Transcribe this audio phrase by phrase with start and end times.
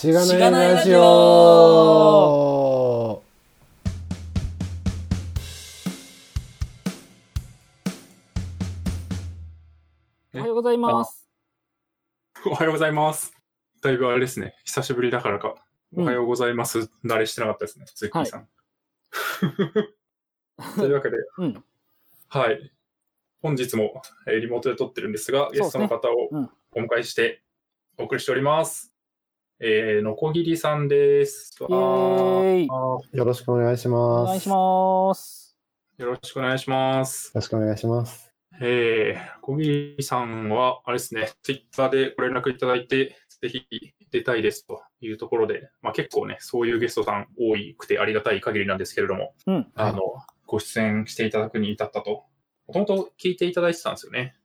[0.00, 1.02] しがないラジオオ
[10.32, 11.28] おはようございます。
[12.46, 13.34] おはようございます。
[13.82, 14.54] だいぶあれですね。
[14.64, 15.56] 久しぶりだからか。
[15.92, 16.90] うんおはようございます。
[17.04, 17.84] 慣れしてなかったですね。
[17.94, 18.48] ツッキーさん。
[20.80, 21.62] というわけで、うん。
[22.28, 22.72] はい。
[23.42, 27.42] 本日もえーリモートで撮ってるんですが、ゲストの方をうんお迎えして
[27.98, 28.89] お送りしております。
[29.62, 31.54] えー、のこぎりさんです。
[31.60, 34.28] あーよろしくお願いしおます。
[34.28, 35.58] 願いします。
[35.98, 37.26] よろしくお願いします。
[37.26, 38.32] よろしくお願いします。
[38.62, 43.66] えー、こぎりさんは、あれですね、ツイッターでご連絡いただいて、ぜひ
[44.10, 49.70] 出たいですというところで、まあ結構ね、そういうゲストさん多くてありがたい限りなんですけれども、うん。
[49.74, 50.00] あの、
[50.46, 52.24] ご出演していただくに至ったと。
[52.66, 54.36] もともと聞いていただいてたんですよね。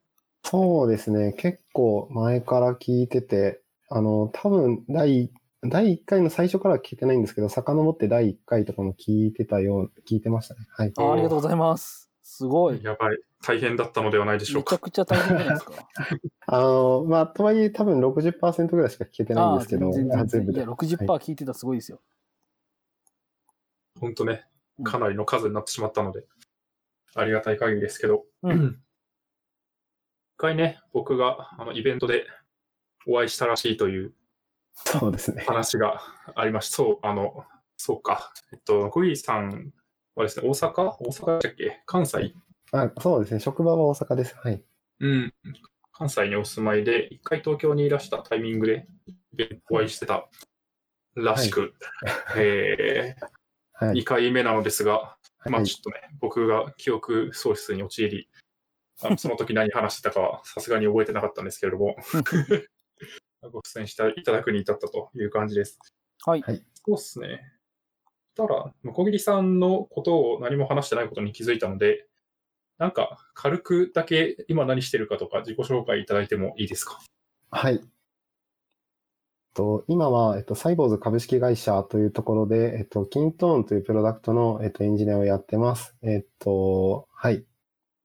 [0.43, 1.31] そうですね。
[1.31, 3.61] 結構前から聞いてて、
[3.95, 5.31] あの、多分第、
[5.63, 10.67] 第1回の最初からは聞いてないんですけど、遡って第1回とかも聞いてたよう、聞いてましたね。
[10.69, 10.91] はい。
[10.97, 12.11] あありがとうございます。
[12.21, 12.79] すごい。
[12.79, 13.17] めやばい。
[13.41, 14.75] 大変だったのではないでしょうか。
[14.75, 15.71] ちゃくちゃ大変じゃないですか。
[16.45, 20.57] あの、まあ、とはいえ多分60%ぐらいしか聞けてないんですけど、全然あ全部で。
[20.59, 22.01] いや、60%聞いてたらすごいですよ。
[24.01, 24.45] 本当ね
[24.77, 26.27] う、んかなりの数になってしまったので、
[27.15, 28.25] ありがたい限りですけど。
[28.43, 28.81] うん
[30.35, 32.25] 一回ね、僕があのイベントで
[33.07, 34.13] お会いしたらしいという
[34.73, 35.43] そうですね。
[35.47, 36.01] 話が
[36.35, 36.77] ありました。
[36.77, 37.45] そう、あの、
[37.77, 38.33] そうか。
[38.51, 39.71] えっと、小木さん
[40.15, 40.81] はですね、大阪？
[40.83, 41.81] 大阪だっけ？
[41.85, 42.33] 関西？
[42.71, 43.39] あそうですね。
[43.39, 44.35] 職場は大阪です。
[44.37, 44.61] はい。
[44.99, 45.33] うん。
[45.93, 48.87] 関西にお住まいで、一回東京にいらしたタイミングで
[49.69, 50.27] お会いしてた
[51.15, 51.73] らしく、
[52.35, 54.03] えー、2はい。
[54.03, 58.29] 回目なのですが、まはいあちょっとね、僕が記憶喪失に陥り、
[59.03, 61.95] あのその時何話してたかはさすがに覚えてなかったんですけれども、
[63.51, 65.79] ご出演していただくに至ったという感じです。
[66.25, 66.41] はい。
[66.41, 66.53] そ
[66.87, 67.51] うっすね。
[68.35, 72.07] ただ、向こぎりさんのことを何も話してないことに気づいたので、
[72.77, 76.99] なんか軽くだけ今何してるかとか自己紹介いただいてもいいですか？
[77.49, 77.81] はい。
[79.53, 85.95] と、今は、えっと、サイボーズ株式会社というところで、えっと、キントーンというプロダクトの、えっと、エンジニアをやってます。
[86.01, 87.45] えっと、はい。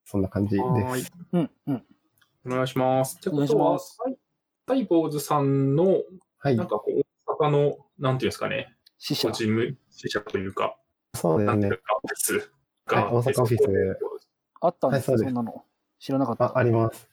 [0.05, 1.11] そんな感じではーいす。
[1.33, 1.51] うん。
[1.67, 1.85] うん。
[2.45, 3.17] お願いします。
[3.17, 4.17] ってお願いしことは、ますサイ
[4.71, 6.01] サイボーズさんの、
[6.37, 6.67] はいなん。
[6.67, 9.29] かこう、大阪の、なんていうんですかね、死者。
[9.31, 10.77] 事務支社というか、
[11.13, 11.73] そうですねなんていう。
[11.73, 12.51] か、オフィス
[12.85, 13.99] が、はい大阪オフィス
[14.61, 15.65] あったんですか、はいそんなの。
[15.99, 16.45] 知らなかった。
[16.45, 17.09] あ、あります。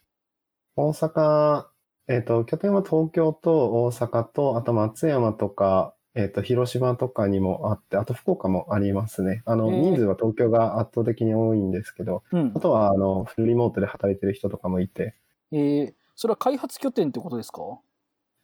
[0.77, 1.67] 大阪、
[2.07, 9.43] えっと、拠点は東京と大阪と、あと松山とか、えっと、広島とかにもあって、あと福岡もありますね。
[9.47, 12.61] あの、人数は東京が圧倒的に多いんですけど、うんあ。
[12.61, 15.17] とは、あの、フルリモートで働いてる人とかもいて、
[15.51, 17.63] えー、それは開発拠点ってことですか？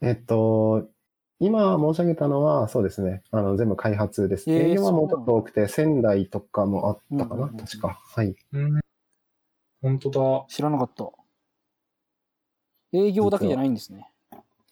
[0.01, 0.89] えっと、
[1.41, 3.25] 今申し上げたのは、そうですね。
[3.33, 4.49] あの、全部開発です。
[4.49, 8.01] 営業はもうちょっと多くて、仙台とかもあったかな、うんうんうんうん確か。
[8.01, 8.37] はい。
[8.53, 8.81] うん。
[9.83, 10.47] 本当だ。
[10.49, 11.11] 知らなかった。
[12.93, 14.09] 営業だけじゃないんですね。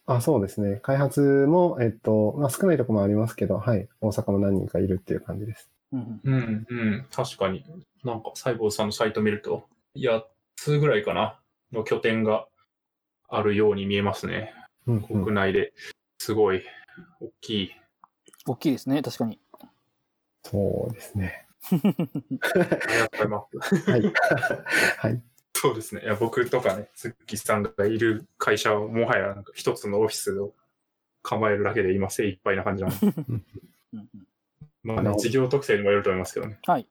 [0.05, 0.77] あ、そうですね。
[0.77, 3.89] 開発も、えっと、まあ、少ないところもありますけど、はい。
[3.99, 5.69] 大阪も何人かいるっていう感じです。
[5.91, 7.65] うんうん、うん、確かに。
[8.05, 9.65] なんか、サイボーズさんのサイト見ると、
[9.97, 10.23] 8
[10.55, 11.37] つぐらいかな、
[11.73, 12.47] の拠点が
[13.35, 14.53] あるように見えますね。
[14.87, 15.73] うん、うん国内で。
[16.19, 16.63] すごい、
[17.19, 17.71] 大きい。
[18.45, 19.39] 大きいですね、確かに。
[20.43, 21.47] そうですね。
[21.71, 23.91] ありがとうございます。
[23.91, 24.13] はい。
[24.99, 25.21] はい。
[25.53, 26.01] そうですね。
[26.03, 30.53] いや僕とかね、ツッキーさんがいる会社は、もはやなんか一つのオフィスを
[31.21, 33.43] 構えるだけで今精一杯な感じなので、うん
[33.93, 34.27] うん
[34.83, 36.59] まあね、事業特性にもよると思いますけどね。
[36.65, 36.87] はい。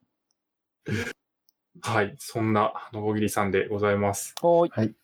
[1.83, 2.15] はい。
[2.19, 4.35] そんな、のこぎりさんでございます。
[4.41, 4.95] はーい。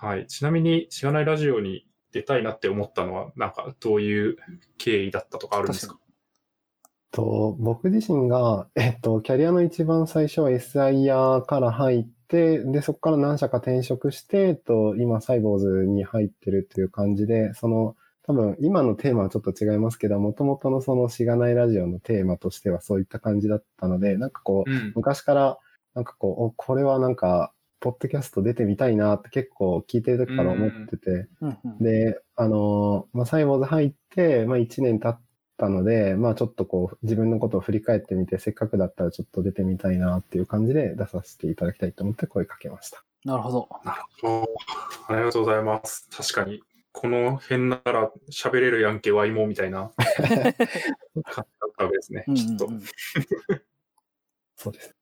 [0.00, 0.18] はい。
[0.18, 0.26] はい。
[0.26, 4.36] ちなみに、しがないラジオに出たいなって思ったのは、なんか、どういう
[4.78, 5.98] 経緯だったとかあるんですか？
[7.12, 24.92] と、僕自身が、えっと、キャリアの一番最初は SIR から入って、で、そこから何社か転職して、えっと、今、サイボーズに入ってるという感じで、その、多分、今のテーマはちょっと違いますけど、もともとのそのしがないラジオのテーマとしてはそういった感じだったので、なんかこう、うん。
[24.94, 25.58] 昔から、
[25.94, 35.20] なんかこう、おこれはなんか、ポッドキャスト出てみたいなって結構聞いてる時から思ってて、うんうんで、あのーまあ、サイボーズ入って、まあ、1年経っ
[35.56, 43.02] たので、まあ、ちょっとこう、自分のことを振り返ってみて、せっかくだったらちょっと出てみたいなっていう感じで出させていただきたいと思って声かけました。
[43.24, 43.68] なるほど。
[43.84, 45.14] なるほど。
[45.14, 46.08] ありがとうございます。
[46.10, 46.62] 確かに、
[46.92, 50.54] この辺なら喋れるやんけ、ワイモみたいな 感じだっ
[51.76, 52.24] たわけですね。
[52.34, 52.66] きっと。
[52.66, 52.82] う ん
[54.56, 54.99] そうです。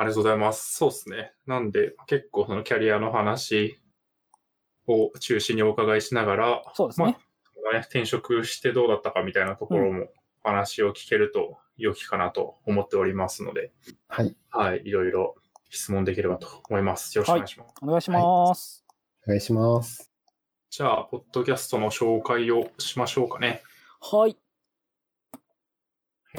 [0.00, 0.76] ありがとうございます。
[0.78, 1.34] そうですね。
[1.46, 3.78] なんで、結構そのキャリアの話
[4.86, 7.18] を中心にお伺いしながら、そうですね。
[7.70, 10.08] まあ、転職してどうだったかみたいなところも
[10.42, 13.72] お話を聞けると良きかなと思っておりますので、
[14.08, 14.34] はい。
[14.48, 15.34] はい、いろいろ
[15.68, 17.18] 質問できればと思います。
[17.18, 17.74] よろしくお願いします。
[17.82, 18.86] お願いします。
[19.26, 20.10] お願いします。
[20.70, 23.62] じゃあ、ポッドキャストの紹介をしましょうかね。
[24.00, 24.38] はい。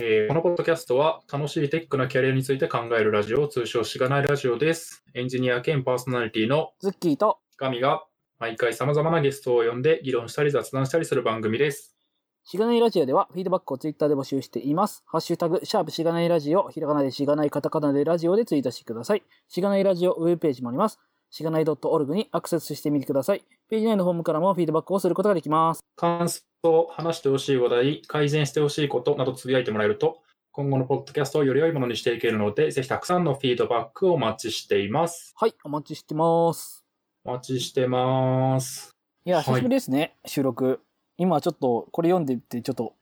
[0.03, 5.03] えーこのポッドキャストは楽しいテックなキャリアについて考えるラジオ、通称しがないラジオです。
[5.13, 8.03] エンジニア兼パーソナリティのズッキーと、神が
[8.39, 11.95] 毎回様々なゲストを呼んで議論したり雑談したりする番組です。
[12.43, 15.03] しがないラジオではフィードバックをツイッターで募集しています。
[15.05, 19.23] ハッシュタグ、シャープしがないラジオ、ひらがなでしがないカタカナでラジオでツイートしてください。
[19.49, 20.99] しがないラジオウェブページもあります。
[21.29, 23.45] しがない .org にアクセスしてみてください。
[23.69, 26.50] ページ内のホームからもフィードバックをすることができます。
[26.61, 30.21] 感想、話してほしい話題、改善してほしいことなどつぶやいてもらえると、
[30.51, 35.33] 今後のポッドキャストをより良いものにしていけるので、ぜひたくさんのフィードバックをお待ちしています。
[35.35, 36.85] はい、お待ちしてます。
[37.23, 38.95] お待ちしてます。
[39.25, 40.81] いや、はい久しぶりですね、収録。
[41.17, 42.93] 今ちょっと、これ読んでて、ちょっと、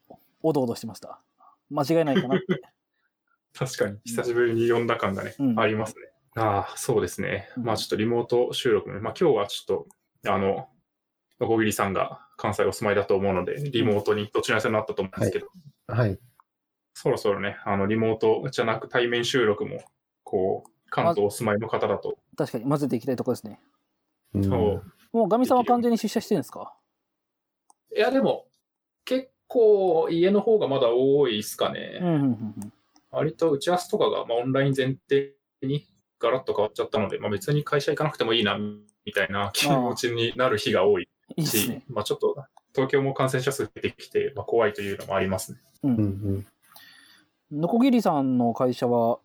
[0.42, 1.20] おどおどしてました。
[1.68, 2.62] 間違いないかなって。
[3.52, 6.10] 確かに、久しぶりに読んだ感がね、うんありますね。
[6.36, 7.50] ああ、そうですね。
[7.58, 9.00] うんまあちょっとリモート収録ね。
[9.00, 9.86] まあ今日はちょっ
[10.22, 10.68] と、あの、
[11.46, 15.48] 小桐さんが関西お住まいだと思うので、リモートにどちらにせよなったと思うんですけど、
[15.86, 16.18] はい。
[16.94, 19.82] そろそろね、あの、リモートじゃなく対面収録も、
[20.22, 23.60] こう、関東お住まいの方だと、確かに混ぜていきたいところですね。
[24.34, 26.72] うんそうもうガミさんは完全に出社してるんですか？
[27.96, 28.46] いや、でも、
[29.04, 31.98] 結構家の方がまだ多いですかね。
[32.00, 32.24] うん、うん、うんう
[32.66, 32.72] ん。
[33.10, 35.32] 割と打ち合わせとかが、まあ、オンライン前提
[35.62, 35.84] に
[36.20, 41.82] ガラッと変わっちゃったので、まあ、別に会社行かなくてもいいな、みたいな気持ちになる日が多いいいですし、ね。
[41.88, 42.36] まあ、ちょっと
[42.74, 45.58] 東京も感染者数出てきて、まあ、怖いというのもありますね。
[45.82, 46.02] うんうんう
[46.38, 46.46] ん
[47.52, 49.18] のこぎりさんの会社は、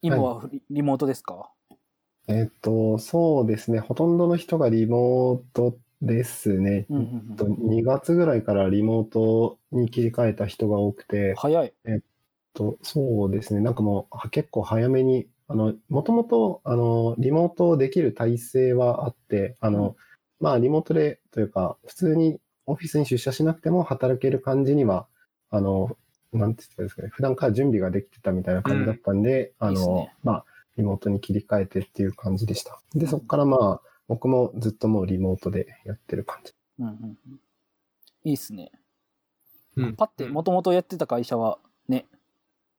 [0.00, 1.50] 今はリリモートですか、
[2.26, 3.80] えっと、そうですね。
[3.80, 6.86] ほとんどの人がリモートですね。
[6.88, 11.74] うんうんえっと2月ぐらいからリモートに切り替えた人が多くて、早い。
[12.54, 13.60] とそうですね。
[13.60, 19.94] なんかもうは結構早めに、あの、もともと、あの、リモートできる体制はあって、あの、うん
[20.40, 25.06] まあ、リモートでというか、普通にオフィスに出社しなくても働ける感じには、
[25.50, 25.96] あの、
[26.32, 27.08] なんて言ったらいいですかね。
[27.08, 30.44] 普段から準備ができてたみたいな感じだったんで、あの、いいねまあ、
[30.76, 32.80] リモートに切り替えてっていう感じでした。
[32.94, 36.52] で、そこからまあ、僕もずっともうリモートでやってる感じ。
[36.78, 37.40] うんうんうん、
[38.24, 38.70] いいっすね。
[39.76, 41.58] うんパって、もともとやってた会社は、
[41.88, 42.06] ね、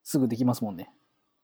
[0.04, 0.90] すぐできますもんね。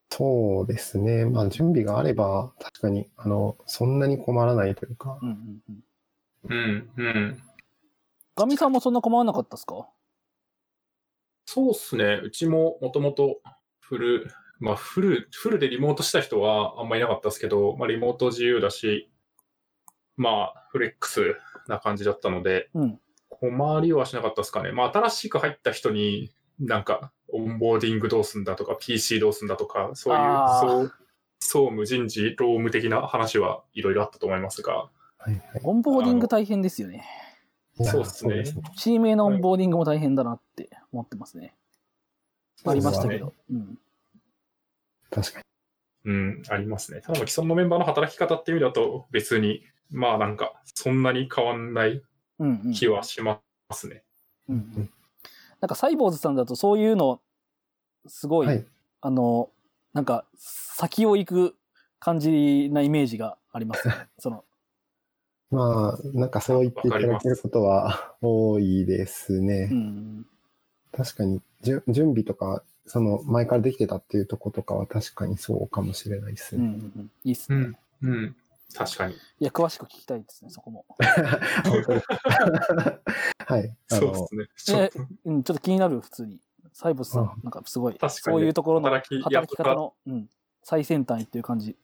[0.10, 1.26] そうですね。
[1.26, 5.84] まあ、準備があれば、確かに、あの、そんなに困らないというか、うんうんうん。
[6.50, 7.42] うん、うん。
[8.36, 9.88] ガミさんもそんな困らなかったですか？
[11.46, 12.22] そうっすね。
[12.24, 13.42] うちももともと
[13.80, 19.12] フル、まあフル、フルでリモートした人はあんまりいなかったですけど、まあリモート自由だし、
[20.16, 21.36] まあフレックス
[21.68, 23.00] な感じだったので、うん。
[23.30, 24.72] 困りはしなかったですかね。
[24.72, 30.22] まあ新しく入った人になんかオンボーディングどうすんだとか、PC どうすんだとか、そういう
[30.62, 30.94] そう
[31.40, 34.90] 総務人事、労務的な話はいろいろあったと思いますが、
[35.24, 35.62] はいはい。
[35.64, 37.06] オンボーディング大変ですよね。
[37.82, 38.44] そうっすね
[38.78, 41.56] チームへのオンボーディングも大変だなって思ってますね。
[42.66, 43.34] ありましたけど。
[43.50, 43.80] うん。
[45.10, 45.40] 確か
[46.06, 46.12] に。
[46.12, 47.02] うん、ありますね。
[47.02, 52.04] ただ、既存のメンバーの働き方っていう意味だと、別に、まあなんか、そんなに変わんない。
[52.76, 53.40] 気はしま
[53.72, 54.04] すね。
[54.50, 54.90] うんうん
[55.62, 57.22] なんかサイボウズさんだとそういうの、
[58.06, 58.66] すごい、はい。
[59.00, 59.50] あの、
[59.94, 61.56] なんか先を行く
[62.00, 63.94] 感じなイメージがありますね。
[64.20, 64.44] その、
[65.54, 69.70] まあ、なんかそう言っていただけることは多いですね。
[69.72, 70.26] うん。
[70.92, 76.92] 確かに、じゅ準備とか、その前からできてたっていうとことかは確かにそうかもしれないですうんうんね。
[76.98, 77.12] うん。
[77.24, 77.78] いいっすね。
[78.02, 78.14] うん。
[78.14, 78.36] うん。
[78.74, 79.14] 確かに。
[79.14, 80.86] いや、詳しく聞きたいですね、そこも。
[83.46, 83.76] はい。
[83.88, 84.46] そうで、すね。
[84.58, 86.40] ちょっとうん、ちょっと気になる、普通に。
[86.74, 90.28] サイボーズさうんん、なんかすごい、そういうところの働き働き方の、うん、
[90.64, 91.78] 最先端っていう感じ。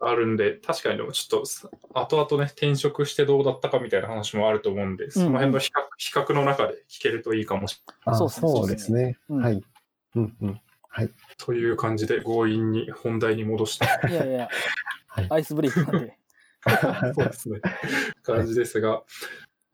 [0.00, 1.44] あるんで、確かにでもちょっ
[1.92, 8.22] と、後々ね、転職してどうだったかみたいな話もあると思うんで、その辺の比較比較の中で聞けるといいかもしれない。
[8.22, 9.62] あそうですねはい。
[10.14, 10.60] うんうん。
[11.38, 14.08] という感じで強引に本題に戻した。
[14.08, 14.48] いやいや
[15.08, 16.18] はい、アイスブレイクなんで。
[17.14, 17.60] そうですね。
[18.22, 19.02] 感じですが、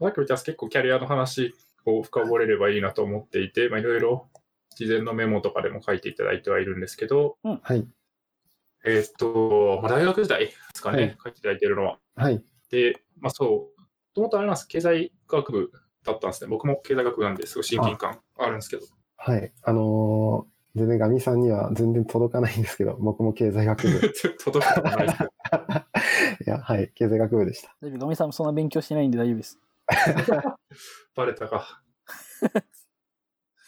[0.01, 1.55] さっき言った結構キャリアの話
[1.85, 4.29] を深掘れればいいなと思っていて、まあ、いろいろ
[4.75, 7.87] 事前のメモとかでも書いていただいてはいるんですけど、はい。
[8.85, 11.99] えーっと、まあ、大学時代ですかね、書いていただいているのは。
[12.17, 12.43] はい。
[12.71, 13.69] で、まあそう、も
[14.15, 15.73] ともとあれなんです、経済学部
[16.05, 16.49] だったんですね。
[16.49, 18.87] 僕も経済学部なんですごい親近感あるんですけど。
[19.17, 19.53] はい。
[19.63, 24.01] あのー全然ガミさんには全然届かないんですけど、僕も経済学部。
[24.43, 25.31] 届くことないですけど。
[26.47, 26.91] いや、はい。
[26.95, 27.77] 経済学部でした。
[27.83, 29.61] 大丈夫、ガミさんもそんな勉強してないんで大丈夫です。
[31.15, 31.83] バレたか。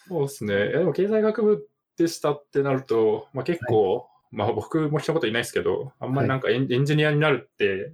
[0.08, 0.54] そうですね。
[0.54, 1.68] いやでも経済学部
[1.98, 7.92] でしたってなると、まあ、結構、まあ僕も一言いないですけど、あんまりなんかエン,、ジニアになるって、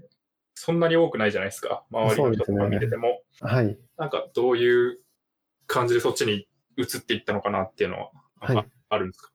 [0.55, 1.85] そんなに多くないじゃないですか。
[1.91, 3.21] 周りの人とか見てても。
[3.41, 3.79] はい。
[3.97, 4.99] なんかどういう
[5.67, 9.31] 感じでそっちに移っていったのかなっていうのは、はいああるんですか？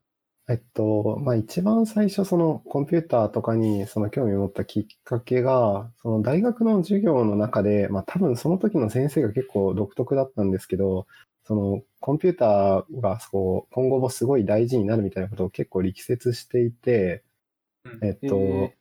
[0.48, 11.08] えっと、まあ一番最初そのコンピューターとかにその興味を持ったきっかけが、その大学の授業の中で、まあ多分その時の先生が結構独特だったんですけど、
[11.48, 17.24] そのコンピューターがそう今後もすごい大事になるみたいなことを結構力説していて、
[17.86, 18.06] うん。
[18.06, 18.74] えっと、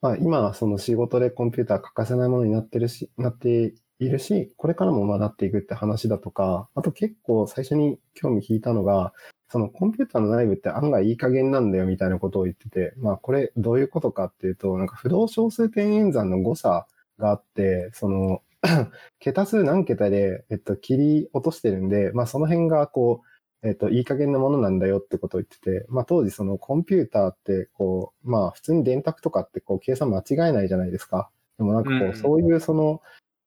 [0.00, 9.12] まあ今はその仕事でコンピューター欠かせないものになってるし、なっているし、これからもまあなっていくって話だとか、あと結構最初に興味引いたのが、
[9.48, 16.86] そのコンピューターの内部って案外いい加減なんだよみたいなことを言ってて、まあこれどういうことかっていうと、なんか不動小数点演算の誤差
[17.18, 18.42] があって、その
[19.18, 23.22] 桁数何桁で、えっと、切り落としてるんで、まあその辺がこ
[23.62, 31.30] う、えっと、いい加減なものなんだよってことを言ってて、まあ当時そのコンピューターってこう、まあ普通に電卓とかってこう計算間違えないじゃないですか。
[31.58, 33.02] でもなんかこう、うんそういうその、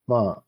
[0.07, 0.43] まあ、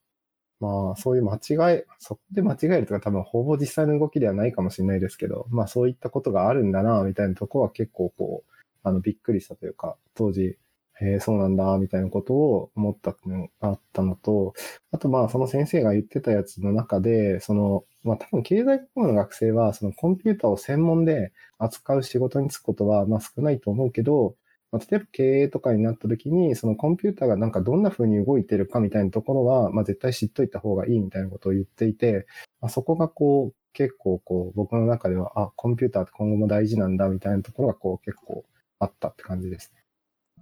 [0.59, 8.51] まあそういう間違え、そこで間違えるとか多分ほぼ実際の動きではないかもしれないですけど、まあそういったことがあるんだな、みたいなところは結構こう、
[8.83, 10.57] あのびっくりしたというか、当時、
[10.99, 14.53] へえ、そうなんだ、みたいなことを思ったのがあったのと、
[14.91, 24.35] あとまあその先生が言ってたやつの中で、その、まあ多分経済学部の学生はそのコンピューターを専門で扱う仕事に就くことはまあ少ないと思うけど、
[24.71, 32.25] まあ、例えば経営とかになった時に、そのコンピューターがなんかどんな風に動いてるかみたいなところは、まあ絶対知っといた方がいいみたいなことを言っていて、
[32.59, 38.43] まあ、そこがこう結構こう僕の中では、あ、コンピューターって今後も大事なんだみたいなところがこう結構
[38.79, 39.86] あったって感じですね。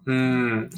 [0.05, 0.69] うーん。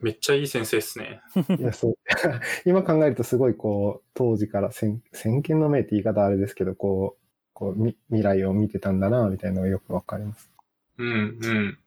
[0.00, 1.20] めっちゃいい先生ですね。
[1.48, 1.56] ね。
[1.58, 1.94] いや、そう。
[2.68, 10.50] 今考えるとすごいこう、当時から先先見の明って言い方あれですけど、こう、こうみ未来を見てたんだな、みたいなのがよくわかります。
[10.98, 11.78] うん、うん。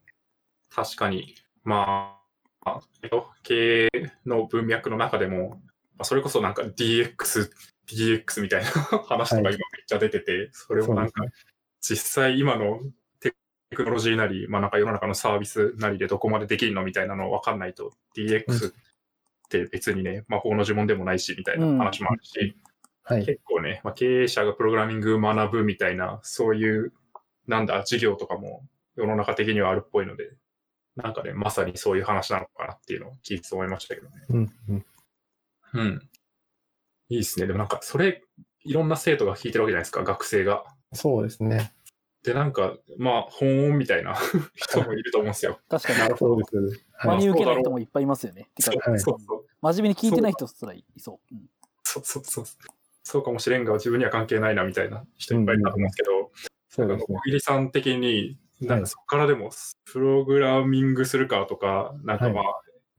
[0.69, 1.35] 確かに。
[1.63, 2.17] ま
[2.65, 2.81] あ、
[3.43, 3.89] 経営
[4.25, 5.61] の文脈の中でも、
[5.97, 7.51] まあそれこそなんか DX、
[7.87, 11.23] DX みたいな話とか今めっちゃ出てて、それもなんか
[11.81, 12.81] 実際今の
[13.69, 18.73] テクノロジーなり、まあなんか世の中のサービスなりでどこまでできるのみたいなの分かんないと、DX っ
[19.49, 22.55] て別にね、魔法の呪文でもないし、みたいな話もあるし、
[23.03, 23.25] はい。
[23.25, 26.93] 結構ね、まあ、経営者がプログラミング学ぶみたいな、そういう、
[27.47, 28.63] なんだ、授業とかも
[28.95, 30.31] 世の中的にはあるっぽいので、
[30.95, 34.15] なんかね、まさにそういう話なのかなっていうのを聞いて思いましたけどね。
[34.29, 34.85] うん、うん。
[35.73, 36.09] うん。
[37.09, 37.47] いいですね。
[37.47, 38.23] でもなんか、それ、
[38.63, 40.63] いろんな生徒が聞いてるわけじゃないですか、学生が。
[40.93, 41.73] そうですね。
[42.23, 44.13] で、なんか、まあ、本音みたいな
[44.55, 45.59] 人もいると思うんですよ。
[45.69, 45.99] 確かに。
[45.99, 46.75] なるほどそうで。
[46.75, 46.85] す。
[47.03, 47.17] 真はい。
[47.19, 48.49] に受けない人もいっぱいいますよね。
[48.55, 49.45] てかそうはいそうそう。
[49.61, 51.35] 真面目に聞いてない人すらいそう。
[51.35, 51.49] うん
[51.83, 52.45] そうそうそう。
[53.03, 56.31] そうかもしれんが、自分には関係ないな、みたいな人いっぱいいたと思うんですけど、
[56.69, 57.21] そうですね小。
[57.23, 59.49] 桐さん的に、なんはいかそこからでも、
[59.85, 62.43] プログラミングするかとか、なんかまあ、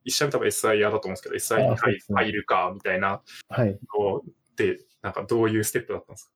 [0.04, 1.76] 一社目多分 SIR だと思うんですけど、SIR に
[2.16, 3.78] 入るかみたいなはい。
[3.96, 4.22] の
[4.56, 6.32] で、なんかどういうステップだったんですか？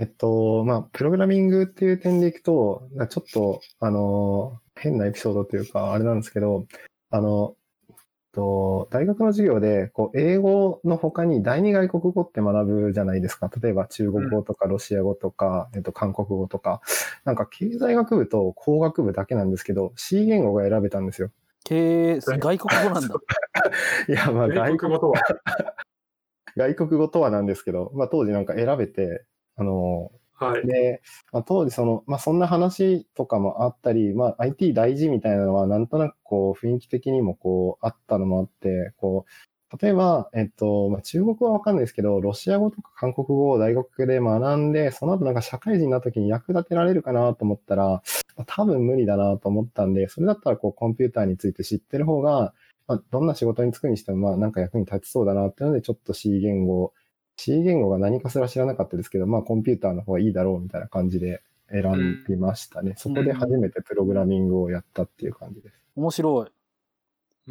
[0.00, 6.66] えっと、まあ、プログラミングっていう点でいくと、ちょっと、あの、変なエピソードというか、あれなんですけど、
[7.10, 7.56] あの、
[7.90, 7.96] えっ
[8.32, 13.50] と、大学の授業で、こう、英語の他に第二外国語って学ぶじゃないですか。
[13.60, 16.80] 例えば中国語とかロシア語とか、えっと、韓国語とか。
[17.24, 21.32] なんか、経済学部と工学部だけなんですけど、C 言語が選べたんですよ。
[21.64, 23.14] 経営、外国語なんだ。
[24.08, 25.22] いや、まあ、外国語とは？
[26.56, 29.24] 外国語とはなんですけど、まあ、当時なんか選べて、
[29.58, 30.66] あの、はい。
[30.66, 48.02] で、まあ、当時その、まあ、そんな話とかもあったり、まあ、IT 大事みたいなのは、なんとなくこう、雰囲気的にもこう、あったのもあって、こう、例えば、えっと、まあ、中国語はわかんないですけど、ロシア語とか韓国語を大学で学んで、その後なんか社会人になった時に役立てられるかなと思ったら、
[48.36, 52.54] まあ多分無理だなと思ったんで、それだったらこう、コンピューターについて知ってる方が、
[52.86, 56.94] まあ、どんな仕事に就くにしても、まあ、なんか役に立ちそうだなっていうので、ちょっと C 言語
[57.38, 61.40] C 言語が何かすら知らなかったですけど、まあコンピューターの方がいいだろうみたいな感じで
[61.70, 62.94] 選びましたね。
[62.96, 65.74] そこで初めてプログラミングをやったっていう感じです。
[65.96, 66.46] 面白い。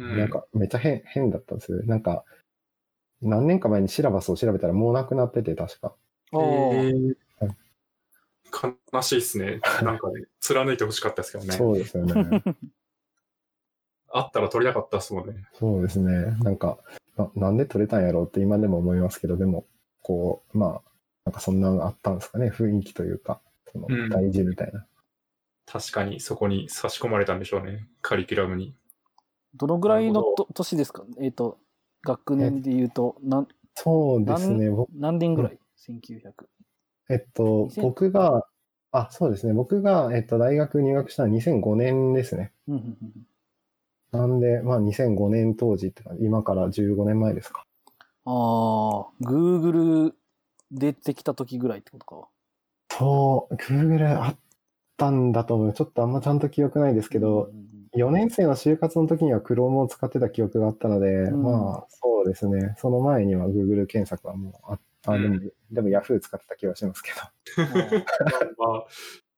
[0.00, 1.82] うんなんかめっちゃ変、変だったんですよ。
[1.84, 2.24] なんか、
[3.20, 5.94] 何年か前にシラバスを調べたらもうなくなってて、確か。
[6.32, 7.56] あーえーはい
[8.92, 9.60] 悲しいですね。
[9.82, 11.52] なんかね、貫いてほしかったですけどね。
[11.52, 12.42] そうですよね。
[14.10, 15.34] あったら取りたかったですもんね。
[15.52, 16.36] そうですね。
[16.42, 16.78] なんか
[17.18, 19.66] な、なんで取れたんやろうって今でも思いますけど、でも、
[20.08, 20.82] こう、まあ、
[21.26, 22.50] なんかそんなのあったんですかね。
[22.50, 24.86] 雰囲気というか、そのうん大事みたいな。
[25.66, 27.86] 確かにそこに差し込まれたんでしょうね。
[28.00, 28.74] カリキュラムに。
[29.54, 30.24] どのぐらいの
[30.54, 31.04] 年ですか？
[31.20, 31.58] えっ、と、
[32.02, 34.70] 学年で言うと、なんそうですね。
[34.70, 36.32] 僕何年ぐらい ?1900。
[37.10, 38.46] えっと、2000僕が、
[38.92, 39.52] あ、そうですね。
[39.52, 42.52] 僕が、えっと、大学入学したのは2005年ですね。
[42.66, 43.26] うんうんうん
[44.10, 47.66] なんで、まあ2005年当時ってか、今から15年前ですか。
[48.30, 50.12] ああ、Google
[50.70, 52.28] 出てきた時ぐらいってことか。
[52.90, 54.36] そう、Google あっ
[54.98, 55.72] たんだと思う。
[55.72, 62.74] ちょっとあんまちゃんと記憶ないですけどう、ん4年生の就活の時には Chrome を使ってた記憶があったので、うんまあそうですね。
[62.78, 65.12] その前には Google 検索はもうあった。
[65.12, 67.62] でも、でも Yahoo 使ってた気がしますけど。
[67.62, 68.04] うんうん
[68.58, 68.86] まあ、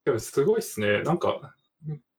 [0.05, 1.03] でもすごいっすね。
[1.03, 1.55] なんか、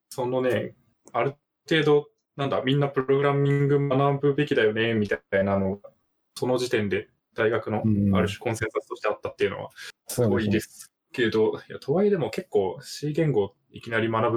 [0.10, 0.76] そのね、
[1.12, 1.36] ある
[1.70, 5.90] 程度、なんだ、みんなプログラミング学ぶべきだよね、みたいなのが、
[6.36, 8.16] その時点で大学のうん。
[8.16, 9.70] ある種コンセンサスとしてあったっていうのは、
[10.08, 14.32] すすごいですけど、いやとはいえでも結構 C 言語いきなり学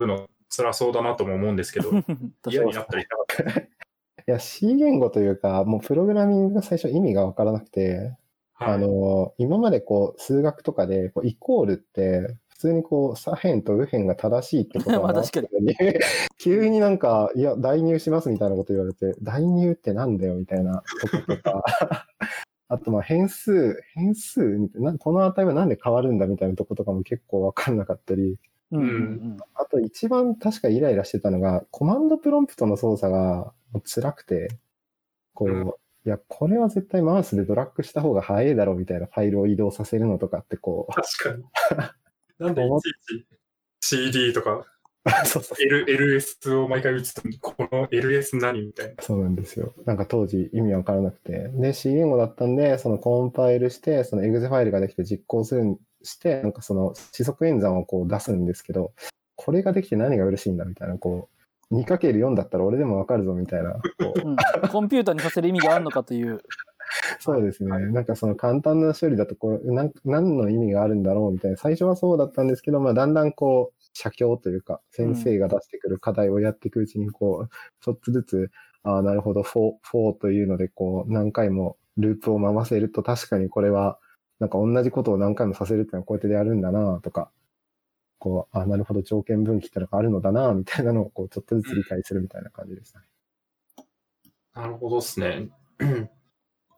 [0.00, 1.90] ぶの辛そうだなとも思うんですけど、
[2.48, 3.06] 嫌になったりし
[3.38, 3.60] なかった？
[4.22, 8.16] いや、C 言語というか、もうプログラミングが最初意味がわからなくて、
[8.54, 8.74] はい。
[8.74, 15.66] あの、今までこう、数学とかで、こうイコールって、普通にこう、左辺と右辺が正しいってこと まあは確かに。
[15.66, 15.74] に。
[16.38, 21.64] 急になんか、いや、代入しますみたいなこと言われて、代入ってなんだよみたいなこととか、
[22.68, 28.38] あとまあ変数、変数みたいな、この値はなんで変わるんだみたいなとことかも結構わかんなかったり、
[28.70, 33.52] うんうんあと一番確かイライラしてたのが、コマンドプロンプトの操作が
[33.84, 34.48] 辛くて、
[35.34, 35.72] こう、うん。
[36.04, 41.08] いや、これは絶対マウスでドラッグした方が早いだろうみたいなファイルを移動させるのとかってこう、確
[41.76, 42.01] かに。
[42.38, 42.68] なんでい
[43.08, 43.26] ちいち
[43.80, 44.64] CD とか
[45.26, 49.02] そうそう L LS を毎回打つと、この LS 何みたいな。
[49.02, 49.74] そうなんですよ。
[49.84, 51.48] なんか当時意味わからなくて。
[51.54, 58.92] で、C 言語だったんで、そのコンパイルして、その exe ファイルができて実行するんして、なんかその四則演算をこう出すんですけど、
[59.34, 61.28] これができて何が嬉しいんだみたいな、こ
[61.70, 63.80] う、2×4 だったら俺でもわかるぞみたいな、こ
[64.14, 64.36] う、うん
[64.70, 66.40] コンピューターにさせる意味があるのかという。
[67.20, 67.70] そうですね。
[67.70, 78.50] なんかその簡単な処理だとこう、なん何の意味があるんだろうみたいな、最初はそうだったんですけど、まあだんだんこう、写経というか、先生が出してくる課題をやっていくうちに、こう、ちょっとずつ、
[78.82, 83.98] ああ、なるほど、フォー、フォーというので、こう、何回もループを回せると、確かにこれは、
[84.40, 87.30] なんか同じことを何回もさせるっていうのはこうやってやるんだなとか、
[88.18, 93.06] こう、ああ、なるほど、条件分岐ってのがあるのだなみたいなのを、こう、ちょっとずつ理解するみたいな感じでしたね。
[94.54, 95.48] なるほどですね。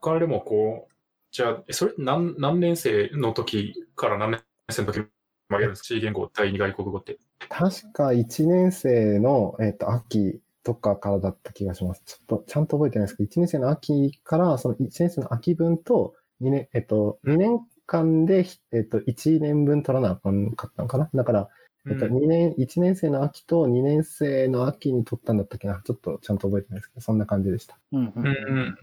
[0.05, 0.95] 他でもこう、
[1.31, 5.07] じゃあ、えそれって何何年生の時から何年生の時
[5.49, 7.19] までやるんですか ?C 言語第二外国語って。
[7.49, 12.03] 確か1年生の、えっと、秋とかからだった気がします。
[12.05, 21.11] ちょっと、ちゃんと覚えてないですけど、1年生の秋から、その1年生の秋分と、2年、えっと、2年間で、えっと、1年分取らなあかんかったのかな？
[21.15, 21.49] だから、
[21.89, 27.79] えっと、うん2年、1年生の秋と2年生の秋に取ったんだったっけなちょっとちゃんと覚えてないですけど、そんな感じでした。
[27.93, 28.79] うんううんんうん。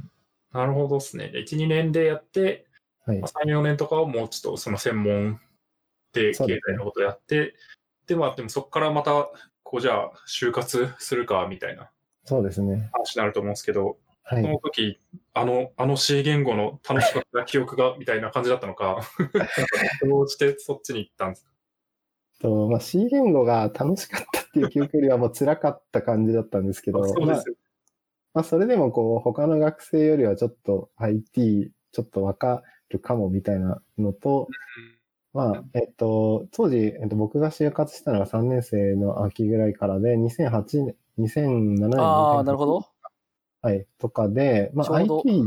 [0.54, 1.32] なるほどですね。
[1.34, 2.66] 1、2年でやって、
[3.06, 3.32] はいまあ。
[3.46, 5.40] 3、4年とかはもうちょっとその専門
[6.14, 7.56] で経済のことやって、
[8.08, 9.30] でも、でもそこからまた、
[9.64, 11.90] こうじゃあ、就活するかみたいな
[12.26, 12.90] そうですね。
[12.92, 14.50] 話になると思うんですけど、はいそ。
[14.50, 15.00] の時、
[15.34, 19.02] あの、あの C 言語の楽しかった記憶が、みたいな感じだったのか、
[20.04, 21.52] どうしてそっちに行ったんですか？
[22.42, 27.56] と、まあ、C 言語が楽しかったっていう記憶よりはもう辛かった感じだったんですけど、まあそうですよ。
[28.34, 34.48] まあ、それでもこう、他の学生よりはちょっと IT、ちょっとわかるかもみたいなのと、
[35.34, 42.00] まあ、えっと、当時、えっと、僕が就活したのが3年生の秋ぐらいからで、2008年、2007年。
[42.00, 42.86] ああ、なるほど。
[43.62, 45.44] はい、とかで、まあ、IT、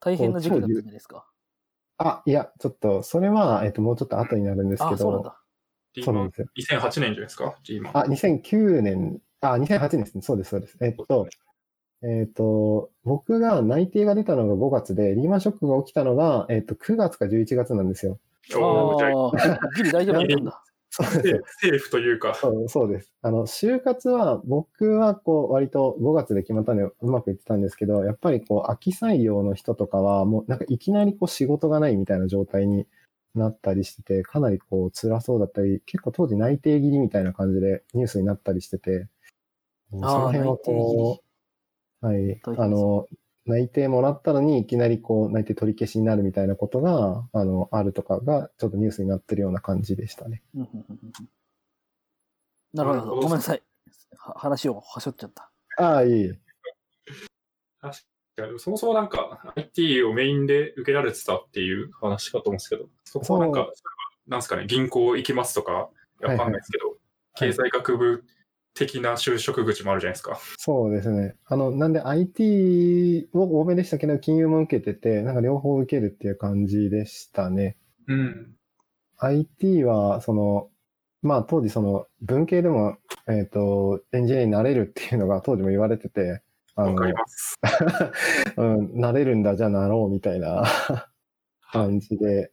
[0.00, 1.26] 大変な時期だったんじゃないですか。
[1.98, 5.40] あ、いや、ちょっと、それは、えっと、もうちょっと後になるんですけああ、そうなんど、だ。
[6.04, 6.46] そうなんですよ。
[6.56, 7.98] 2008年じゃないですか ?G マン。
[7.98, 10.22] あ、2009年、あ、2008年ですね。
[10.22, 10.78] そうです、そうです。
[10.80, 11.26] えっと、
[12.02, 18.18] えっと、僕が内定が出たのが5月で、リーマンショックが起きたのが、えっと、9月か11月なんですよ。
[18.54, 20.64] あああ、ギリ大丈夫だったんだ。
[20.90, 23.12] そうですセーフというか、そうそうです。
[23.20, 32.86] あの、就活は、僕はこう、割と5月で決まったんでうまくいってたんですけど、やっぱりこう、秋採用の人とかは、もうなんかいきなりこう、仕事がないみたいな状態に
[33.34, 39.08] なったりしてて、かなりこう、辛そうだったり、結構当時内定切りみたいな感じでニュースになったりしてて、
[39.90, 41.20] そのああ、辺はこ。
[42.02, 43.06] う、はいあの、
[43.46, 50.42] 内定もらったのにいきなりこう、内定取り消しになるみたいなことが、あの、あるとかが、ちょっとニュースになってるような感じでしたね。
[50.54, 51.28] うんうんうんうん
[52.74, 53.16] なるほど。
[53.16, 53.62] ごめんなさい。
[54.18, 55.50] は話をはしょっちゃった。
[55.78, 56.38] ああ、いい。
[57.80, 57.98] 確
[58.36, 63.72] かにそもそもなんか IT をメインで受けられてたっていう話かと思うんですけど、そこはなんか、
[64.26, 66.96] なんですかね、銀行行きますとか、わかんないですけど、
[67.36, 68.24] 経済学部
[68.74, 70.38] 的な就職口もあるじゃないですか。
[70.56, 71.34] そうですね。
[71.46, 77.76] あの、なんで IT を多めでしたけど、金融も受けてて、なんか両方受けるっていう感じでしたね。
[78.06, 78.54] うん。
[79.18, 80.68] IT は、その、
[81.22, 86.42] まあ当時その文系でも、えっ、と、エンジニアになれるっていうのが当時も言われてて、
[86.76, 87.58] あのわか、ります。
[88.56, 90.64] うん、なれるんだ、じゃあなろうみたいな
[91.72, 92.52] 感じで、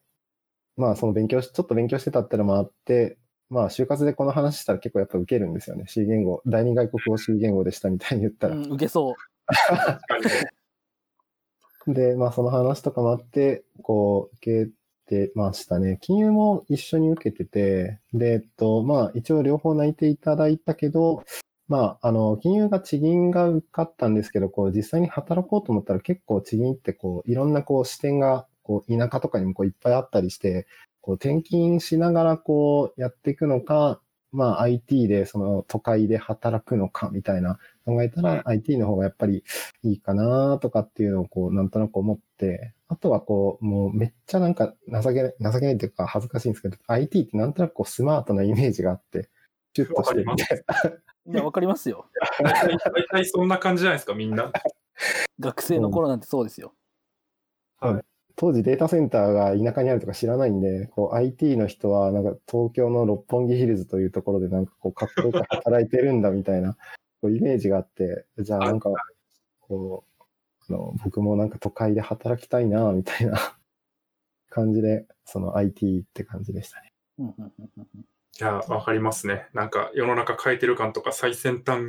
[0.78, 5.86] まあその勉強し、ちょっと勉強してたってのもあって、まあ就活でこの話したら結構やっぱ受けるんですよね。
[5.88, 8.56] C 言語、第二外国語 C 言語でしたみたいに言ったら。
[8.56, 9.14] うん、受けそう。
[11.94, 14.72] で、まあその話とかもあって、こう、受け
[15.06, 16.00] てましたね。
[16.02, 21.24] 金融も一緒に受けてて、で、えっと、まあ一応両方内定いただいたけど、
[21.68, 30.68] まあ、あの、金融が地銀が受かったんですけど、こう、実際に働こうと思ったら結構地銀ってこう、いろんなこう視点が、こう、田舎とかにもこういっぱいあったりして、
[31.06, 39.46] こう、転勤しながらこう、やっていくのか、まあ IT でその都会で働くのかみたいな考えたら IT の方がやっぱり
[39.84, 49.30] いいかなとかっていうのをこうなんとなく思って、あとはこうもうめっちゃなんか情けない、情けないっていうか恥ずかしいんですけど、IT ってなんとなくこうスマートなイメージがあって、
[49.76, 50.92] シュッとしてるみたいな。
[51.32, 52.08] いや、わかりますよ。
[52.44, 54.52] 大体大体そんな感じじゃないですか、みんな。
[55.40, 56.74] 学生の頃なんてそうですよ。
[58.36, 66.76] 当時データセンターが田舎にあるとか知らないんで、こう IT の人はなんか東京の六本木ヒルズというところでなんかこうかっこよく働いてるんだみたいな
[67.22, 68.90] こうイメージがあって、じゃあなんか
[69.62, 70.24] こう、
[70.70, 73.56] あの僕もなんか都会で働きたいなみたいな
[74.50, 76.94] 感じで、その IT って感じでしたね。
[77.20, 78.06] うんうんうんうん
[78.38, 79.48] いや、わかりますね。
[79.54, 81.84] なんか世の中変えてる感とか最先端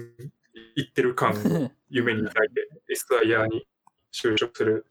[0.77, 1.35] 行ってる感を
[1.91, 3.67] 夢に抱いて SIR に
[4.13, 4.87] 就職する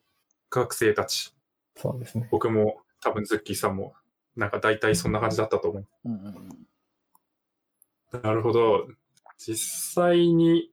[0.49, 1.34] 学生たち。
[1.75, 2.27] そうですね。
[2.31, 3.93] 僕も多分ズッキーさんも
[4.35, 5.87] なんか大体そんな感じだったと思う。
[6.05, 6.49] うんうんうん
[8.23, 8.87] なるほど。
[9.37, 10.71] 実際に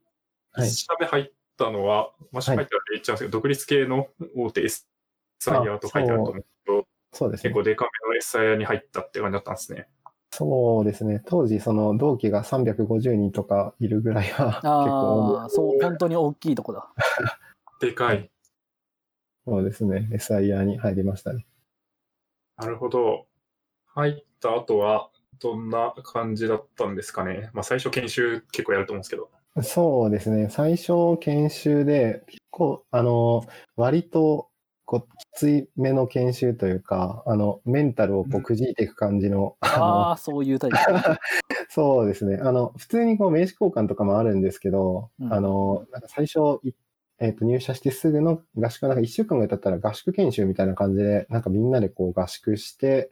[0.53, 7.51] はい1社目入ったのは、まあ、書いてある言っちゃうんですけど、独立系の大手 SIR と書いてあると思うけど、そうですね。
[7.51, 9.89] 結構デカめの SIR に入ったって感じだったんですね。
[10.31, 11.23] そうですね。
[11.27, 16.91] 当時その同期が350人とかいるぐらいは結構ああ、そう、本当に大きいとこだ。
[17.81, 18.31] でかい。
[19.45, 20.09] そうですね。
[20.13, 21.47] SIR に入りましたね。
[22.57, 23.27] なるほど。
[23.87, 27.51] 入った後は、どんな感じだったんですかね。
[27.53, 29.31] まあ、最初研修結構やると思うんですけど。
[29.63, 30.49] そうですね。
[30.51, 33.45] 最初研修で、結構、あの、
[33.77, 34.49] 割と、
[34.85, 40.77] こう、きついめの研修というか、あの、メンタルをこう、くじいていく感じの、あのああ、そういうタイプ。
[41.69, 42.39] そうですね。
[42.43, 46.73] あの、普通にこう名刺交換とかもあるんですけど、うんあの、なんか最初い、
[47.23, 53.11] えっ、と、入社してすぐの合宿、なんか一週間ぐらい経ったら合宿研修みたいな感じで、なんかみんなでこう合宿して、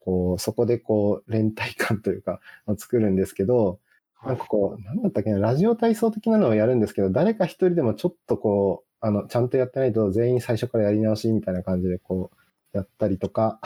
[0.00, 3.78] こう、そこでこう、連帯感というか、を作るんですけど、
[4.24, 12.30] なんかこう、なんだったっけな、ラジオ体操的なのをやるんですけど、誰か一人でもちょっとこう、あの、ちゃんとやってないと全員最初からやり直しみたいな感じでこ
[12.72, 13.60] う、やったりとか、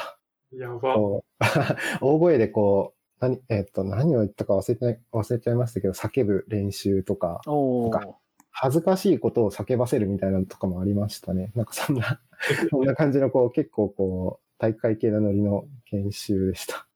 [0.52, 0.94] やば。
[0.94, 1.44] こう、
[2.04, 7.90] 大声でこう、何、えっ、と、何を言ったか忘れてない、忘れちゃいましたけど、叫ぶ練習とか、おお。
[7.90, 8.18] か
[8.56, 11.50] 恥ずかしいことを叫ばせるみたいなのとかもありましたね。
[11.56, 12.20] なんかそんな、
[12.70, 16.86] そんな感じのこう、結構こう、大会系なノリの研修でした。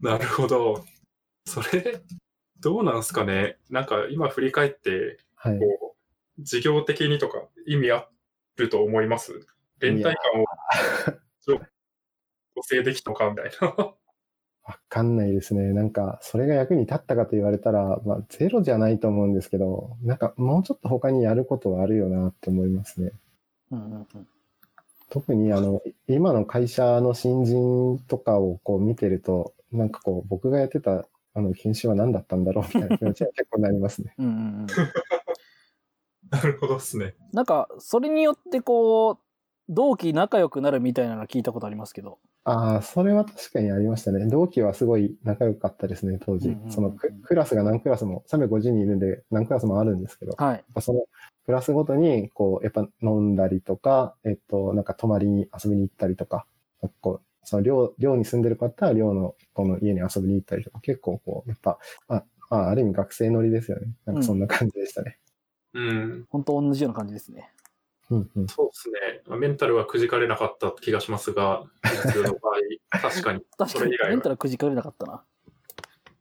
[0.00, 0.84] なるほど。
[1.46, 2.02] それ、
[2.58, 3.58] どうなんですかね。
[3.70, 5.58] なんか今振り返って、はい。
[5.60, 5.96] こ
[6.38, 8.08] う、事業的にとか意味あ
[8.56, 9.46] ると思います？
[9.78, 10.46] 連帯感を、
[11.40, 11.60] ちょ
[12.56, 13.94] 補正できたのかみたいな。
[14.64, 15.72] わかんないですね。
[15.72, 23.12] なんか、それが役に立ったかと言われたら、まあ、ゼロじゃないと思うんですけど、なんか、もうちょっと他にやることはあるよなって思いますね。
[23.70, 24.26] うんうんうん
[25.10, 34.14] 特にあの、今の会社の新人とかをこう見てると、なんかこう、僕がやってたあの研修は何だったんだろうみたいな 気持ちは結構なりますね。
[34.18, 34.66] うんうんうん。
[36.30, 37.14] なるほどですね。
[37.32, 39.18] なんか、それによってこう、
[39.68, 42.18] 同期仲良くなるみたいなの聞いたことありますけど。
[42.44, 44.26] ああ、それは確かにありましたね。
[44.26, 46.68] 同期はすごい仲良かったですね、当時うんうんう。
[46.68, 50.64] んそのククラスが何クラスも、350人いるんで何クラスもあるんですけど、やっはい。
[50.74, 51.04] ぱその
[51.46, 56.46] クラスごとに、こう、やっぱ飲んだりとか、えっと、なんか泊まりに遊びに行ったりとか、
[57.00, 61.78] こう、その寮、寮に住んでる方は寮のこの家に遊びに行ったりとか、結構こう、やっぱ、
[62.08, 63.86] あ、まあ、ある意味学生乗りですよね。
[64.04, 65.18] なんかそんな感じでしたね。
[65.74, 66.26] うん。
[66.28, 67.50] 本当同じような感じですね。
[68.12, 68.48] うんうん。
[68.48, 69.38] そうですね。
[69.38, 72.54] メンタルはくじかれなかった気がしますが、普通の場合、
[73.00, 73.40] 確かに。
[73.56, 75.24] 確かにそれ以、外はメンタルくじかれなかったな。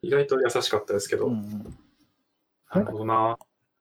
[0.02, 1.28] 意外と優しかったですけど。
[1.28, 1.78] うんうん。
[2.74, 3.38] なるほどな。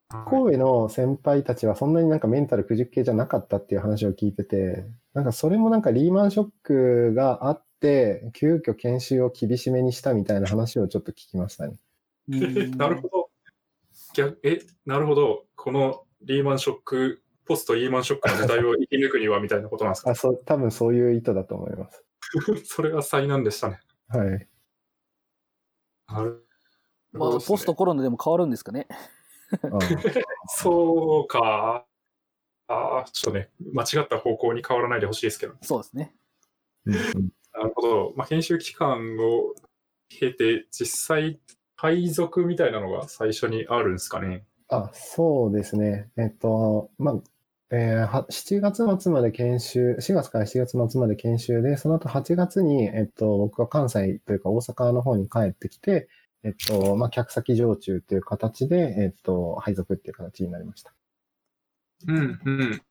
[0.08, 11.76] 神戸の先輩たちはそんなになんかメンタルくじ系じゃなかったっていう話を聞いてて、なんかそれもなんかリーマンショックがあって、急遽研修を厳しめにしたみたいな話をちょっと聞きましたね。
[12.76, 13.30] なるほど。
[14.14, 15.44] 逆え、なるほど。
[15.54, 20.10] このリーマンショック、ポストリーマンショックの時代を生き抜くにはみたいなことなんですか？
[20.12, 22.04] あ、そう、多分そういう意図だと思います。
[22.64, 23.80] それは災難でしたね。
[24.06, 24.48] はい。
[26.06, 26.46] なる
[27.12, 28.86] まあ、ポストコロナでも変わるんですかね？
[29.64, 29.80] うん
[30.48, 31.84] そうか。
[32.68, 35.54] ああ、ちょっとね、間違った方向に変わらないでほしいですけど。
[35.60, 36.14] そうですね。
[36.84, 36.94] な
[37.64, 38.12] るほど。
[38.14, 39.54] まあ、研修期間を
[40.08, 40.86] 経て、実
[41.16, 41.40] 際、
[41.74, 44.44] 配属みたいなのが最初にあるんですかね？
[44.68, 46.12] あ、そうですね。
[46.16, 47.20] えっと、まあ、
[47.72, 56.08] えーは7月末まで研修、4月から7月末まで研修で、その後8月に、えっと、僕は関西というか大阪の方に帰ってきて、
[56.42, 60.92] えっと、まあ、客先常駐という形で、えっと、配属っていう形になりました。
[62.08, 62.82] うん、うん。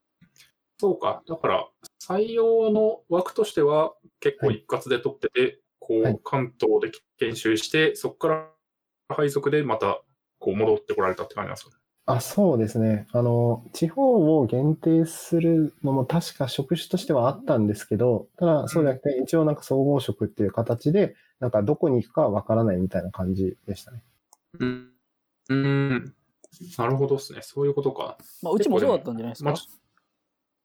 [0.77, 1.23] そうか。
[1.27, 1.67] だから、
[2.01, 8.47] 採用の枠としては結構一括で取ってて、こう、はい関東で研修して、そこから
[9.09, 10.01] 配属でまた、
[10.37, 11.78] こう、戻ってこられたって感じなんですかね。
[12.11, 13.07] あ、そうですね。
[13.11, 24.01] あの、地方を限定するのも確か職種としてはあったんですけど、ただそうじゃなくて、一応なんか総合職っていう形で、なんかどこに行くかわからないみたいな感じでしたね。
[24.59, 24.89] うん。
[25.49, 26.13] うん。
[26.79, 27.41] なるほどですね。
[27.43, 28.17] そういうことか。
[28.41, 29.51] まあ、うちもそうだったんじゃないですか？
[29.51, 29.59] まあ。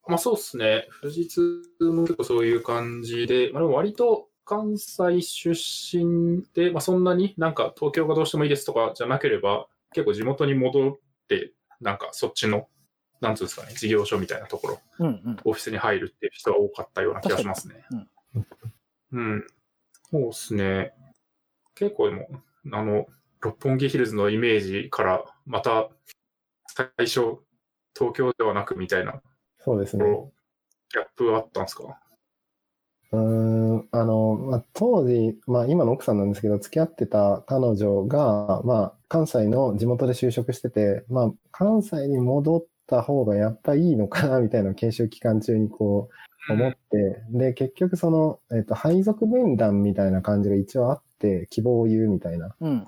[0.07, 0.89] まあそうですね。
[1.03, 11.04] 富士通も結構そういう感じで、まあでも割と関西出身で、まあそんなになんか東京がどうしてもいいですとかじゃなければ、結構地元に戻って、
[11.81, 12.69] なんかそっちの、
[13.21, 15.37] なんつうんですかね、事業所みたいなところ、うんうん。
[15.45, 17.85] オフィスに入るっていう人が多かったような気がしますね。
[19.13, 19.47] うん。
[20.11, 20.95] そうですね。
[21.75, 22.29] 結構でも、
[22.73, 23.07] あの、
[23.41, 25.89] 六本木ヒルズのイメージから、また、
[26.67, 27.39] 最初、
[27.97, 29.23] 東京ではなくみたいな
[29.59, 30.05] そうですね。
[30.05, 32.01] ギャップはあったんですか？
[33.15, 46.09] うーん、あの、まあ、当時、まあ、今の奥さんなんですけど、付き合ってた彼女が、まあ、関西の地元で就職してて、まあ、関西に戻った方がやっぱいいのかな、みたいな研修期間中にこ
[46.49, 52.55] う、思って、で、結局その、えっと、配属面談みたいな感じが一応あって、希望を言うみたいな。
[52.61, 52.87] うん。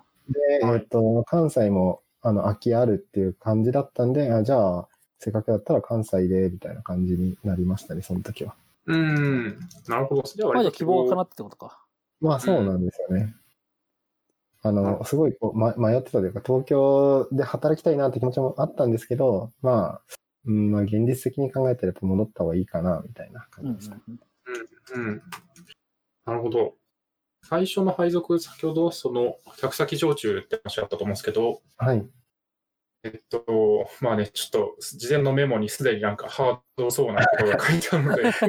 [0.60, 8.54] で、はいえっと、関西も、あの、空きあるっていう感じだったんで、あ、じゃあ、せっかくだったら関西で、みたいな感じになりましたね、その時は。
[8.86, 9.58] うん。
[9.88, 10.22] なるほど。
[10.22, 11.84] じゃあまあ、じゃあ割と希望かなってことか。
[12.20, 13.34] まあそうなんですよね。
[14.62, 20.02] あうの、すごいこう、ま、迷ってたというか、東京で働きたいなって気持ちもあったんですけど、まあ、
[20.46, 23.98] うん、まあ現実的に考えたらやっぱ戻った方がいいかな、みたいなうんうん感じでした。
[24.94, 25.04] うん。
[25.08, 25.22] うん。
[26.24, 26.74] なるほど。
[27.42, 32.04] 最初の配属、先ほど、その、客先常駐って話あったと思うんですけど、はい。
[33.06, 38.42] えっと、まあね、ちょっと、事前のメモにすでになんかハードそうなことが書いてあるので、 ハー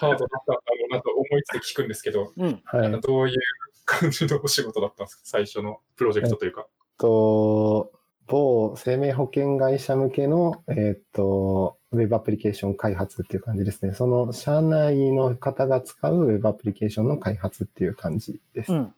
[0.00, 0.60] ドだったんだろ
[0.90, 2.60] うなと思いつつ聞くんですけど、うん。
[2.64, 3.00] はい。
[3.00, 3.38] どういう
[3.84, 5.22] 感じのお仕事だったんですか？
[5.24, 6.66] 最初のプロジェクトというか。
[6.98, 7.92] と、
[8.26, 13.92] 某生命保険会社向けの、えーっと、ウェブアプリケーション開発っていう感じですね。
[13.92, 18.72] その社内の方が使うウェブアプリケーションの開発っていう感じです。
[18.72, 18.94] うん。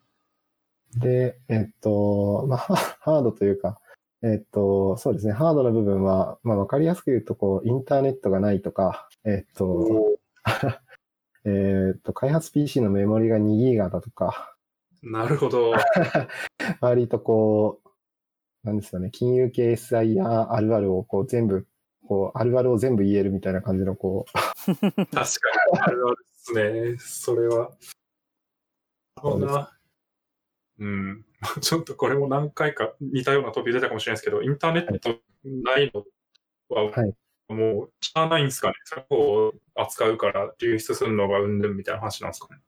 [0.97, 3.81] で、えっと、まあ、ハハードというか、
[4.25, 10.19] えっと、そうですね、ハードな部分は、まあ、わかりやすく言うと、こう、インターネットがないとか、えっと、
[11.45, 14.57] えっと、開発 PC のメモリが2ギガだとか、
[15.03, 15.75] なるほど。
[16.81, 21.67] 割とこう、なんですかね、金融系 SI やあるあるをこう全部、
[22.09, 24.33] こう、あるあるを全部言えるみたいな感じの、こう、
[24.73, 25.21] 確か
[25.75, 26.97] に、あるあるですね。
[26.99, 27.73] それは。
[29.23, 29.71] そうな。
[30.79, 31.25] うん。
[31.61, 36.04] ちょっとこれも何回か似たようなトピック出たかもしれないですけど、インターネットないの
[36.68, 37.14] は、はい
[37.46, 38.74] もう、しゃあないんですかね？
[38.85, 39.16] そこ
[39.48, 42.61] を扱うから流出するのがうんぬんみたいな話なんですかね？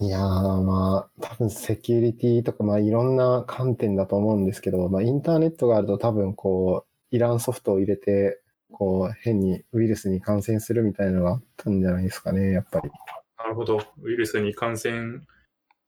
[0.00, 0.22] いやー、
[0.62, 12.90] まあ、多分セキュリティとか、まあ、いろんな観点だと思うんですけど、まあ、インターネットがあると多分、こう、イランソフトを入れて、こう、変にウイルスに感染するみたいなのがあったんじゃないですかね、やっぱり。
[13.38, 13.80] なるほど。
[14.02, 15.20] ウイルスに感染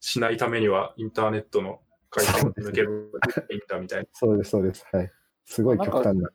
[0.00, 1.80] しないためには、インターネットの
[2.10, 3.10] 回線を抜ける
[3.50, 4.08] いいんだみたいな。
[4.12, 4.86] そうです、そうです。
[4.92, 5.10] はい。
[5.44, 6.28] すごい極端な。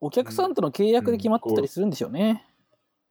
[0.00, 2.46] お客さんとの契約で決まってたりするんでしょうね。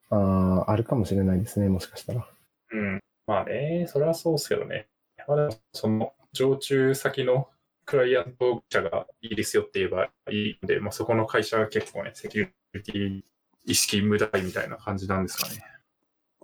[0.09, 2.27] ああ、あるかもしれないですね、もしかしたら。
[2.71, 2.99] うん。
[3.27, 4.87] まあね、それはそうですけどね。
[5.27, 7.49] まその、常駐先の
[7.85, 13.21] クライアント社がいいですよって言えばいいので、まあそこの会社が結構ね、セキュリティ
[13.65, 15.63] 意識無駄みたいな感じなんですかね。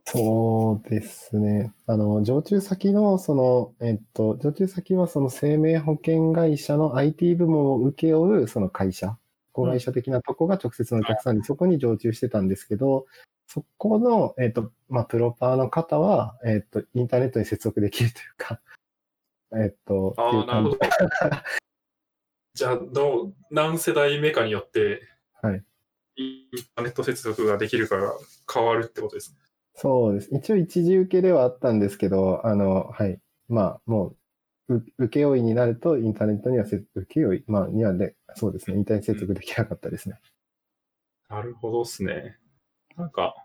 [0.07, 1.73] そうですね。
[1.87, 9.17] あの、常駐先の、その、えっと、常駐先はその生命保険会社の IT 部門を請け負うその会社、
[9.51, 13.07] 子会社的なとこが直接のお客さんにそこに常駐してたんですけど、
[13.47, 18.61] そこの、えっと、まあ、プロパーの方は、えっと、インターネットに接続できるというか、
[19.59, 20.79] えっと、ああ、なるほど。
[22.53, 25.01] じゃあ、どう、何世代目かによって、
[25.41, 25.63] はい。
[26.17, 28.13] インターネット接続ができるかが
[28.51, 29.44] 変わるってことですね。
[29.75, 30.29] そうです。
[30.33, 33.19] 一応一時受けではあったんですけど、あの、はい。
[33.49, 34.15] まあ、も
[34.69, 38.77] う、う請負になるとインターネットにはせ、請負、まあ、にはで、そうですね。
[38.77, 40.17] インターネット接続できなかったですね。
[41.29, 42.37] なるほどですね。
[42.95, 43.35] なんか、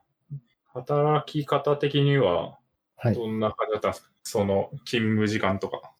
[0.72, 2.58] 働き方的には、
[2.96, 3.14] はい。
[3.14, 5.92] どんな感じだったんですか、その、勤務時間とか。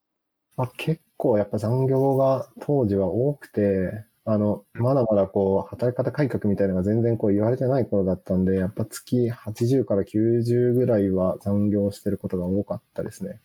[0.57, 13.41] まあ、結構やっぱ残業が当時は多くて、あの、まだまだこう、働き方改革みたいなのが全然こう言われてない頃だったんで、やっぱ月80から90ぐらいは残業してることが多かったですね。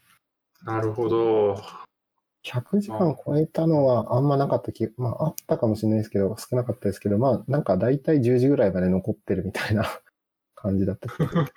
[0.63, 1.55] なるほど。
[2.43, 9.85] 100時間超えたのはあんまなかった気、まああったかもしれないですけど、少なかったですけど、まあなんか大体10時ぐらいまで残ってるみたいな
[10.53, 11.41] 感じだった気がする。
[11.41, 11.53] なる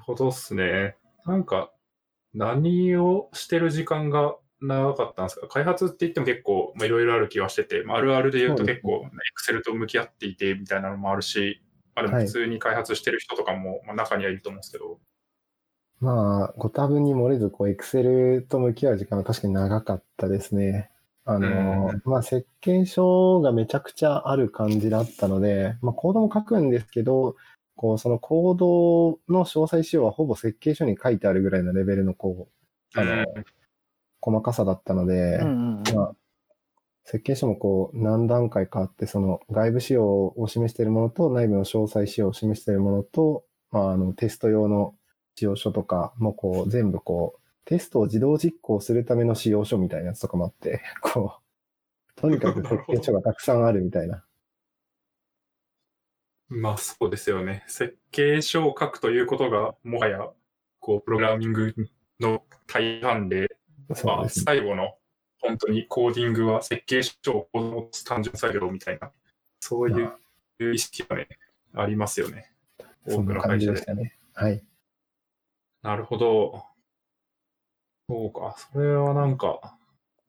[0.00, 0.96] ほどっすね。
[1.26, 1.72] なんか、
[2.32, 5.48] 何をしてる時間が長かったんですか？
[5.48, 8.82] 開発って言っても結構、まあ、いろいろある気はしてて、まあ、あるあるで言うとそうですね。
[8.82, 11.60] 結構、Excel と向き合っていてみたいなのもあるし、
[11.94, 12.26] まあ、でもはい。
[12.26, 14.98] 普通に開発してる人とかも、まあ、中にはいると思うんですけど、
[16.00, 20.90] まあ、ご多分に漏れず、こう、エクセルと向き合う時間は確かに長かったですね。
[21.24, 27.36] あの、まあ、設計書がめちゃくちゃある感じだったので、まあ、コードも書くんですけど、
[27.76, 32.48] こう、そのコードの詳細仕様はほぼ設計書に書いてあるぐらいのレベルの、こ
[32.96, 33.24] う、あの、うん
[34.22, 36.14] 細かさだったので、うんうんうんまあ、
[37.04, 44.94] 設計書もこう何段階かあって、その外部仕様を示しているものと内部の詳細仕様を示しているものと、まあ、あのテスト用の
[45.34, 54.24] 仕様書とかもこう全部こうテストを自動実行するための仕様書みたいなやつとかもあって、 こう、とにかく 設計書がたくさんあるみたいな。
[56.48, 57.64] まあそうですよね。
[57.66, 60.30] 設計書を書くということが、もはや、
[60.80, 61.74] こう、プログラミング
[62.20, 63.51] の大半で、
[64.04, 64.28] まあ。
[64.28, 64.94] 最後の、
[65.40, 69.10] 本当にコーディングは設計書をコードを単純作業みたいな、
[69.60, 70.16] そういま
[70.60, 71.28] う意識がね、
[71.74, 72.52] ありますよね。
[73.06, 73.72] 多くの会社で。
[73.72, 74.16] じでしたね。
[74.34, 74.62] はい。
[75.82, 76.64] なるほど。
[78.08, 78.56] そうか。
[78.72, 79.76] それはなんか、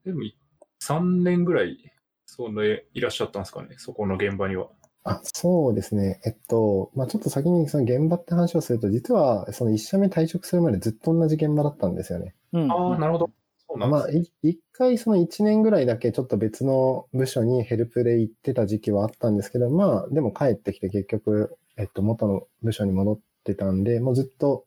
[0.06, 0.36] でもい
[0.82, 1.92] 3年ぐらい、
[2.26, 3.76] そのいらっしゃったんですかね。
[3.78, 4.68] そこの現場には。
[5.06, 6.20] あ、そうですね。
[6.26, 12.36] えっと、まあちょっと先にその現場って話をすると、実はその一社目退職するまでずっと同じ現場だったんですよね。
[12.54, 13.30] うんああ、なるほど。
[13.78, 14.08] まあ、
[14.44, 24.66] 一回その一年ぐらいだけちょっと別の部署にヘルプで行ってた時期はあったんですけど、まあ、でも帰ってきて結局、えっと、元の部署に戻ってたんで、もうずっと、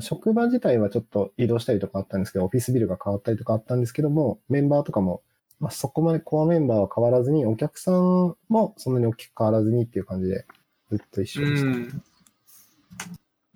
[0.00, 5.22] 職場自体はちょっと移動したりとかあったんですけど、オフィスビルが変わったりとかあったんですけども、メンバーとかも、
[5.60, 10.44] まあ、そこまでコアメンバーは変わらずに、お客さんもそんなに大きく変わらずにっていう感じで、
[10.90, 11.68] ずっと一緒でした。
[11.68, 12.02] うん。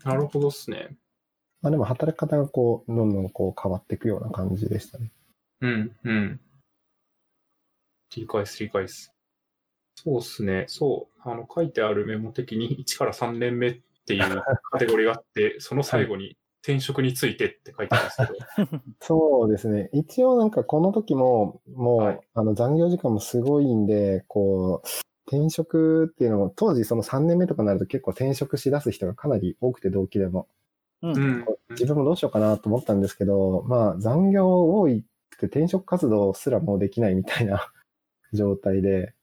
[0.05, 0.97] なるほどっすね。
[1.63, 5.11] まあでも働き方がこう、どんどんこう変わっていくような感じでしたね。
[5.61, 6.41] うん、うん。
[8.17, 9.15] 理解です、理解です。
[9.95, 10.65] そうっすね。
[10.69, 11.21] そう。
[11.23, 14.21] あの、書いてあるメモ的に1から3年目っていう
[14.73, 18.83] カテゴリーがあって、その最後に転職についてって書いてあるんですけど。
[19.01, 19.91] そうですね。
[19.93, 24.89] 一応なんかこの時も、もう、はいあの残業時間もすごいんで、こう、
[25.27, 30.49] 転職っていうのも、当時その3年目とかになると結構転職しだす人がかなり多くて同期でも、
[31.03, 31.45] うんうん。
[31.71, 37.73] 自分もどうしようかなと思ったんですけど、まあ残業多いくて転職活動すらもうできないみたいな
[38.33, 39.15] 状態で、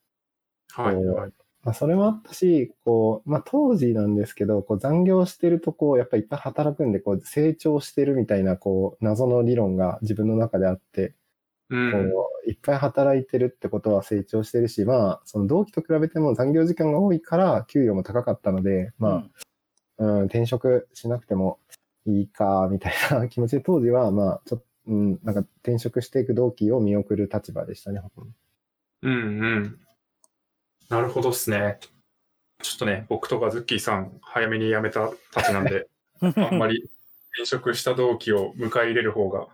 [0.70, 1.32] はい、こうはい。
[1.64, 11.14] まあ、それもあったし、こう、まあ、当時なんですけど、こう、残業してると、こう、やっぱりいっぱい働くんで、こう、成長してるみたいな、こう、謎の理論が自分の中であって、
[11.70, 11.92] うん。
[11.92, 11.98] こ
[12.46, 19.26] う、いっぱい働いてるってことは成長してるし、まあ、その同期と比べても残業時間が多いから、給与も高かったので、ま
[20.00, 21.60] あ、うん、転職しなくても
[22.08, 28.02] いいか、みたいな気持ちで、当時は、まあ、ちょっと、うん、なんか転職していく同期を見送る立場でしたね。
[29.02, 29.16] うんう
[29.60, 29.80] ん。
[30.90, 31.80] なるほどっすね。
[32.62, 35.88] ちょっとね、僕とかズッキーさん、早めに辞めたたちなんで、
[36.22, 36.90] う んあんまり
[37.34, 39.48] 転職した同期を迎え入れる方が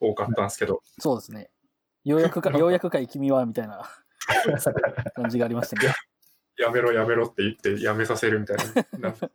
[0.00, 1.50] 多かったんですけど、そうですね。
[2.04, 3.82] ようやくか、ようやくかい君は、みたいな
[5.14, 5.92] 感じがありましたね。
[6.58, 8.64] やめろやめろって言ってやめさせるみたいな。
[8.72, 9.30] なんかそんな無理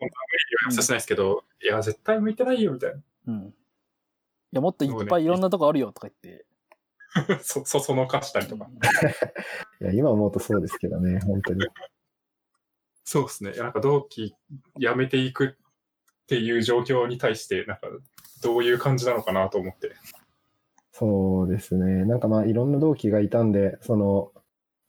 [0.65, 2.93] はさせないですけど、いや、絶対向いてないよみたい
[3.27, 3.45] うん。
[3.45, 3.53] い
[4.51, 6.45] や、もっといっぱいいろんなとこあるよとか言って。
[7.27, 7.39] な。
[7.39, 8.67] そ、そそのかしたりとか。
[9.81, 11.65] いや、今思うとそうですけどね、本当に。
[13.03, 13.53] そうですね。
[13.53, 14.35] いやなんか同期
[14.79, 17.87] 辞めていくっていう状況に対して、なんか
[18.41, 19.91] どういう感じなのかなと思って。
[20.91, 22.05] そうですね。
[22.05, 24.31] なんかまあいろんな同期がいたんで、その、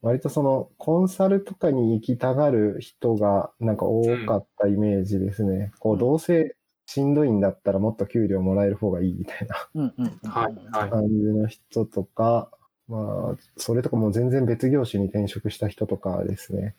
[0.05, 5.73] 割とそのコンサルとかに行きたがる人がなんか多かったイメージですね。
[5.79, 10.91] こううんどうせしんどいんだったらもっと給料もらえる方がいいみたいな。
[10.91, 12.51] 感じの人とか、
[12.87, 16.75] まあ、それとかもう全然別業種に転職した人とかですね。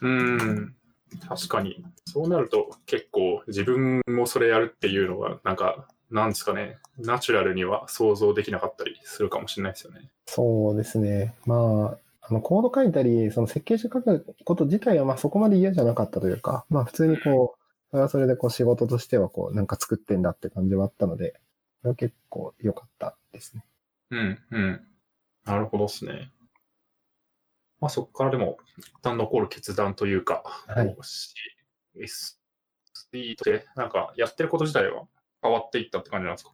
[0.00, 0.74] うん。
[1.28, 1.84] 確かに。
[2.06, 10.10] そうなると結構自分もそれやるっていうのが、なんか、なんですかね、ナチュラルには想像できなかったりするかもしれないですよね。
[10.26, 11.34] そうですね。
[11.44, 11.98] まあ、
[12.30, 17.60] あの、コード書いたり、その設計書書くこと自体は、まあそこまで嫌じゃなかったというか、まあ普通にこう、
[17.90, 21.34] それはそれでこう仕事としてはこう、なんか作ってんだって感じはあったので、
[21.80, 23.64] それは結構良かったですね。
[24.10, 24.80] うん、うん。
[25.44, 26.30] なるほどですね。
[27.80, 30.96] まあそこからでも、一旦残る決断というか、はい。
[31.96, 35.04] SD として、なんかやってること自体は
[35.42, 36.52] 変わっていったって感じなんですか？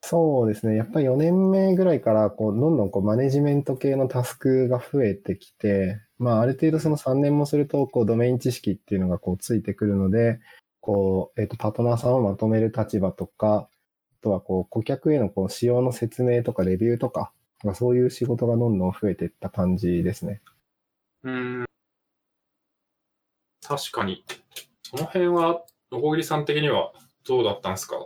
[0.00, 0.76] そうですね。
[0.76, 10.40] やっぱり4年目ぐらいから、こう、どんどんこう、マネジメント系のタスクが増えてきて、まあ、ある程度その3年もすると、こう、ドメイン知識っていうのがこう、ついてくるので、
[10.80, 13.68] こう、えっ、と、パートナーさんをまとめる立場とか、
[14.20, 17.32] あとはこう、顧客へのこう、仕様の説明とかレビューとか、
[17.64, 20.40] まあそういう仕事がどんどん増えていった感じですね。
[21.24, 21.64] うん。
[23.66, 24.24] 確かに。
[24.84, 26.92] その辺は、のこぎりさん的には
[27.26, 27.96] どうだったんですか？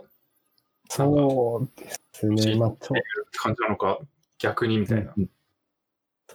[0.95, 2.55] そうですね。
[2.55, 2.95] まあ、ちょ
[3.41, 3.99] 感じなのか、
[4.37, 5.13] 逆にみたいな。
[5.17, 5.29] うん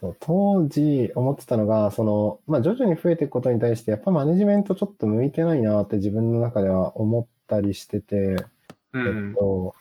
[0.00, 8.46] そう当時思ってたのが、その、まあ、徐々に増えていくことに対して、やっぱマネジメントちょっと向いてないなって自分の中では思ったりしてて、う
[8.94, 9.34] えんっ。
[9.34, 9.74] と、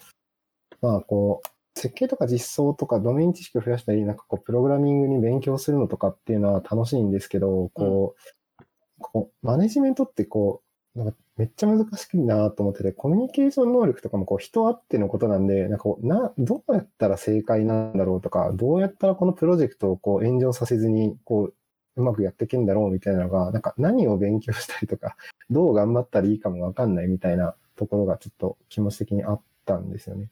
[0.82, 8.15] まあ、こう、設計とか実装とかドメイン知識を増やしたり、なんかこう、プログラミングに勉強するのとかっていうのは楽しいんですけど、こ
[8.59, 8.63] う、
[8.99, 10.63] こう、マネジメントってこ
[10.95, 21.53] う、なんかめっちゃ難しいなと思ってて、コミュニケーション能力とかもこう人あってのことなんで、なんかこう、な、どうやったら正解なんだろうとか、どうやったらこのプロジェクトをこう炎上させずに、こう、
[21.97, 25.15] うまくやっていけんだろうみたいなのが、なんか何を勉強したりとか、
[25.49, 30.29] どう頑張ったらいいかもわかんないみたいなところがちょっと気持ち的にあったんですよね。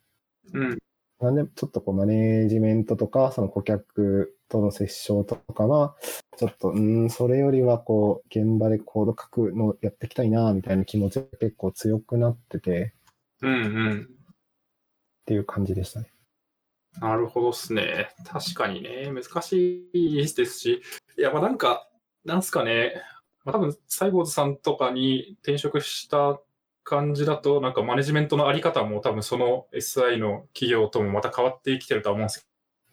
[0.53, 0.77] うん。
[1.25, 5.95] なんで、ちょっとこう、マネージメントとか、その顧客との接触とかは、
[6.37, 12.93] ちょっと、うん、それよりはこう、現場でコード書くのをやっていきたいな、みたいな気持ちが結構強くなってて、
[13.41, 13.57] うんう
[13.95, 14.01] ん。
[14.01, 16.11] っていう感じでしたね。
[17.01, 18.09] なるほどっすね。
[18.25, 20.81] 確かにね、難しいですし、
[21.17, 21.89] いや、まあなんか、
[22.23, 23.01] なんすかね、
[23.43, 26.39] まあ多分、サイボーズさんとかに転職した
[26.85, 32.47] 感じだと、なんかマネジメントのあり方も多分その SI の企業ともまた変わってきてるとは思うんです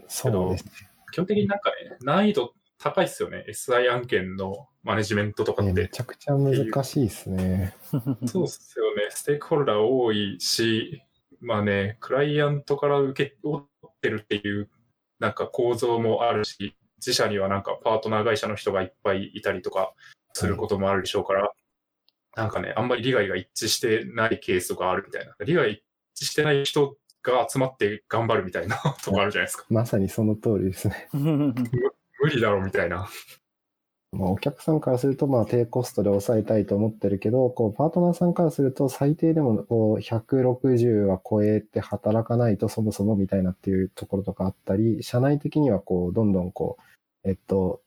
[0.09, 0.65] そうです
[1.13, 3.45] 基本的になんかね、難易度高いっすよね。
[3.49, 5.73] SI 案件のマネジメントとかっね。
[5.73, 5.89] めて。
[5.93, 7.77] ちゃくちゃ難しいですね。
[8.27, 9.09] そうっすよね。
[9.11, 11.03] ステークホルダー多いし、
[11.41, 14.71] まあね、クライアントから受け取ってるっていう、
[15.21, 19.93] なんか構造もあるし、自社にはなんかパートナー会社の人がいっぱいいたりとか
[20.33, 21.53] することもあるでしょうから、
[22.37, 25.35] なんかね、あんまり利害が一致してないケースとかあるみたいな。
[25.45, 25.83] 利害
[26.15, 29.67] 一致してない人が集まって頑張るみたいな とこあるじゃないですか。
[29.69, 31.09] まさにその通りですね。
[31.13, 31.55] 無
[32.31, 33.09] 理だろみたいな。
[34.13, 46.77] まあ、お客さんからすると、まあ、低コストで抑えたいと思ってるけど、こう、パートナーさんからすると、最低でも、こう、160は超えて働かないと、そもそもみたいなっていうところとかあったり、社内的には、こう、どんどん、こ
[47.25, 47.81] う、えっと、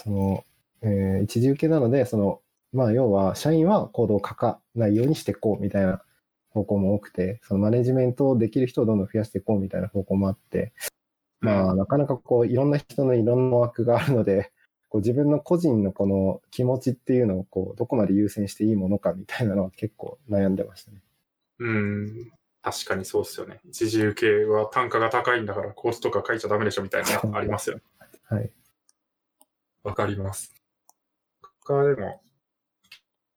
[0.00, 0.44] その、
[0.82, 2.40] えー一時受けなので、その、
[2.72, 6.02] まあ、要は、社員は行動を書かないようにしていこうみたいな
[6.50, 10.72] 方向も多くて、そのマネジメントをできる人をどんどん増やしていこうみたいな方向もあって、
[11.40, 14.52] まあ、なかなかこう、いろんな人のいろんな枠があるので、
[14.88, 21.02] こう自分の個人のこの気持ちっていうのをこう、どこまで優先していいものかみたいなのは結構悩んでましたね。
[21.60, 22.32] うん。
[22.62, 23.60] 確かにそうっすよね。
[23.68, 27.82] 一時受けは単価が高いんだからコースとか書いちゃダメでしょみたいなのありますよね。
[28.24, 28.50] はい。
[29.84, 30.54] わかります。
[31.40, 32.20] ここからでも、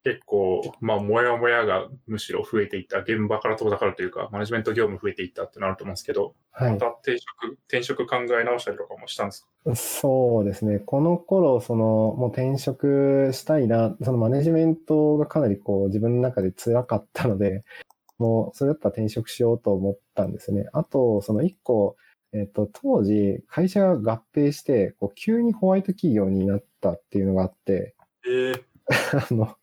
[0.03, 6.73] 結構、まあ、もやもやがむしろ増えていった、現場から遠ざかるというか、マネジメント業務増えていったってなると思うんですけど、はい。
[6.73, 9.75] また転職、転職考え直したりとかもしたんですか？
[9.75, 10.79] そうですね。
[10.79, 17.63] この頃、その、もう転職したいな、そのマネジメントがかなりこう、自分の中で辛かったので、
[18.17, 20.67] もう、それだったら転職しようと思ったんですね。
[20.73, 21.95] あと、その一個、
[22.33, 27.93] えっと、当時、会社が合併して、こう、急にホワイト企業になったっていうのがあって、
[28.27, 28.63] ええ
[29.31, 29.55] あの、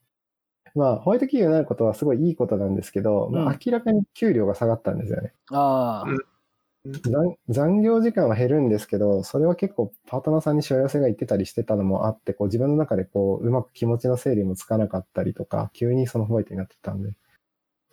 [0.78, 3.48] まあ、ホワイト企業になることはすごいいいことなんですけど、まうん。
[3.48, 5.32] あ、明らかに給料が下がったんですよね。
[5.50, 6.08] ああ、
[6.86, 17.12] 残残業時間は減るんですけど、それは結構パートナーさんにしわ寄せが言ってたりしてたのもあって、こう自分の中でこう、うまく気持ちの整理もつかなかったりとか、急にそのホワイトになってたんで、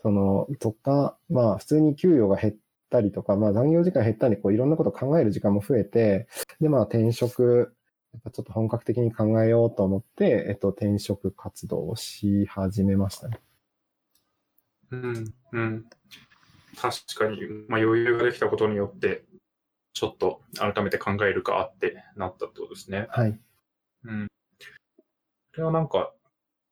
[0.03, 2.55] その、とか、まあ普通に給与が減っ
[2.91, 6.27] たりとか、まあ残業時間減ったんで、こういろんなこと考える時間も増えて、
[6.61, 7.73] でまあ転職、
[8.15, 13.39] やっぱちょっと本格的に考えようと思って、えっと転職活動をし始めましたね。
[14.91, 15.85] うん、うん。
[16.77, 19.25] 確かに、まあ、余裕ができたことによって、
[19.93, 23.07] ちょっと改めて考えるかってなったってことですね。
[23.09, 23.39] はい。
[24.05, 24.27] うん。
[24.27, 26.13] これはなんか、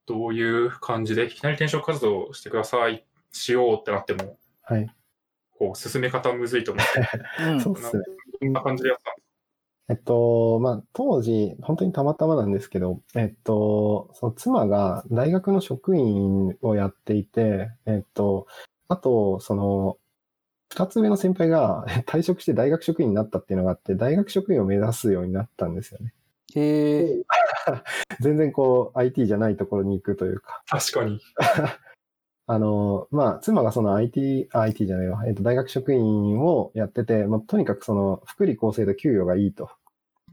[0.06, 4.94] どういう感じで、いきなり転職活動をしてください、しようってなっても、はい。
[5.58, 6.86] こう、進め方むずいと思っ
[7.38, 7.62] て、うん。
[7.62, 8.04] そうっすね。
[8.42, 9.13] どんな感じでやったん
[9.90, 18.48] えっと、まあ、当時、本当にたまたまなんですけど、えっと、その妻が大学の職員をやっていて、えっと、
[18.88, 19.98] あと、その、
[20.72, 26.14] 二つ上の先輩が 退職して大学職員になったっていうのがあって、大学職員を目指すようになったんですよね。
[26.56, 27.24] へえ。
[28.22, 30.64] 全然こう、IT じゃないところに行くというか。
[30.68, 31.20] 確かに。
[32.46, 39.70] あの、まあ、妻がその IT、あ IT じゃないわ、えっと、大学職員をやってて、まあ、とにかくその、福利厚生と給与がいいと。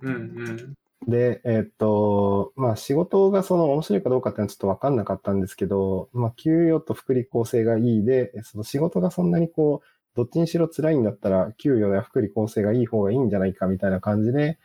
[0.03, 0.75] うんうん。
[1.09, 14.57] で、えっと、まあ仕事がその面白いかどうかっていうのはちょっとわかんなかったんですけど、まあ給与と福利厚生がいいで、その仕事がそんなにこう、どっちにしろ辛いんだったら、給与や福利厚生がいい方がいいんじゃないかみたいな感じで、っ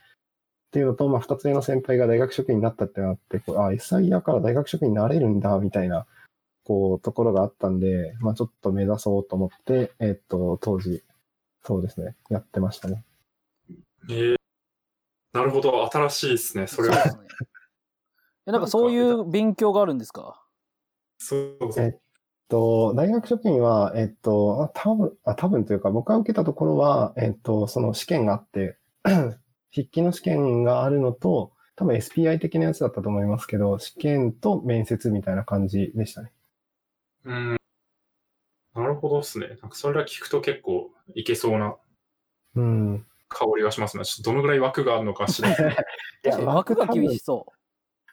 [0.72, 6.06] ていうのと、まあ二つ目の先輩が大学職員になったってなって、こうあ、SIR から大学職員になれるんだ、みたいな、
[6.66, 11.03] こう、ところがあったんで、まあちょっと目指そうと思って、えっと、当時、
[11.63, 13.05] そうですね、やってましたね。
[14.09, 14.36] えー、
[15.32, 16.97] なるほど、新しいですね、それは。
[18.47, 20.41] え、なんかそういう勉強があるんですか？
[21.18, 21.86] そうそう。
[21.86, 21.99] え
[22.47, 28.78] と、大学職員は、えっと、あ多分、あ、多分というか、僕が受けたところは、えっと、その試験があって、
[29.74, 36.32] 筆記の試験があるのと、多分 SPI 的なやつだったと思いますけど、試験と面接みたいな感じでしたね。
[37.26, 37.58] うん。
[38.76, 39.48] なるほどですね。
[39.48, 41.76] なんかそれら聞くと結構いけそうな
[42.56, 43.06] うん。
[43.30, 44.06] 香りがしますね。
[44.06, 45.58] ちょっとどのぐらい枠があるのか知らない。
[46.26, 47.46] いや枠が厳しそ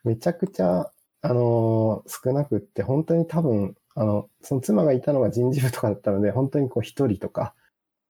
[0.04, 0.90] めちゃくちゃ、
[1.22, 7.54] あのー少なくって、本当に多分、あの、その妻がいたのが人事部とかだったので、本当にこう一人とか、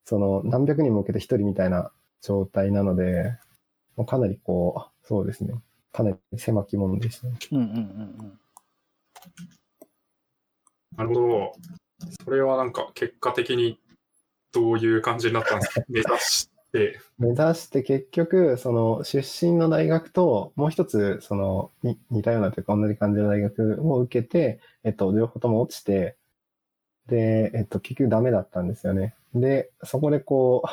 [0.05, 1.91] その何百人も受けて一人みたいな
[2.21, 3.37] 状態なので、
[3.95, 5.53] もうかなりこう、そうですね。
[5.91, 7.37] かなり狭き門でしたね。
[7.51, 7.55] う。
[7.55, 8.39] うんうんうん
[10.97, 11.53] なるほど。
[12.23, 13.79] それはなんか結果的に
[14.51, 15.81] どういう感じになったんですか？
[15.89, 16.99] 目指して。
[17.19, 26.15] 目指して結局、その出身の大学と、もう一つ、そのに似たようなというか同じ感じの大学を受けて、えっと、両方とも落ちて、
[27.07, 29.15] で、えっと、結局ダメだったんですよね。
[29.35, 30.69] で、そこでこう、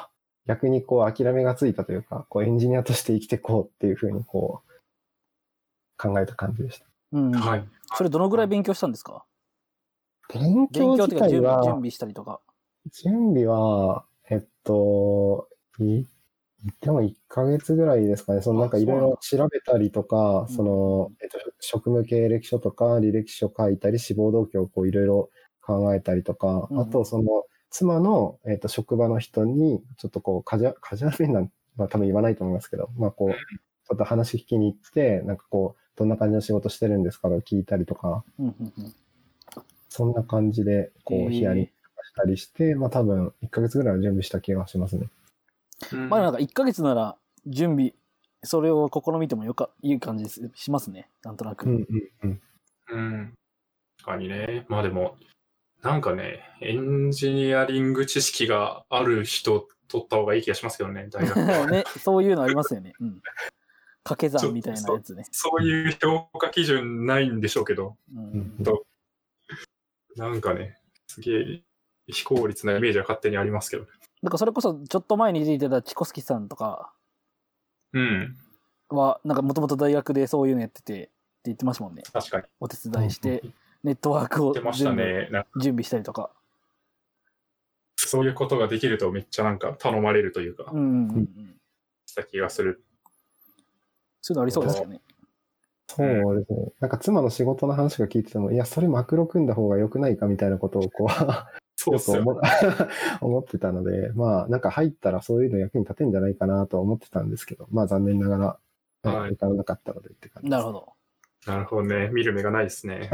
[0.47, 4.71] 逆にこう諦めがついたというか、こうエンジニアとして生きていこうっていうふうにこう、
[5.99, 6.87] 考えた感じでした。
[7.13, 7.27] うん。
[7.27, 7.33] うん。
[7.33, 7.65] はい。
[7.95, 9.25] それどのぐらい勉強したんですか？
[10.35, 12.41] 勉強自体は、準備したりとか。
[13.03, 16.05] 準備は、えっと、い、
[16.63, 18.43] 言っても1ヶ月ぐらいですかね。
[18.43, 25.31] そのなんかいろいろ調べたりとか、んだその、えっと、職務経歴書とか履歴書書いたり、志望動機をこういろいろ
[25.63, 38.25] 考えたりとか、うんあとその、妻の、えっと、職場の人に、ちょっとこう、カジュア、カジュアル面なん、まあ多分言わないと思いますけど、まあこう、ちょっと話聞きに行って、なんかこう、どんな感じの仕事してるんですかとか聞いたりとか。
[39.91, 45.09] そんな感じで、こう、ヒアリングしたりして、まあ多分1ヶ月ぐらいは準備した気がしますね。
[46.09, 47.17] まあなんか1ヶ月なら
[47.47, 47.95] 準備、
[48.43, 51.11] それを試みてもよか、いい感じですしますね。
[51.25, 51.67] なんとなく。
[51.67, 52.41] うんうんうん。
[52.89, 53.35] うん。
[53.99, 54.65] 確かにね。
[54.69, 55.17] まあでも、
[55.83, 61.67] なんかね、エンジニアリング知識がある人取った方がいい気がしますけどね、大学は。
[61.69, 62.93] ね、そういうのありますよね。
[63.01, 63.21] うん。
[64.05, 65.25] 掛け算みたいなやつね。
[65.33, 68.65] そういう評価基準ないんでしょうけど、うん。
[68.65, 68.85] と
[70.21, 71.63] なんかね、すげえ
[72.07, 73.87] 非効率なイメージは勝手にありますけど。
[74.23, 76.93] なんかそれこそちょっと前に出ていたチコスキさんとか
[77.95, 78.37] うん。
[78.91, 81.11] は、なんかもともと大学でそういうのやっててって
[81.47, 82.03] 言ってましたもんね。
[82.13, 82.45] 確かに。
[82.61, 83.43] お手伝いして、
[83.83, 85.29] ネットワークを言ってました全部ね。
[85.57, 86.31] 準備したりとか。
[87.97, 91.57] そういうことができるとめっちゃなんか頼まれるというかう、んうんうんうん。
[92.05, 92.85] した気がする。
[94.21, 95.01] そういうのありそうですよね。
[95.97, 96.73] そうですね。
[96.81, 101.09] なんか妻の仕事の話が聞いてても、いや、それマクロ組んだ方が良くないかみたいなことをこう、
[101.77, 102.19] そうっすよ。
[102.19, 102.41] よく思
[103.39, 108.59] 思ってたので、まあ、なんか入ったらそういうの役に立てんじゃないかなとは思ってたんですけど、まあ残念ながら、
[109.03, 110.59] はい受からなかったのでって感じです。
[110.59, 110.93] なるほど。
[111.47, 112.11] なるほどね。
[112.13, 113.11] 見る目がないですね。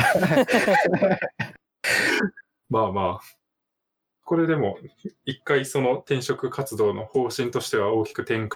[2.68, 3.27] まあまあ。
[4.24, 4.79] これでも、
[5.24, 8.49] 一回その転職活動の方針としては大きく転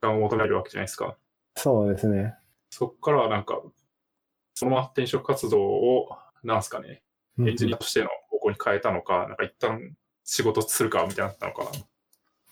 [0.00, 1.18] 換を求めるわけじゃないですか。
[1.56, 2.34] そうですね。
[2.72, 3.60] そこからはなんか、
[4.54, 6.08] そのまま転職活動を、
[6.42, 7.02] なんすかね、
[7.38, 9.94] エンジニアとしての方向に変えたのか、なんか一旦
[10.24, 11.70] 仕事するかみたいになったのかな。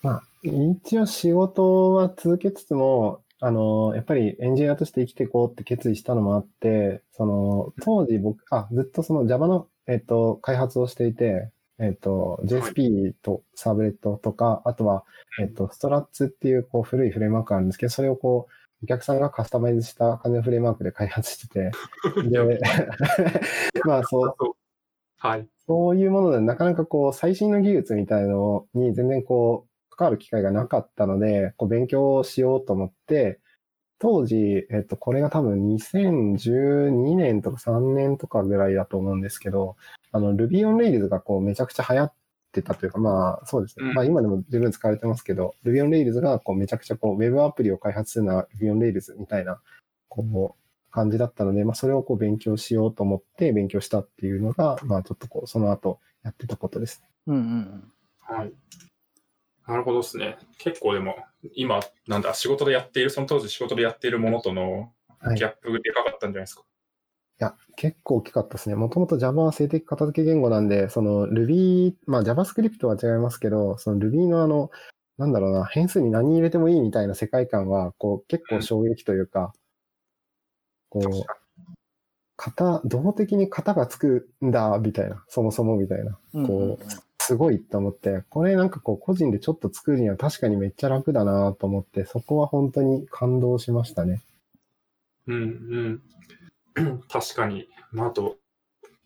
[0.03, 11.49] まあ、一応仕事は続けつつも、あの、やっぱりエンジニアとして生きていこうって決意したのもあって、その、当時僕、あ、ずっとその Java のえっと、開発をしていて、
[11.79, 15.03] えっと、JSP とサーブレットとか、あとは、
[15.41, 18.53] えっと、ストラッツっていう、こう、古いフレームワークがあるんですけど、それをこう、
[18.83, 21.71] お客さんがカスタマイズした感じのフレームワークで開発してて、
[22.29, 22.59] で、
[23.85, 24.35] まあ、そう、
[25.17, 25.47] はい。
[25.67, 33.39] そういうもので、なかなかこう、最新の技術みたいのに全然こう、関わる機会がなかったので、こう、勉強しようと思って、
[33.99, 39.75] 当時、えっと、これが多分2012年とか3年とかぐらいだと思うんですけど、
[40.11, 42.13] あの、Ruby on Rails がこう、めちゃくちゃ流行っ
[42.51, 43.89] てたというか、まあ、そうですね。
[43.89, 49.61] うんまあ、今でも十分使われてますけど、Ruby on Rails がこう、めちゃくちゃこう、ウェブアプリを開発するのは Ruby on Rails みたいな、
[50.09, 57.03] こう、感じだったので、まあ、それをこう、勉強しようと思って勉強したっていうのが、まあ、ちょっとこう、その後やってたことです。
[57.27, 58.53] うんうんはい。
[59.67, 60.37] なるほどですね。
[60.57, 61.15] 結構でも、
[61.55, 64.91] 今、なんだ、仕事でやっている、その当時仕事でやっているものとの
[65.35, 66.63] ギャップでかかったんじゃないですか。
[67.43, 68.75] や、結構大きかったですね。
[68.75, 74.69] もともと Java は静的片付け言語なんで、その Ruby、まあ JavaScript は違いますけど、その Ruby のあの、
[75.17, 79.53] なんだろうな、変数に何入れてもいいみたいな世界観は、こう、結構衝撃というか、
[80.89, 81.25] こう、
[82.37, 86.47] 型、動的に型がつくんだ、みたいな、そもそもみたいな、うん。
[86.47, 86.85] こう、
[87.19, 94.21] すごいと思って、これなんかこう、個人でちょっと作るには確かにめっちゃ楽だなと思って、そこは本当に感動しましたね。
[95.27, 96.01] うんうん。
[97.09, 97.67] 確かに。
[97.91, 98.37] まあ、あと、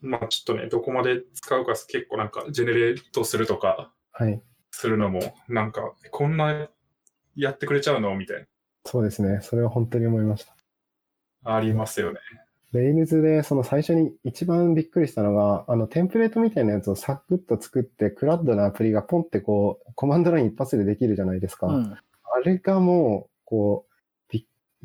[0.02, 4.42] まあちょっとね、どこまで使うか結構なんか、ジェネレートするとか、はい。
[4.72, 6.70] するのも、なんか、こんな
[7.36, 8.46] やってくれちゃうのみたい
[8.86, 9.40] そうですね。
[9.42, 10.56] それは本当に思いました。
[11.44, 11.56] な。
[11.56, 12.20] ありますよね。
[12.72, 21.68] レイルズで、その最初に一番びっくりしたのが、あの、テンプレートみたいなやつをサクッと作って、クラッドなアプリがポンってこう、コマンドライン一発でできるじゃないですか。
[21.68, 21.94] うん。
[21.94, 23.95] あれがもう、こう、び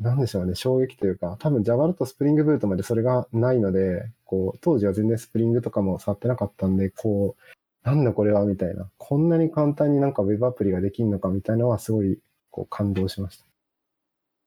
[0.01, 8.89] なんでしょうね、衝撃というか、多分 Java だと Spring Boot までそれがないので、こう、当時は全然スプリングとかも触ってなかったんで、こう、なんだこれはみたいな。
[8.97, 12.17] こんなに簡単になんか Web アプリができるのかみたいなのはすごい、
[12.49, 13.45] こう、感動しました。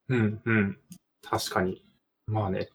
[0.09, 0.79] うんうん。
[1.23, 1.85] 確かに。
[2.27, 2.69] まあね、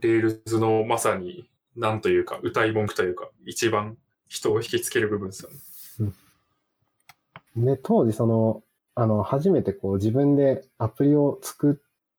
[0.00, 5.56] Rails のまさに、なんというか、謳い文句というか、一番人を引きつける部分ですよね。
[7.56, 8.64] で、当時その、
[8.96, 11.74] あの、初めてこう自分でアプリを作っ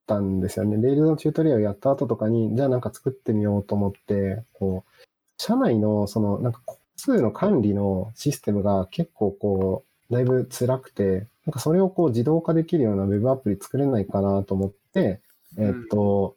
[0.08, 0.78] たんですよね。
[0.78, 5.06] Rails のチュートリアルやった後とかに、じゃあなんか作ってみようと思って、こう、
[5.38, 15.22] 社内のその、なんか個数の管理のシステムが結構こう、だいぶ辛くて、なんかそれをこう自動化できるような Web アプリ作れないかなと思って、
[15.58, 16.36] えっと、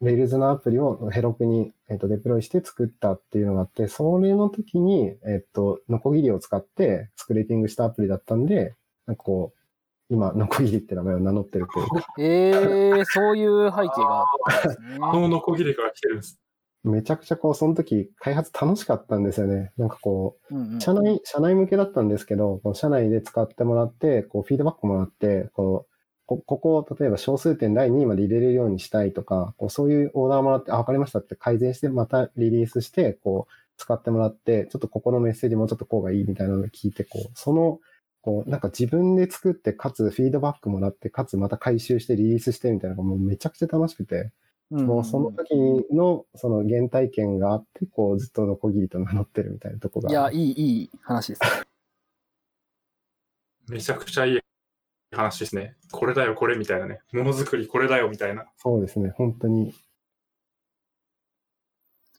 [0.00, 8.74] Rails のアプリを Heroku に、えっと、デプロイして作ったっていうのがあって、それの時に、えっと、 Nokogiri を使ってスクレーピングしたアプリだったんで、
[9.06, 9.59] なんかこう、
[10.10, 14.26] 今、ノコギリって名前を名乗ってるというか、 ええそういう背景があっ
[14.60, 14.98] たんですね。
[15.00, 16.40] このノコギリから来てるんです。
[16.82, 19.72] めちゃくちゃこう、その時開発楽しかったんですよね。
[19.76, 25.90] なんかこうんうんう、社内、社内向けだったんですけど、こう社内で使ってもらって、こう、フィードバックもらって、こう、
[26.26, 37.80] こここを例えば小数点第2位まで入れれるようにしたいとか、こうそういうオーダーもらって、あ、わかりましたって改善して、またリリースして、こう、使ってもらって、ちょっとここのメッセージもうちょっとこうがいいみたいなのを聞いて、こう、その、
[38.22, 44.32] こう、なんか自分で作って、かつフィードバックもらって、かつまた回収してリリースしてみたいなのがもうめちゃくちゃ楽しくて、
[44.70, 45.56] うんもうその時
[45.92, 50.10] のその原体験があって、こうずっとノコギリと名乗ってるみたいなとこが。
[50.10, 51.40] いや、いい、いい話です。
[53.68, 54.40] めちゃくちゃいい
[55.12, 55.76] 話ですね。
[55.90, 57.00] これだよ、これみたいなね。
[57.12, 58.46] ものづくりこれだよ、みたいな。
[58.58, 59.74] そうですね、本当に。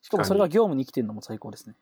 [0.02, 1.76] しかもそれが業務に生きてるのも最高ですね。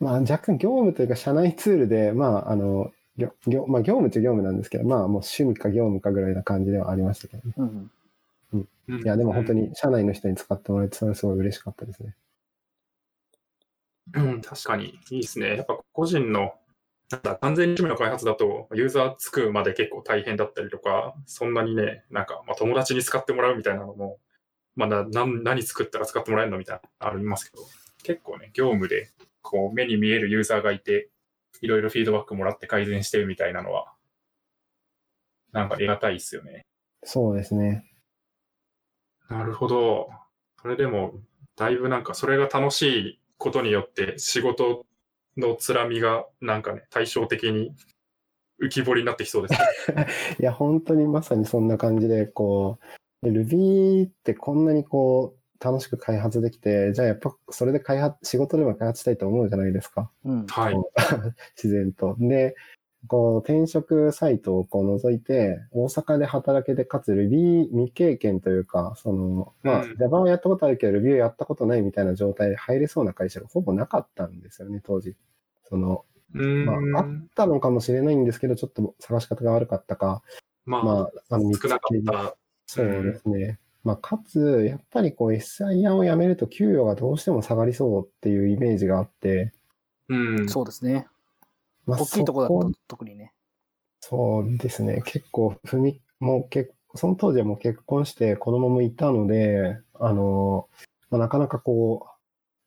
[0.00, 7.54] まあ若干業務というか社内ツールで、まああの、業業まあ業務っちゃ業務なんですけど、まあもう趣味か業務かぐらいな感じではありましたけどね。
[7.56, 7.90] うん
[8.88, 9.02] うん。
[9.02, 9.62] いや、でも本当に。
[9.68, 12.14] に社内の人に使ってもらえて、それはすごい嬉しかったですね。
[14.14, 14.98] うん、確かに。
[15.10, 15.56] いいですね。
[15.56, 16.54] やっぱ個人の、
[17.10, 24.18] なんだ、完全に趣味の開発だと、ユーザーつくまで結構大変だったりとか、そんなにね、なんか、まあ、友達に使ってもらうみたいなのも、
[24.74, 27.62] まあ、な何何作ったら使ってもらえるのみたいなのありますけど、
[28.02, 29.10] 結構ね、業務で、
[29.42, 31.10] こう、目に見えるユーザーがいて、
[31.62, 33.92] いろいろフィードバックもらって改善してるみたいなのは、
[35.52, 36.66] なんか得難いですよね。
[37.04, 37.84] そうですね。
[39.30, 40.10] なるほど。
[40.60, 41.14] それでも、
[41.56, 44.86] だいぶなんか、それが楽しいことによって、仕事
[45.36, 47.74] のつらみが、なんかね、対照的に
[48.60, 49.60] 浮き彫りになってきそうです
[49.94, 50.06] ね。
[50.40, 52.78] いや、本当にまさにそんな感じで、こ
[53.22, 60.10] う、Ruby ってこんなにこう、楽しく開発できて、じゃあやっぱそれで開発、仕事でも開発したいと思うじゃないですか。
[60.24, 60.46] うん。
[60.46, 60.74] はい。
[61.56, 62.16] 自然と。
[62.18, 62.56] で、
[63.08, 75.16] こう、転職サイトをこう覗いて、大阪で働けて、かつ Ruby 未経験というか、その、まあうん、Java をやったことあるけど Ruby をやったことないみたいな状態で入れそうな会社がほぼなかったんですよね、当時。
[75.64, 77.28] その、まあ、あっん。
[77.34, 80.22] たのかもしれないんですけど、ちょっと探し方が悪かったか、
[80.64, 82.36] まあ、まあ、あの、見つ少なかけった。
[82.66, 83.58] そうですね。
[83.84, 89.52] まあ、かつ、やっぱりこう SIR を辞めると給与がどうしても下がりそうっていうイメージがあって、
[90.08, 90.48] うん。
[90.48, 91.06] そうですね。
[91.86, 93.32] まあ、大きいとこだそと特にね。
[94.00, 95.02] そうですね。
[95.04, 100.68] 結構、踏み、もう結その当時はもう結婚して子供もいたので、あの、
[101.10, 102.06] まあ、なかなかこ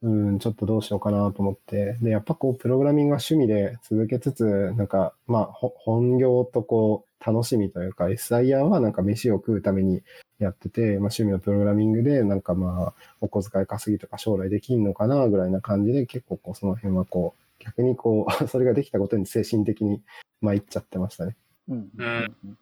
[0.02, 1.98] う、うん、ちょっとどうしようかなと思って。
[2.02, 10.04] で、やっぱこう、プログラミングが趣味で続けつつ、なんか、まあ、ほ本業とこう、楽しみというか、SIR はなんか飯を食うために
[10.40, 20.02] やってて、まあ、趣味のプログラミングで、なんかまあ、お小遣い稼ぎとか将来できんのかな、ぐらいな感じで、結構こう、その辺はこう、逆にこう、 それができたことに精神的に
[20.42, 21.36] 参っちゃってましたね。
[21.70, 21.90] うん。
[21.98, 22.58] うん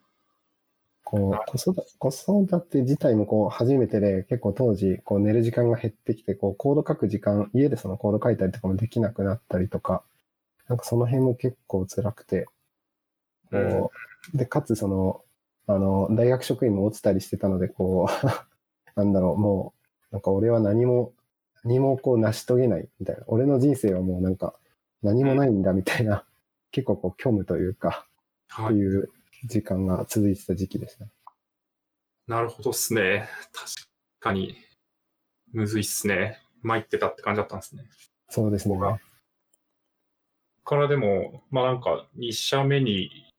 [1.06, 10.02] こう、子育て、子育て自体もこう、初めてで、結構当時、こう、寝る時間が減ってきて、こう、コード書く時間、家でそのコード書いたりとかもできなくなったりとか、
[10.68, 12.48] なんかその辺も結構辛くて、
[13.52, 13.92] こ
[14.34, 15.23] う、で、かつその、
[15.68, 18.28] あの、大学職員も落ちたりしてたので、こう、
[18.95, 19.74] なんだろう、も
[20.11, 21.14] う、なんか俺は何も、
[21.64, 23.24] 何もこう成し遂げないみたいな。
[23.28, 24.53] 俺の人生はもうなんか
[25.01, 26.26] 何もないんだみたいな、
[26.72, 28.05] 結構こう虚無というか、
[28.49, 28.68] はい。
[28.68, 29.09] という
[29.45, 31.05] 時間が続いてた時期でした。
[32.28, 33.28] なるほどっすね。
[33.53, 33.72] 確
[34.20, 34.57] かに、
[35.53, 36.39] むずいっすね。
[36.61, 37.84] 参ってたって感じだったんですね。
[38.30, 38.78] そうですね。
[40.66, 43.30] からでも、まあなんか、2社目に、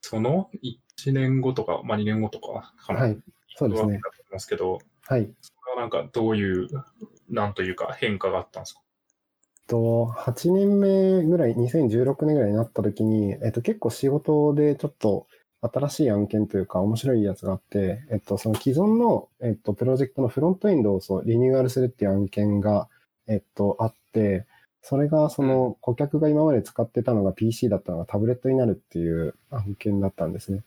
[0.00, 3.00] その1年後とか、まあ2年後とかかな。
[3.00, 3.18] はい。
[3.56, 5.30] そうですね思いますけど、はい。
[5.40, 6.68] それはなんかどういう、
[7.28, 8.80] なんというか変化があったんですか？
[9.66, 15.26] と、8年目ぐらい、2016年ぐらいになった時に、えっと、結構仕事でちょっと
[15.62, 22.88] 新しい案件というか面白いやつがあって、えっと、その既存の、えっと、プロジェクトのフロントエンドをそうリニューアルするっていう案件が、
[23.28, 24.46] えっと、あって、
[24.82, 30.62] それがその顧客が今まで使ってたのが PC だったのがタブレットになるっていう案件だったんですね。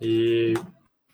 [0.00, 0.54] えー、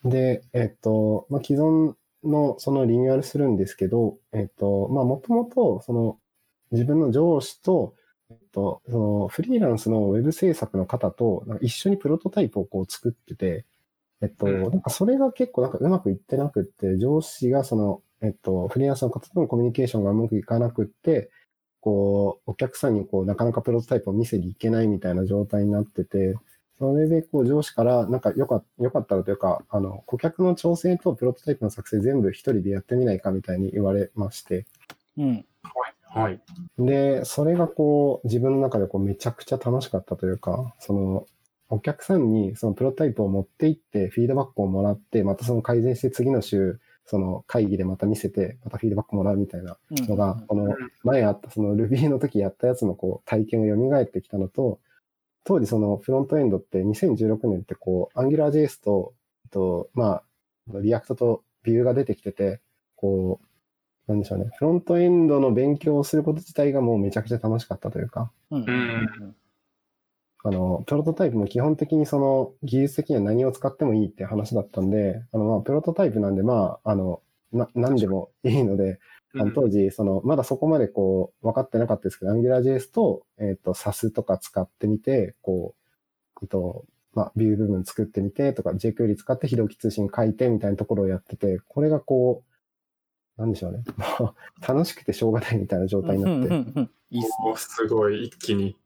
[0.05, 6.19] で、えっと、まあ、既存のそのリニューアルするんですけど、えっと、まあ、もともと、その、
[6.73, 7.95] 自分の上司と、
[8.31, 13.65] えっと、その、フリーランスのウェブ制作の方と、一緒にプロトタイプをこう作ってて、
[14.23, 14.63] えっと、うん。
[14.63, 21.31] なんかそれが結構なんかうまくいってなくって、上司がその、えっと、フリーランスの方とのコミュニケーションがうまくいかなくって、
[21.81, 26.35] こう、お客さんにこう、なかなかプロトタイプを見せに行けないみたいな状態になってて、
[26.79, 34.67] それで、こう、上司から、なんか、よかよかったらというか、あの、顧客の調整とプロトタイプの作成全部一人でやってみないかみたいに言われまして。
[35.17, 35.45] うん。
[36.15, 36.41] はい。
[36.79, 41.27] で、それがこう、自分の中でこう、めちゃくちゃ楽しかったというか、その、
[41.71, 54.79] お客さんにそのプロトタイプを持って行って、フィードバックをもらって、またその改善して次の週、その会議でまた見せて、またフィードバックもらうみたいなのが、この前あったその Ruby の時やったやつのこう体験が蘇ってきたのと、
[55.45, 59.15] 当時そのフロントエンドって2016年ってこう AngularJS と、
[59.51, 60.25] と、まあ、
[60.81, 62.61] React と Vue が出てきてて、
[62.97, 63.47] こう、
[64.07, 64.51] なんでしょうね。
[64.59, 68.65] フロントエンドの勉強をすること自体がもうめちゃくちゃ楽しかったというか、うん。
[68.65, 69.37] うん。
[70.47, 77.23] あの、プロトタイプも基本的にその技術的には何を使ってもいいって話だったんで、あの、まあ、プロトタイプなんで、まあ、あの、
[77.53, 78.99] な、何でもいいので、
[79.37, 92.43] あの当時、その、まだそこまでこう、分かってなかったですけど、AngularJS と、えっ、と、SAS とか使ってみて、こう、えっと、まあ、ビュー部分作ってみてとか、jQuery 使って非同期通信書いてみたいなところをやってて、これがこ
[93.37, 93.83] う、なんでしょうね。
[94.67, 97.55] 楽しくてしょうがないみたいな状態になって、うんうんうんいいっすね。
[97.57, 98.77] すごい、一気に。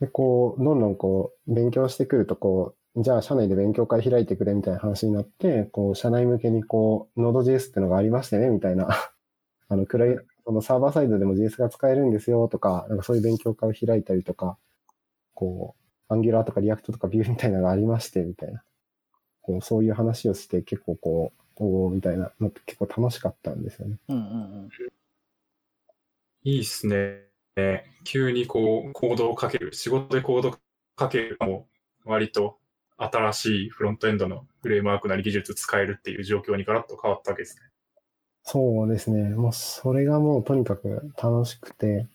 [0.00, 8.88] で、こう、どんどんこう、勉強してくると、こう、じゃあ、社内で勉強会開いてくれみたいな話になって、こう、社内向けにこう、Node.js ってのがありましてね、みたいな、
[9.68, 14.58] あの、クライ、そのサーバーサイドでも JS が使えるんですよ、とか、なんかそういう勉強会を開いたりとか、
[15.34, 15.76] こ
[16.10, 18.64] う、Angular とか React とか Vue みたいなのがありまして、みたいな。
[19.42, 23.98] こう、そういう話をして、結構こう、おーみたいなのって結構楽しかったんですよね。
[24.08, 24.68] うんうん
[26.44, 27.24] いいっすね。
[28.04, 29.72] 急にこう、コードをかける。
[29.74, 30.56] 仕事でコード
[30.94, 31.68] かけるのも、
[32.04, 32.57] 割と
[32.98, 37.62] 新しいフロントエンドのフレームワークなり技術使えるっていう状況にガラッと変わったわけですね。
[38.42, 39.30] そうですね。
[39.30, 42.06] もうそれがもうとにかく楽しくて、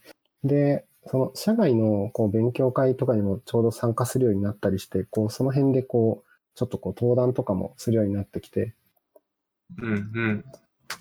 [0.44, 8.74] で、その社外のこう勉強会とかにもちょうど参加するようになったりして、こうその辺でこう、ちょっとこう登壇とかもするようになってきて、
[9.78, 10.46] うんうん。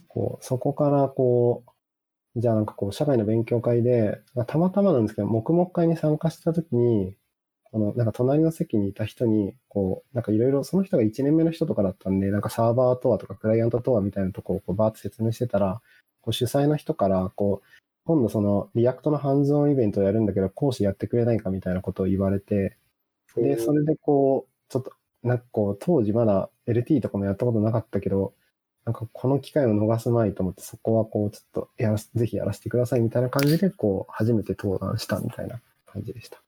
[0.09, 7.15] こうそこからこう、じゃあなんかこう社外の勉強会で、たまたまなんですけど、黙々会に参加した時に、
[7.73, 15.81] この、なんか隣の席にいた人に、こう、なんかいろいろ、その人が1年目の人とかだったんで、なんかサーバーとはとかクライアントとはみたいなとこをこうバーって説明してたら、
[16.21, 17.67] こう主催の人から、こう、
[18.05, 22.77] 今度その React のハンズオンイベントをやるんだけど、講師やってくれないかみたいなことを言われて、
[23.37, 24.93] で、それでこう、ちょっと、
[25.23, 28.35] なんかこう、当時まだ LT とかもやったことなかったけど、
[28.85, 36.43] なんかこの機会を逃すまいと思って、そこはこう、ちょっとやらせ、ぜひやらせてくださいみたいな感じで、こう、初めて登壇したみたいな感じでした。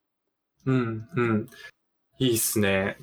[0.67, 1.49] うん、うん。
[2.19, 2.97] いいっすね。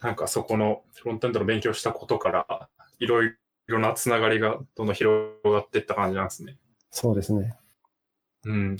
[0.00, 2.68] なんかそこのフロントエンドの勉強したことから、
[2.98, 3.34] いろい
[3.66, 6.58] ろなつながりがどんどん広がっていった感じなんですね。
[6.90, 7.56] そうですね。
[8.44, 8.76] うん。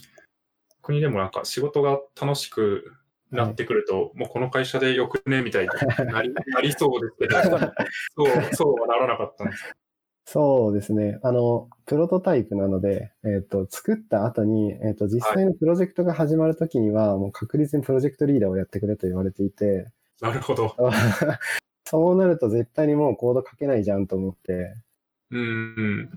[0.83, 2.93] 国でもなんか仕事が楽しく
[3.31, 5.69] なってくると、もうこの会社でよくねみたいに
[6.13, 9.77] なり なりそうですけど、そう、そうはならなかったんです。
[10.33, 11.19] そうですね。
[11.23, 19.91] あの、プロトタイプなので、えっ、と、作った後に、えっ、と、実際のプロジェクトが始まるときには、もう確実にプロジェクトリーダーをやってくれと言われていて、
[20.23, 20.75] なるほど。
[21.85, 24.75] そうなると絶対にもうコード書けないじゃんと思って、
[25.31, 26.09] うん。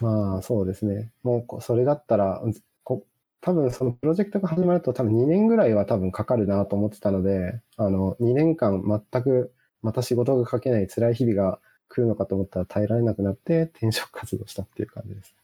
[0.00, 1.12] まあそうですね。
[1.22, 2.42] もうこそれだったら、
[2.82, 3.04] こ
[3.42, 15.34] 多分そのプロジェクトが始まると多分2年ぐらいは多分かかるなと思ってたので、あの、2年間全くまた仕事が書けない辛い日々が来るのかと思ったら耐えられなくなって転職活動したっていう感じです。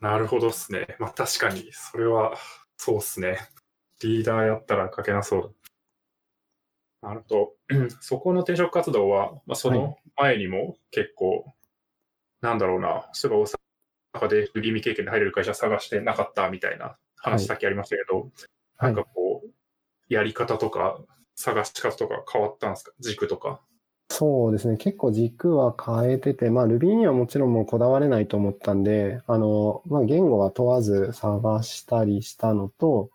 [0.00, 0.96] なるほどっすね。
[0.98, 2.34] まあ確かに、それは、
[2.76, 3.38] そうっすね。
[4.02, 5.54] リーダーやったら書けなそう
[7.02, 7.08] だ。
[7.08, 7.54] なるほど。
[7.70, 11.54] う んそこの転職活動は、まあ、その前にも結構、
[12.40, 18.28] なんだろうな、そういえば大阪で Ruby 未経験で入れる会社探してなかったみたいな話だけありましたけど、はい
[18.78, 19.48] なんかこう、
[20.08, 21.00] やり方とか、
[21.34, 22.92] 探し方とか変わったんですか？
[23.00, 23.62] 軸とか。
[24.08, 24.76] そうですね。
[24.76, 33.10] 結構軸は変えてて、まあ Ruby にはもちろんもうこだわれないと思ったんで、あの、まあ言語は問わず探したりしたのと、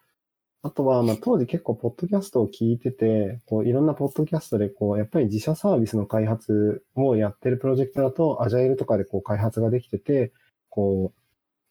[0.64, 10.34] あとは、まあ当時結構ポッドキャストを聞いてて、こういろんなポッドキャストでこう、やっぱり自社サービスの開発をやってるプロジェクトだと、アジャイルとかでこう開発ができてて、
[10.70, 11.20] こう、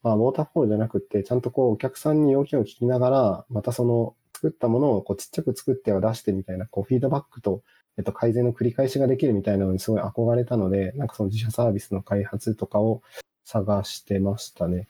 [0.02, 7.62] まあウォーターフォールじゃなくて、ちゃんとこうお客さんに要件を聞きながら、またその作ったものをこうちっちゃく作っては出してみたいな、こうフィードバックと
[7.98, 13.02] えっと、改善の繰り返しができるみたいなのにすごい憧れたので、なんかその自社サービスの開発とかを
[13.44, 14.88] 探してましたね。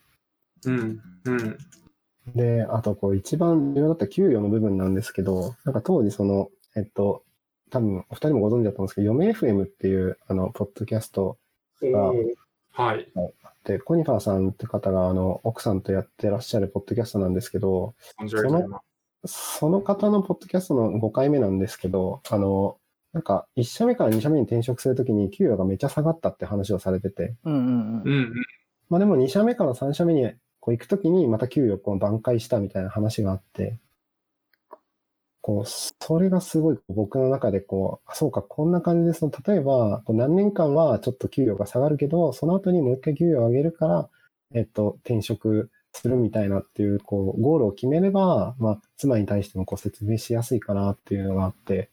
[0.64, 1.58] うん、うん。
[2.34, 7.24] で、あとこう一番重要だった給与の部分なんですけど、なんか当時その、えっと、
[7.70, 11.38] 多分お二人もご存知だと思うんですけど、読め FM っていうあの、ポッドキャスト
[11.82, 12.34] おー
[12.72, 13.10] はい。
[13.64, 18.80] で、コニファーさんって方があの、奥さんとやってらっしゃるポッドキャストなんですけど、存じ上げておりま
[19.26, 22.78] すその方のポッドキャストの5回目なんですけど、あの、
[23.12, 28.02] なんか1社目から2社目に転職するときに給与がめっちゃ下がったって話をされてて、うんうんうん。
[28.02, 28.32] うん、うん。
[28.88, 30.30] まあでも2社目から3社目に
[30.60, 33.78] こう行くときにまた給与をこう挽回したみたいな話があって、
[35.42, 44.08] こう、それがすごい僕の中でこう、あそうか、こんな感じで、その、例えば、こう何年間はちょっと給与が下がるけど、その後にもう一回給与を上げるから、
[44.54, 51.90] えっと、転職するみたいなっていう、こう、ゴールを決めれば、まあ、妻に対してもこう説明しやすいかなっていうのがあって、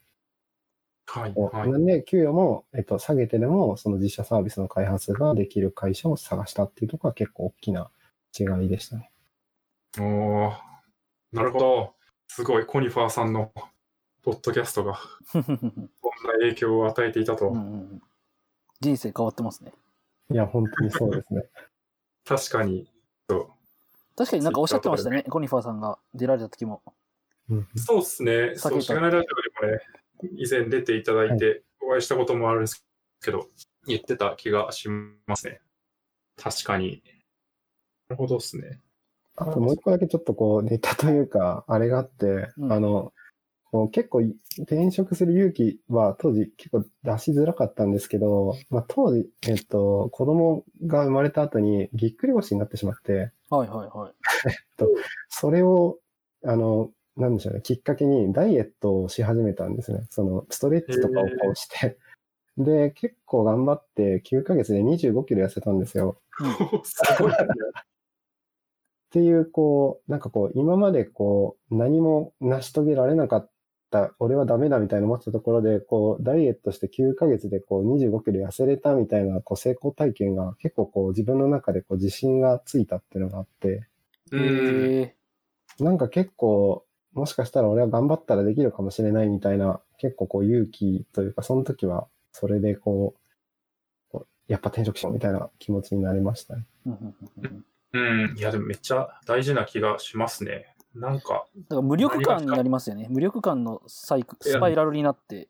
[1.08, 1.72] はい、はい。
[1.72, 7.90] なんで、給与も、えっと、下げてでも、その自社サービスの開発ができる会社を探したっていうところは結構大きな
[8.38, 9.12] 違いでしたね。
[9.98, 10.52] おー
[11.32, 11.94] なるほど。
[12.28, 13.52] すごい、コニファーさんの
[14.22, 15.00] ポッドキャストが
[15.32, 17.50] こんな影響を与えていたと。
[17.50, 18.02] うんうん
[18.80, 19.74] 人生変わってますね。
[20.30, 21.50] いや、本当にそうですね。
[22.26, 22.92] 確かに。
[23.28, 23.48] そう
[24.16, 26.84] 確かになんかおっしゃってましたね、コニファーさんが出られた時も。
[27.50, 28.56] うんそうですね。
[28.56, 29.28] そう、避けたしがないラジ
[29.62, 29.82] オでもね、
[30.36, 32.86] 以前出ていただいて、お会いしたこともあるんです
[33.24, 33.48] けど、
[33.88, 35.62] 言ってた気がしますね。
[36.38, 37.02] 確かに。
[38.10, 38.80] なるほどですね。
[39.36, 43.14] あともう一個だけちょっとこう、ネタというか、あれがあって、うんあの、
[43.72, 44.20] こう結構
[44.60, 54.14] 転職する勇気は当時結構出しづらかったんですけど、まあ当時、えっと、子供が生まれた後にぎっくり腰になってしまって、はいはいはい。
[55.30, 56.00] それを、
[56.44, 60.06] あの、なんでしょうね、きっかけにダイエットをし始めたんですね。
[60.10, 61.98] その、ストレッチとかをこうして。
[62.58, 66.20] で、結構頑張って9ヶ月で25キロ痩せたんですよ。
[66.84, 67.38] すごいね。
[69.08, 73.50] っていう、こう、なんかこう、今までこう、何も成し遂げられなかっ
[73.90, 83.88] た、俺はダメだみたいな思ってたところで、こう、ダイエットして9ヶ月でこう、25キロ痩せれたみたいな、こう、成功体験が結構こう、自分の中でこう、自信がついたっていうのがあって、
[84.32, 84.42] うん。
[84.42, 85.16] へえ
[85.80, 86.87] なんか結構、
[87.18, 96.66] もしかしたら俺は頑張ったらできるかもしれないみたいな、結構こう勇気というか、その時は、それでこう、こうやっぱ転職しようみたいな気持ちになりましたね。
[96.86, 98.38] うんうんうんうんうん。
[98.38, 100.76] いや、でもめっちゃ大事な気がしますね。
[100.94, 103.08] なんか、だから無力感になりますよね。
[103.10, 105.48] 無力感のサイクスパイラルになって。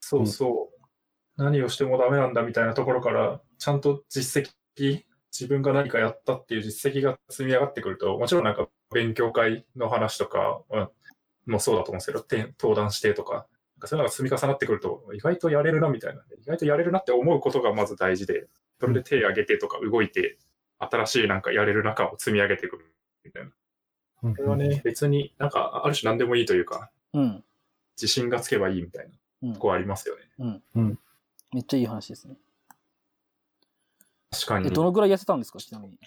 [0.00, 4.44] そうそう、何をしてもダメなんだみたいなところから、ちゃんと実
[4.76, 10.88] 績、自分が何かやったっていう実績が積み上がってくると、もちろんなんか勉強会の話とか、うん
[11.46, 13.44] もそうだと思うんですけど、て登壇してとか、なん
[13.80, 18.46] かそういうのが積み重なってくると、意外とやれるなみたいな、意外とやれるなって思うことがまず大事で、
[18.80, 20.38] それで手挙げてとか動いて、
[20.78, 23.50] 新しいなんかやれる中を積み上げてくるみたいな。
[24.24, 27.44] うんこれはね、別になんかある種何でもいいというか、うん。
[27.96, 29.12] 自信がつけばいいみたいな
[29.48, 30.62] うんとこありますよね。
[31.52, 32.36] めっちゃいい話ですね。
[34.30, 34.70] 確かにえ、。
[34.70, 35.98] どのぐらい痩せたんですかちなみに。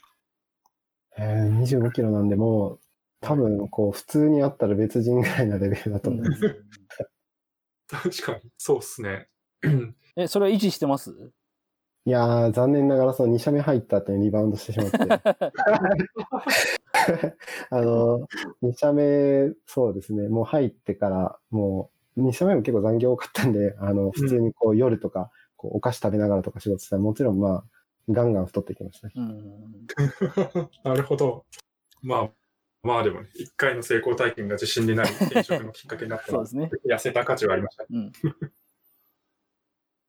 [1.18, 2.80] えー、25キロなんで、もう、
[3.20, 6.64] 多分、こう、普通にあったら別人ぐらいなレベルだと思います。
[7.88, 9.28] 確かに、そうっすね。
[10.16, 11.32] え、それは維持してます？
[12.06, 14.98] いやー、残念ながら、その2射目入った後にリバウンドしてしまって。
[17.70, 18.28] あの、
[18.62, 27.64] 2射目、そうですね、もう入ってから、もう、2射目も結構残業多かったんで、あの、普通にこう、夜とか、こうお菓子食べながらとか仕事したら、もちろんまあ、
[28.10, 29.14] ガンガン太ってきましたね。
[29.16, 29.88] うん。
[30.84, 31.46] なるほど。
[32.02, 32.30] まあ、
[32.84, 36.70] まあでもね、一回の成功体験が自信になり、 転職のきっかけになったそうらで、すね。
[36.86, 37.90] 痩せた価値はありましたね。
[37.92, 38.12] うん。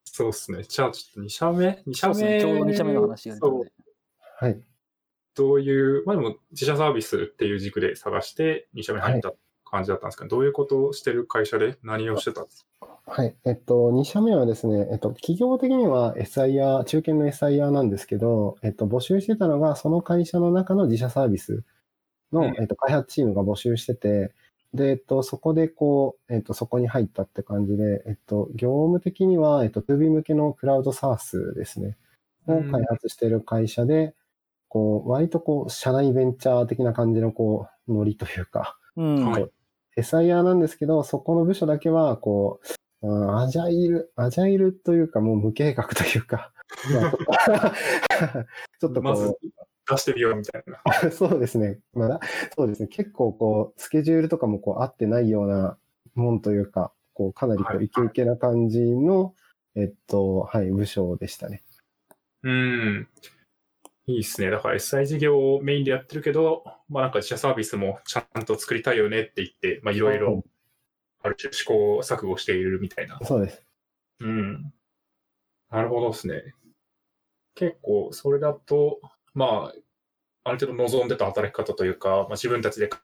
[0.04, 0.64] そうっすね。
[0.64, 2.40] じゃあちょっと2社目 ?2 社目。
[2.40, 3.46] ちょうど2社目の話が出た。
[3.46, 4.62] はい。
[5.34, 9.32] どういう、まあでも自社サービスっていう軸で探して2社目入った
[9.64, 11.78] 感じだったんですけど、どういうことをしてる会社で？
[11.82, 12.42] 何をしてた？
[12.42, 13.36] んですかはい。
[13.44, 21.64] えっと、2社目はですね、えっと、企業的には SIR、中堅の SIR なんですけど、えっと、募集してたのが、その会社の中の自社サービス
[22.32, 22.56] の、うん。
[22.58, 24.32] えっと、開発チームが募集してて、
[24.74, 31.96] で、えっと、そこでこう、えっと、そこに入ったって感じで、えっと、業務的には、えっと、2B 向けのクラウドサースですね、
[32.46, 34.14] を開発している会社で、
[34.68, 39.30] こう、割とこう、社内ベンチャー的な感じのこう、ノリというか、うん。
[39.30, 39.50] はい。
[39.96, 42.74] SIR なんですけど、そこの部署だけは、こう、う
[43.06, 46.52] んアジャイル、アジャイルというか、もう無計画というか、
[46.92, 47.74] まあ
[48.80, 49.38] ちょっと まずこ
[49.88, 50.82] 出してみようみたいな。
[51.08, 51.80] う、 そうですね。
[51.94, 52.20] まだ、
[52.56, 52.88] そうですね。
[52.88, 55.78] 結構こう、スケジュールとかもこう合ってないような
[56.14, 59.34] もんというか、こう、かなりこう、はいイケイケな感じの、
[59.74, 61.62] えっと、はい、部署でしたね。
[62.42, 63.08] うん。
[64.06, 64.50] いいっすね。
[64.50, 70.42] だから SI 事業をメインでやってるけど、まあなんか自社サービスもちゃんと作りたいよねって言って、まあいろいろ
[71.22, 73.18] ある種試行錯誤しているみたいな。
[73.22, 73.62] そうです。
[74.20, 74.72] うん。
[75.70, 76.54] なるほどですね。
[77.54, 79.00] 結構それだと、
[79.38, 79.74] まあ、
[80.44, 82.98] ある程度望んでた働き方というか、まあ、自分たちで考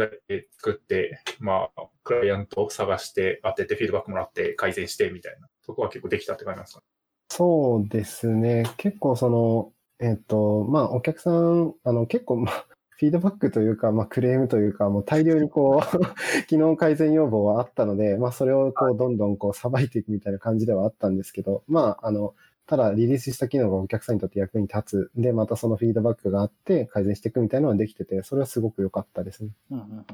[0.00, 6.82] えて作って、まあ、クライアントを探して当ててフィードバックもらって改善してみたいなとこは結構できたって感じなんですか？
[7.30, 8.64] そうですね。
[8.76, 15.98] 結構その、えっと、まあ、お客さん、あの、結構、まあ、フィードバックというか、まあ、クレームというか、もう大量にこう、
[16.46, 22.34] 機能改善要望はあったので、まあ、それをこう、どんどんこう、さばいていくみたいな感じではあったんですけど、まあ、あの、
[22.72, 25.20] ただリリースした機能がお客さんにとって役に立つ。
[25.20, 29.50] で、またそのフィードバックがあって改善していくみたいなのはできてて、それはすごく良かったですね。
[29.72, 30.06] うんうん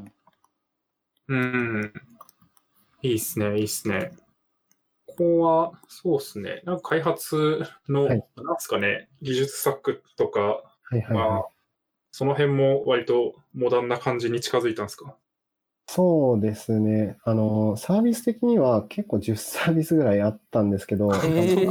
[1.28, 1.76] うん。
[1.76, 1.92] うん。
[3.02, 4.10] いいっすね、いいっすね。
[5.06, 6.62] ここは、そうっすね。
[6.64, 10.64] なんか開発の、はいなんすかね、技術作とか、は
[10.96, 11.46] いはい、まはいあ。、
[12.10, 15.14] その辺も割とモダンな感じに近づいたんですか？
[15.86, 17.18] そうですね。
[17.24, 21.70] あの、サービス的には結構10サービスぐらいあったんですけど、ー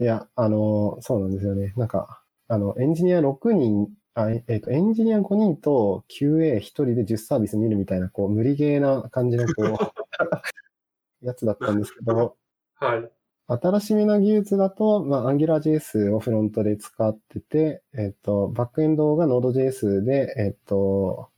[0.00, 1.74] いや、あの、そうなんですよね。
[1.76, 9.66] なんか、あの、エンジニア6人、あえっ、と、エンジニア5人と QA1 人で10サービス見るみたいな、こう、無理ゲーな感じの、こう、
[11.26, 12.36] やつだったんですけど、
[12.76, 13.10] はい。
[13.46, 21.28] 新しめな技術だと、まあ、AngularJS をフロントで使ってて、えっ、と、バックエンドが Node.js で、えっ、と、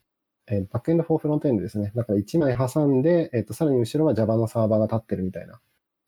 [0.46, 1.92] えーバックエンドフォーフロントエンドですね。
[1.96, 5.60] だから1枚挟んで、えっ、と、さらに後ろは Java のサーバーが立ってるみたいな、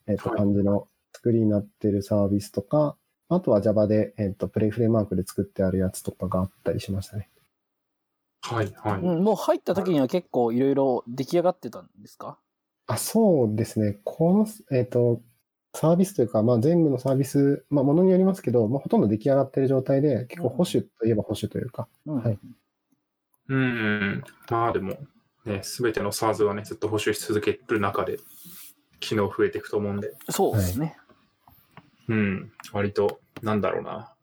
[0.06, 2.96] えっ、と、はい感じの作りになってるサービスとか、
[3.28, 7.30] あとは Java で、えっ、と、プレイフレームワークで作ってあるやつとかがあったりしましたね。
[8.42, 9.00] はい、はい。
[9.00, 12.38] うん、もう入った時には結構いろいろ出来上がってたんですか？
[12.86, 13.98] あ、そうですね。
[14.04, 14.46] この、
[14.76, 15.22] えっ、と、
[15.72, 22.22] サービスというか、まあ、全部のサービス、まあ、ものによりますけど、まあ、ほとんど出来上がってる状態で、結構保守といえば保守というか、うん。
[22.22, 22.38] はい
[23.48, 24.24] うん。
[24.50, 24.98] まあでも、
[25.44, 28.18] ね、すべての SARS はね、ずっと補修し続ける中で、
[29.00, 30.96] 機能増えていくと思うんで、そうですね。
[32.08, 32.52] うん。
[32.72, 34.14] 割と、なんだろうな。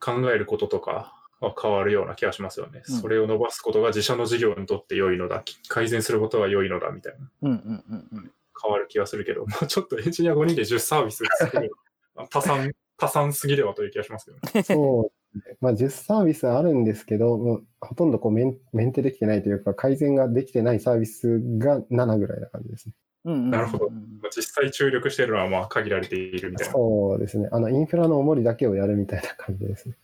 [0.00, 2.82] 考えることとかは変わるような気がしますよね。
[2.88, 5.42] うんそれを伸ばすことが自社の事業にとって良いのだ。
[5.68, 7.30] 改善することが良いのだ、みたいな。
[7.42, 8.32] うんうんうんうん。
[8.60, 11.72] 変わる気がするけど、 まあちょっとエンジニア5人で10サービス作る
[12.30, 14.62] 多産、多産すぎればという気がしますけどね。
[14.62, 15.12] そう
[15.60, 22.94] まあ、10サービスあるんですけど、もうほとんどこうメンメンテできてないというか、改善ができてないサービスが7ぐらいな感じですね。
[23.28, 23.90] うんうんうんなるほど
[24.34, 26.72] 実際注力しているのはまあ限られているみたいな。
[26.72, 27.48] そうですね。
[27.52, 29.96] あの、インフラのおもりだけをやるみたいな感じですね。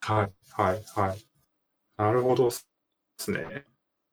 [0.00, 1.18] はい、はい、はい。
[1.96, 2.56] なるほどで
[3.18, 3.66] すね。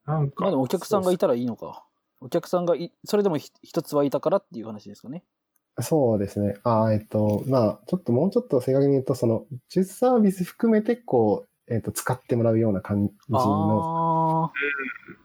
[0.06, 0.44] なんか。
[0.44, 1.86] まあでもお客さんがいたらいいのか。
[2.22, 5.24] お客さんがい、それでもひ一つはいたからっていう話ですかね。
[5.82, 6.56] そうですね。
[6.64, 14.52] あーえっと、まあ、ちょっともうちょっと正確に言うと、その、10サービス含めて、こう、えっと、使ってもらうような感じの、あ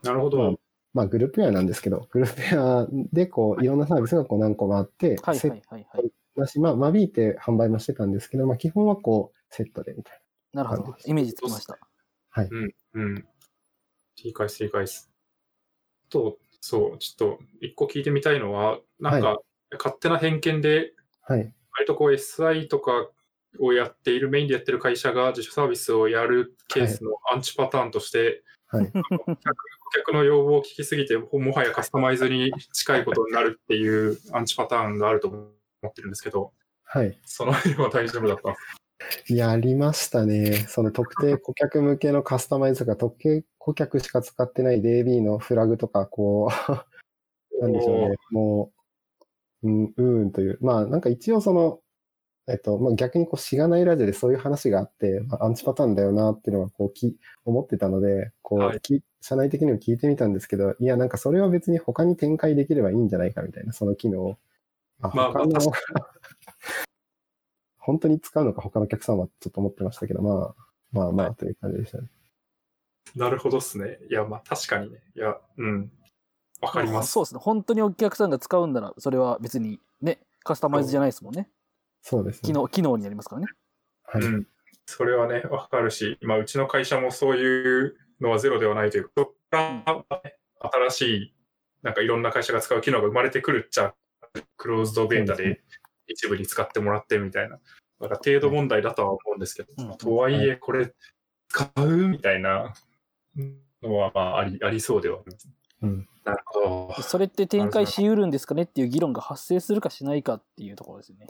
[0.03, 0.59] なるほど。
[0.93, 5.31] まあ、グループウェアなんですけど、グループウェアで、こう、いろんなサービスがこう何個もあって、あ。
[5.31, 6.11] はいセッはいはいはい。
[6.35, 10.21] トだし、まあ、間引いて販売もしてたんですけど、まあ、基本はこう、セットでみたい
[10.53, 10.97] なるほど。
[11.07, 11.79] イメージつきました。
[12.37, 13.27] うん、うん。
[14.25, 15.11] 理解す、理解す。
[16.09, 19.39] と、そう、ちょっと、一個聞いてみたいのは、なんか、は
[19.73, 20.93] 勝手な偏見で、
[21.29, 21.37] な。
[21.37, 21.55] はい。
[21.73, 23.09] 割とこう SI とか
[23.61, 28.91] をやっている、メインでやってる会社が自社サービスをやるケースのアンチパターンとして、はい。
[28.91, 29.01] 顧
[29.95, 35.49] 客の要望を聞きすぎて、ももはやカスタマイズに近いことになるっていうアンチパターンがあると思
[35.89, 36.53] ってるんですけど、
[36.85, 37.19] はい。
[37.25, 38.57] その辺は大丈夫だった？
[39.33, 40.67] やりましたね。
[40.69, 48.17] その特定顧客向けのカスタマイズとか、特定顧客しか使ってない DB のフラグとか、こう、 なんでしょうね。
[48.31, 48.73] も
[49.63, 50.59] う、うん、うーんという。
[50.61, 51.81] まあ、なんか一応その、
[52.49, 64.39] えっと、まあ、逆にこう、しがないラジオでそういう話があって、まあ、アンチパターンだよなっていうのは、こう、き、思ってたので、こう、はいき社内的にも聞いてみたんですけど、いや、なんかそれは別に他に展開できればいいんじゃないかみたいな、その機能を。
[65.03, 65.61] あまあ他の
[67.79, 70.55] 本当に使うのか他のお客さんはちょっと思ってましたけど、まあ、
[70.93, 72.09] まあまあという感じでしたね。
[73.17, 73.99] なるほどっすね。
[74.11, 75.03] いや、まあ確かにね。
[75.17, 75.93] いや、うん。
[76.61, 77.13] わかります。
[77.13, 77.41] そうですね。
[77.41, 81.51] 本当にお客さんが使うんなら、それは別にね、カスタマイズじゃないですもんね。
[82.03, 82.41] そうですね。
[82.47, 83.49] 機能、機能になりますからね。
[84.05, 84.23] はい。
[84.23, 84.47] うん。
[84.87, 91.35] それはね、わかるし、まあ、うちの会社もそういうのはゼロではないというか、そこからね新しい、
[91.83, 93.95] なんかいろんな会社が使う機能が生まれてくるっちゃ、
[94.57, 95.61] クローズドベータそうでで
[96.07, 97.59] 一部に使ってもらってみたいな。
[98.01, 100.93] だから程度問題だとは思うんですけど、うんとはいえ、これ
[101.49, 102.73] 使うみたいな
[103.83, 105.49] のは、まあ、あり、ありそうではあります。
[105.83, 106.09] うん。
[106.25, 107.03] なるほど。
[107.03, 111.29] それって展開しうるんですかねっていう議論が発生するかしないかっていうところですよね。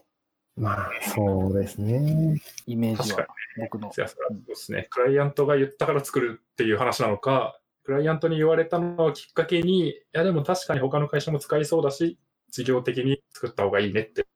[0.61, 2.38] まあ、そうですね。
[2.66, 3.88] イメージは確か、僕の。
[3.88, 4.88] いやそれはそうですね。
[4.90, 12.18] クライアントが言ったから作るっていう話なのか、クライアントに言われたのをきっかけに、いやでも確かに他の会社も使いそうだし、
[12.50, 14.26] 事業的に作った方がいいねって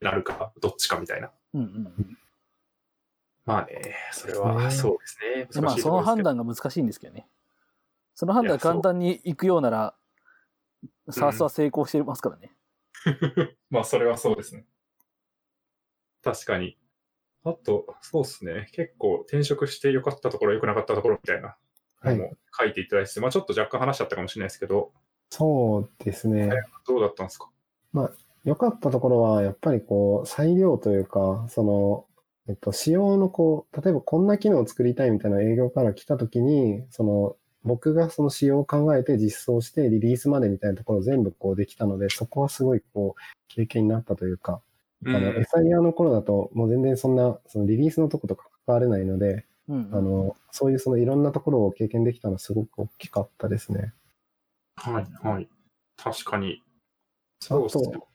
[0.00, 1.30] なるか、どっちかみたいな。
[1.52, 2.18] うんうん
[3.44, 5.48] まあね、それではすねそうですね。
[5.54, 5.64] うん。
[5.64, 7.26] まあ、その判断が難しいんですけどね。
[8.14, 9.94] その判断簡単にいくようなら、
[11.10, 12.52] サースは成功してますからね。
[13.68, 14.64] まあ、それはそうですね。
[16.24, 16.76] 確かに。
[17.44, 18.68] あと、そうですね。
[18.72, 21.56] 結構転職して良かったところ、良くなかったところみたいな
[22.00, 22.16] はい。
[22.16, 24.92] のも書いていただいてて、まあちょっと若干話しちゃったかもしれないですけど、
[25.30, 26.50] そうですね。
[26.86, 27.50] どうだったんですか？
[28.44, 32.06] 良かったところは、やっぱりこう、裁量というか、その、
[32.46, 44.60] えっと、仕様のこう、例えばこんな機能を作りたいみたいな営業から来たときに、その、僕がその仕様を考えて実装してリリースまでみたいなところを全部こうできたので、そこはすごいこう、経験になったというか、
[45.06, 53.92] あの、うん SIR の頃だともう全然そんな、そのリリースのとことか関われないので、うんうんあの、そういうそのいろんなところを経験できたのはすごく大きかったですね。
[54.76, 55.48] はい、はい。
[55.96, 56.62] 確かに。
[57.40, 57.92] あそうですね。
[57.92, 58.08] と、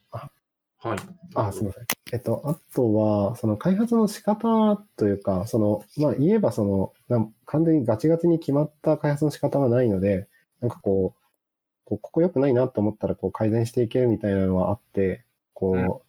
[0.82, 1.00] はい。
[1.36, 1.86] あ、すみません。
[2.14, 10.28] えっと、あとは、その開発の仕方というか、その、まあ言えばその、完全にガチガチに決まった開発の仕方はないので、
[10.62, 11.20] なんかこう、
[11.86, 16.09] こうここ良くないなと思ったらこう改善していけるみたいなのはあって、こう、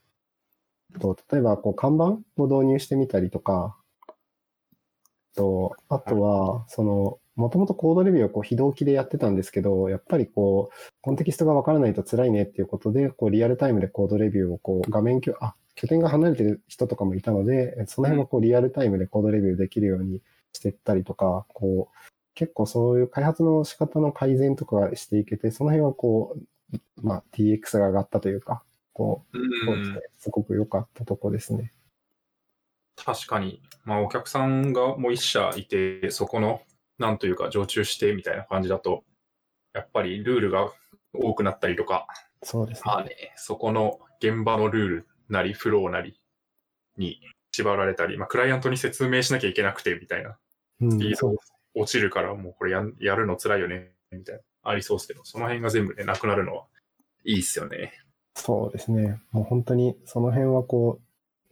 [0.98, 2.04] と例えばこう看板
[2.42, 3.76] を導入してみたりとか、
[5.34, 20.20] と、あとは、その、もともとコードレビューをこう非同期でやってたんですけど、やっぱりこう、コンテキストがわからないと辛いねっていうことで、こうリアルタイムでコードレビューをこう画面きょ、あ、拠点が離れてる人とかもいたので、その辺もこうリアルタイムでコードレビューできるように
[20.52, 28.62] してったりとか、こう、結構そういう開発の仕方の改善とかしていけて、その辺はこう、まあ TX が上がったというか、
[29.00, 31.72] こう、そうですごく良かったとこですね。
[32.96, 33.62] 確かに。
[33.84, 36.60] まあ、お客さんがもう一社いて、そこの、
[36.98, 39.04] なんというか、常駐してみたいな感じだと、
[39.72, 40.70] やっぱりルールが
[41.14, 42.06] 多くなったりとか、
[42.42, 42.82] そうですね。
[42.84, 46.20] まあね、そこの現場のルールなり、フローなり
[46.98, 47.22] に
[47.52, 50.36] 縛られたり、まあ、クライアントに説明しなきゃいけなくて、みたいな。
[50.82, 51.14] うんスピ
[51.72, 54.42] 落ちるから、もうこれやんやるの辛いよね、みたいな。
[54.62, 56.66] ありそうですけど、その辺が全部ね、なくなるのは
[57.24, 57.92] いいっすよね。
[58.34, 59.20] そうですね。
[59.32, 61.00] もう本当に、その辺はこ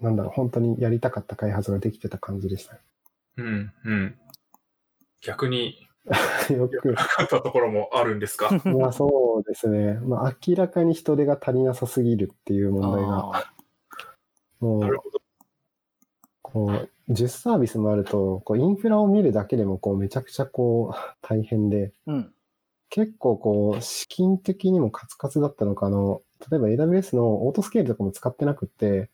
[0.00, 2.80] う、なんだろう、本当にやりたかった開発ができてた感じでしたね。
[3.36, 4.18] うん、うん。
[5.20, 5.88] 逆に、
[6.50, 8.48] よく、あったところもあるんですか？
[8.64, 9.94] まあそうですね。
[10.00, 13.52] まあ明らかに人手が足りなさすぎるっていう問題が、あ
[14.60, 15.18] もう、なるほど。
[16.42, 16.66] こ
[17.09, 22.34] う、10サービスもあると、こう、インフラを見るだけでも、こう、めちゃくちゃこう、大変で、ーうん。
[22.90, 29.10] 結構こう、資金的にもカツカツだったのか、あの、例えば AWS のオートスケールとかも使ってなくて、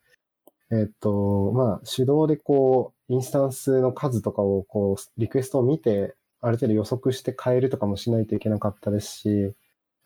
[0.71, 9.55] えっと、まあ、手動でこう、インスタンスの数とかをこう、リクエストを見て、ある程度予測して変えるとかもしないといけなかったですし、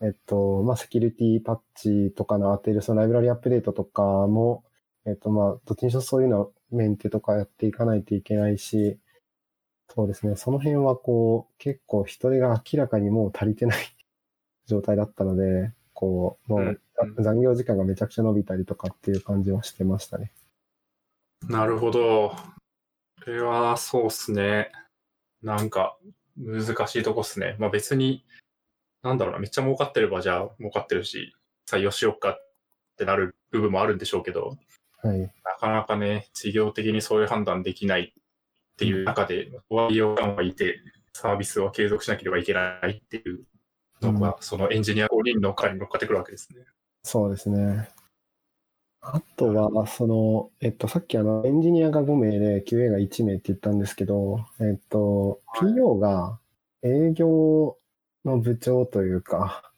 [0.00, 4.64] えっと、まあ、セキュリティパッチとかの当てる、そのライブラリアップデートとかも、
[5.06, 8.98] えっと、まあ、どっちにしろそういうのメンテとかやっていかないといけないし、
[9.88, 10.36] そうですね。
[10.36, 13.78] その辺はこう、結構人手が明らかにもう足りてない
[14.66, 16.80] 状態だったので、こう、もう
[17.18, 20.32] 残業時間がめちゃくちゃ伸びたりとかっていう感じはしてましたね。
[21.48, 22.34] なるほど。
[23.24, 24.72] これはそうっすね。
[25.42, 25.96] なんか、
[26.36, 27.56] 難しいとこっすね。
[27.58, 28.24] まあ別に、
[29.02, 31.34] なんだろうな、めっちゃ儲かってればじゃあ儲かってるし、
[31.68, 32.52] 採用しよっかっ
[32.96, 34.56] てなる部分もあるんでしょうけど、
[35.02, 35.20] はい。
[35.20, 38.22] なかなかね、事業的にそういう判断できないっ
[38.76, 39.50] ていう中で、
[39.90, 40.80] 利用感がいて、
[41.12, 43.44] サービスを継続しなければいけないっていう
[44.00, 46.64] のが、そのエンジニア5人の会に乗っかってくるわけですね。
[47.08, 47.88] そうですね。
[49.00, 56.38] あとは、その、えっと、さっきあの、エンジニアが5名で QA が1名って言ったんですけど、えっと、PO が
[56.82, 57.78] 営業
[58.26, 59.72] の部長というか、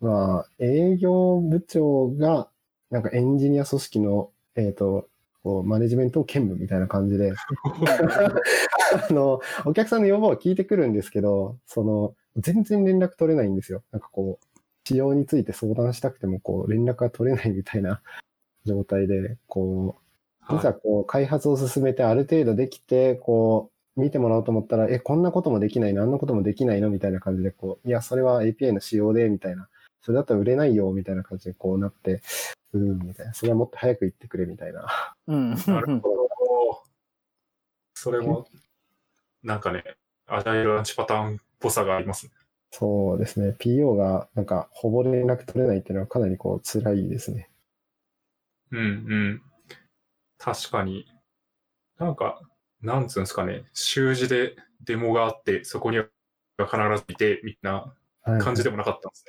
[0.00, 2.50] まあ、営業部長が、
[2.90, 5.08] なんかエンジニア組織の、えっと、
[5.42, 7.32] こう、マネジメント兼務みたいな感じで、
[9.08, 13.82] あの、お客さんの要望は聞いてくるんですけど、その、全然連絡取れないんですよ。
[13.92, 14.55] なんかこう、
[14.86, 18.00] 仕様について相談したくても、こう、連絡が取れないみたいな
[18.64, 19.96] 状態で、こ
[20.48, 26.02] う、実はこう、開発を進めてある程度できて、こう、見てもらおうと思ったら、え、こんなこともできないの？
[26.02, 26.90] あんなこともできないの？
[26.90, 29.68] みたいな感じで、こう、いや、それは API の仕様で、みたいな。
[30.02, 32.20] それだったら売れないよ、みたいな感じでこうなって、
[32.74, 33.34] うーん、みたいな。
[33.34, 34.86] それはもっと早く言ってくれ、みたいな。
[35.26, 35.50] うん。
[35.66, 36.82] なるほど。
[37.94, 38.46] それも、
[39.42, 39.82] なんかね、
[40.26, 42.32] アジャイルアンチパターンっぽさがありますね。
[42.78, 43.56] そうですね。
[43.58, 47.48] PO が、なんか、ほぼ連絡取れないっていうのはかなりこう、辛いですね。
[48.70, 49.42] うんうん。
[50.36, 51.06] 確かに。
[51.98, 52.38] なんか、
[52.82, 56.04] なんつうんですかね、習字でデモがあって、そこには
[56.58, 59.24] 必ずいて、みたいなはい感じでもなかったんです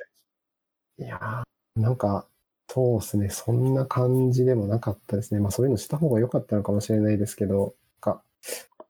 [0.98, 1.06] ね。
[1.06, 2.28] いやー、なんか、
[2.68, 3.30] そうですね。
[3.30, 5.40] そんな感じでもなかったですね。
[5.40, 8.22] まあそういうのした方が良かったのかもしれないですけど、か、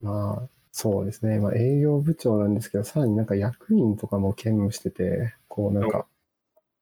[0.00, 1.40] まあ、そうですね。
[1.40, 6.06] まあ営業部長なんですけど、さらになんか役員とかも兼務してて、こうなんか、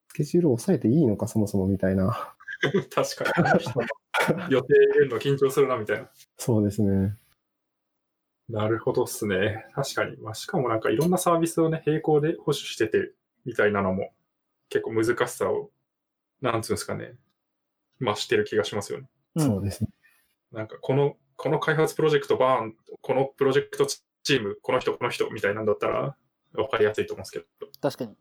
[0.08, 2.34] スケジュールを抑えていいのかそもそもみたいな。
[2.94, 4.52] 確かに。
[4.52, 6.10] 予定入れるの緊張するな、みたいな。
[6.36, 7.16] そうですね。
[8.50, 9.64] なるほどっすね。
[9.74, 10.18] 確かに。
[10.18, 13.14] まあ、しかもなんかいろんなサービスをね、並行で保守してて、
[13.46, 14.12] みたいなのも、
[14.68, 15.70] 結構難しさを、
[16.42, 17.14] なんつうんですかね、
[18.02, 19.08] 増してる気がしますよね。
[19.36, 19.88] うんそうですね。
[20.52, 26.16] なんかこの、この開発プロジェクトバーン、このプロジェクトチーム、この人、この人みたいなんだったら、
[26.54, 27.46] わかりやすいと思うんですけど。
[27.80, 28.14] 確かに。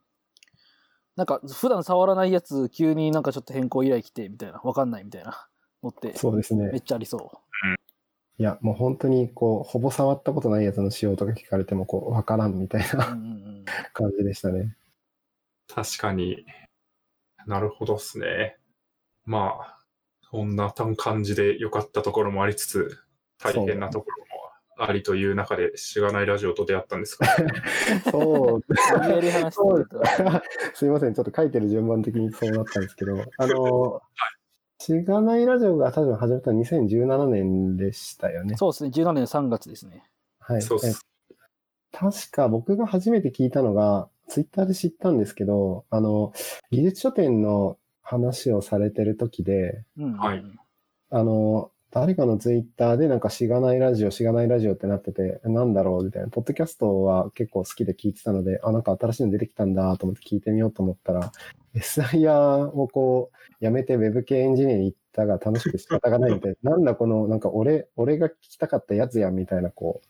[1.16, 5.48] なんか、普段触らないやつ、急になんかちょっと変更依頼来て、みたいな、わかんないみたいな
[5.82, 6.82] のって、そうですねめっ。
[6.82, 7.32] ちゃありそ
[8.38, 12.98] いや、もう本当にこう、ほぼ触ったことないやつの仕様とか聞かれても、こう、わからんみたいう。
[12.98, 13.32] なうんうんう
[13.62, 13.66] ん。
[13.94, 14.76] 感じでしたね。
[15.68, 16.46] 確かに
[17.48, 18.58] なるほどっすね。
[19.24, 19.80] まあ、
[20.32, 23.05] こんな感じで良かったところもありつつ、
[23.54, 24.46] 大変なところも
[24.78, 27.28] ありという中で、しがないラジオと出会ったんですが、
[28.12, 28.62] そう。
[30.74, 30.86] す。
[30.86, 32.96] いません、ちょっと書いてる順番的にそうなったんです。
[32.96, 34.02] けど、あの、
[34.80, 38.58] しがないラジオが多分始まったの2017年でしたよね。
[38.58, 38.84] そうです。
[38.84, 39.88] ね、17年3月です。
[39.88, 40.04] ね。
[40.40, 40.62] はい。
[40.62, 40.88] そうっす。
[41.32, 41.36] え
[41.92, 45.34] 確か僕が初めて聞いたのが、ツイッターで知ったんです。
[45.34, 46.34] けど、あの、
[46.72, 50.18] 技術書店の話をされてる時で、うん。
[50.18, 50.44] はい
[51.12, 56.28] あの、誰かのツイッターでなんかしがないラジオ、しがないラジオってなってて、なんだろうみたいな。
[56.28, 61.32] ポッドキャストは結構好きで聞いてたので、あ、なんか新しいの出てきたんだと思って聞いてみようと思ったら、
[61.74, 66.72] SIR をこう、やめて Web 系エンジニアに行ったが楽しく仕方がないみたいな。
[66.76, 70.08] なんだこの、なんか俺、俺が聞きたかったやつやんみたいな、こう、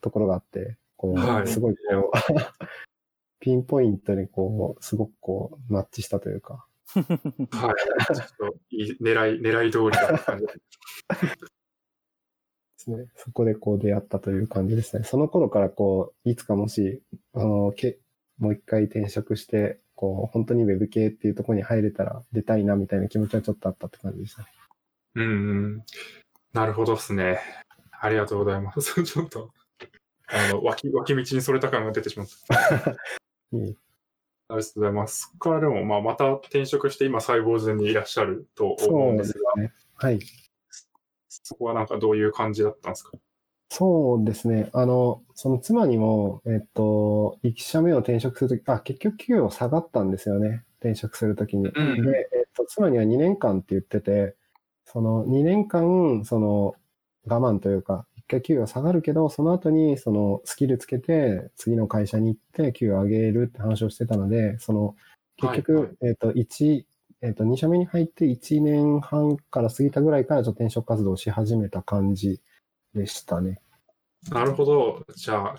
[0.00, 2.10] ところがあって、こう、はいすごいこう、
[3.40, 8.14] ピンポイントにこう、すごくこう、マッチしたというか、はい。
[8.14, 10.52] ちょっといい狙い、狙い通りだった感じで。
[10.52, 10.58] で
[12.78, 13.06] すね。
[13.16, 15.04] そこでこう出会ったという感じですね。
[15.04, 17.02] その頃からこう、いつかもし、
[17.34, 17.98] あの、け
[18.38, 24.48] もう一回転職して、こう、本当に Web 系っていうところに入れたら出たいなみたいな気持ちはちょっとあったって感じでしたね。
[25.14, 25.26] うんう
[25.78, 25.84] ん。
[26.52, 27.40] なるほどですね。
[28.00, 29.02] ありがとうございます。
[29.04, 29.50] ちょっと、
[30.26, 32.90] あの、脇、脇道にそれた感が出てしまった。
[33.52, 33.76] い い
[34.52, 35.32] ありがとうございます。
[35.38, 39.72] からでも、まあ、また転職して今、サイボーズにいらっしゃると思そううんですが、ね。
[39.96, 40.20] はい。
[41.28, 43.12] そこはなんかどういう感じだったんですか？
[43.70, 44.68] そうですね。
[44.74, 50.64] あの、その妻にも、えっと、1社目を転職するとき、あ、結局給与下がったんですよね。
[50.80, 51.68] 転職するときに。
[51.68, 54.36] うんで、えっと、妻には2年間って言ってて、
[54.84, 56.74] その2年間、その、
[57.26, 64.96] 我慢というか、一回給与下がるけど、その後に、その、スキルつけて、次の会社に行って、給与上げるって話をしてたので、その、
[65.36, 66.84] 結局、はいはいえっと、1、
[67.22, 72.40] えっと、2社目に入って1年半から過ぎたぐらいから、ちょっと転職活動をし始めた感じ
[72.94, 73.60] でしたね。
[74.30, 75.04] なるほど。
[75.14, 75.54] じゃあ、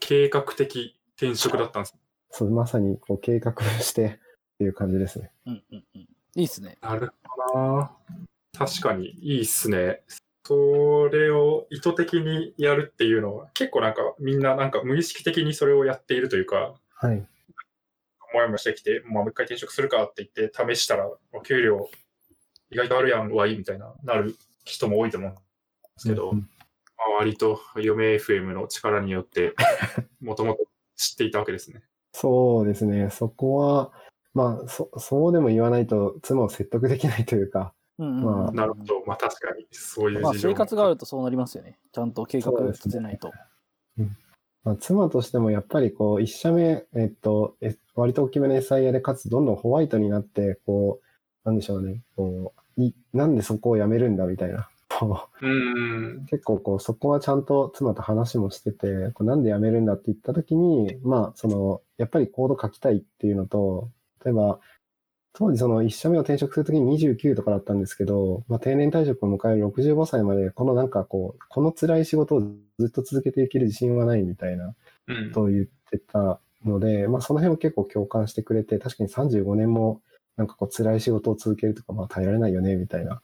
[0.00, 1.94] 計画的転職だったんです。
[2.30, 4.10] そう、まさにこう計画してっ
[4.58, 5.30] ていう感じですね。
[5.46, 6.00] うんうんうん。
[6.36, 6.78] いいっすね。
[6.82, 7.90] なるほどな。
[8.56, 10.02] 確かにいいっすね。
[10.46, 17.26] それを意図的にやるっていうのは、結構なんかみんななんか無意識的にそれをやっているというか、はい。
[18.34, 21.88] もやもやしてきて、まあ、もう一回転職するかって言って試したら、お給料
[22.70, 25.40] 意外とあるやんはいいみたいな、なる人も多いと思うんで
[25.96, 26.46] すけど、うんま
[27.14, 29.54] あ、割と嫁 FM の力によって、
[30.20, 30.66] もともと
[30.96, 31.82] 知っていたわけですね。
[32.12, 33.10] そうですね。
[33.10, 33.92] そこは、
[34.34, 39.04] まあ、そ、そうでも言わないと妻を説得できないというか、まあなるほど。
[39.06, 41.78] まあ確かに、そういうまあ生活があるとそうなりますよね。
[41.92, 43.30] ちゃんと計画立てないと。
[44.64, 54.68] まあ、妻としてもやっぱりこう、一社目、えっと、え割と大きめの SIA でかつどんどんホワイトになって、こう、なんでしょうね、こう、い、なんでそこを辞めるんだみたいな。
[55.42, 56.26] うん。
[56.30, 63.90] 結構こう、そこはちゃんと妻と話もしてて、こうなんで辞めるんだって言った時に、まあ、その、やっぱりコード書きたいっていうのと、
[64.24, 64.60] 例えば、
[65.36, 72.40] 当時その一社目を転職するときに29とかだったんですけど、まあ、定年退職を迎える65歳まで、このなんかこう、この辛い仕事を
[72.78, 74.74] ずっと続けていける自信はないみたいな
[75.08, 75.28] うん。
[75.30, 80.00] ことを言ってたので、まあその辺を結構共感してくれて、確かに35年も
[80.36, 83.20] なんかこう辛い仕事を続けるとか、まあ耐えられないよね、みたいな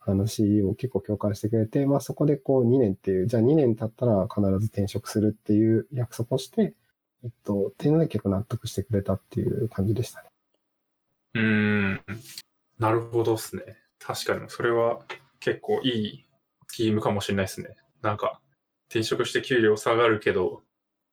[0.00, 6.74] 話を結構共感してくれて、まあそこでこう2年っていう、じゃあ2年経ったら必ず転職するっていう約束をして、
[7.24, 10.28] えっと、っていうので結構納得してくれたっていう感じでしたね。
[11.34, 12.00] うん。
[12.78, 13.62] なるほどですね。
[13.98, 15.00] 確かに、それは
[15.40, 16.26] 結構いい
[16.68, 17.76] スキームかもしれないですね。
[18.02, 18.40] なんか、
[18.88, 20.62] 転職して給料下がるけど、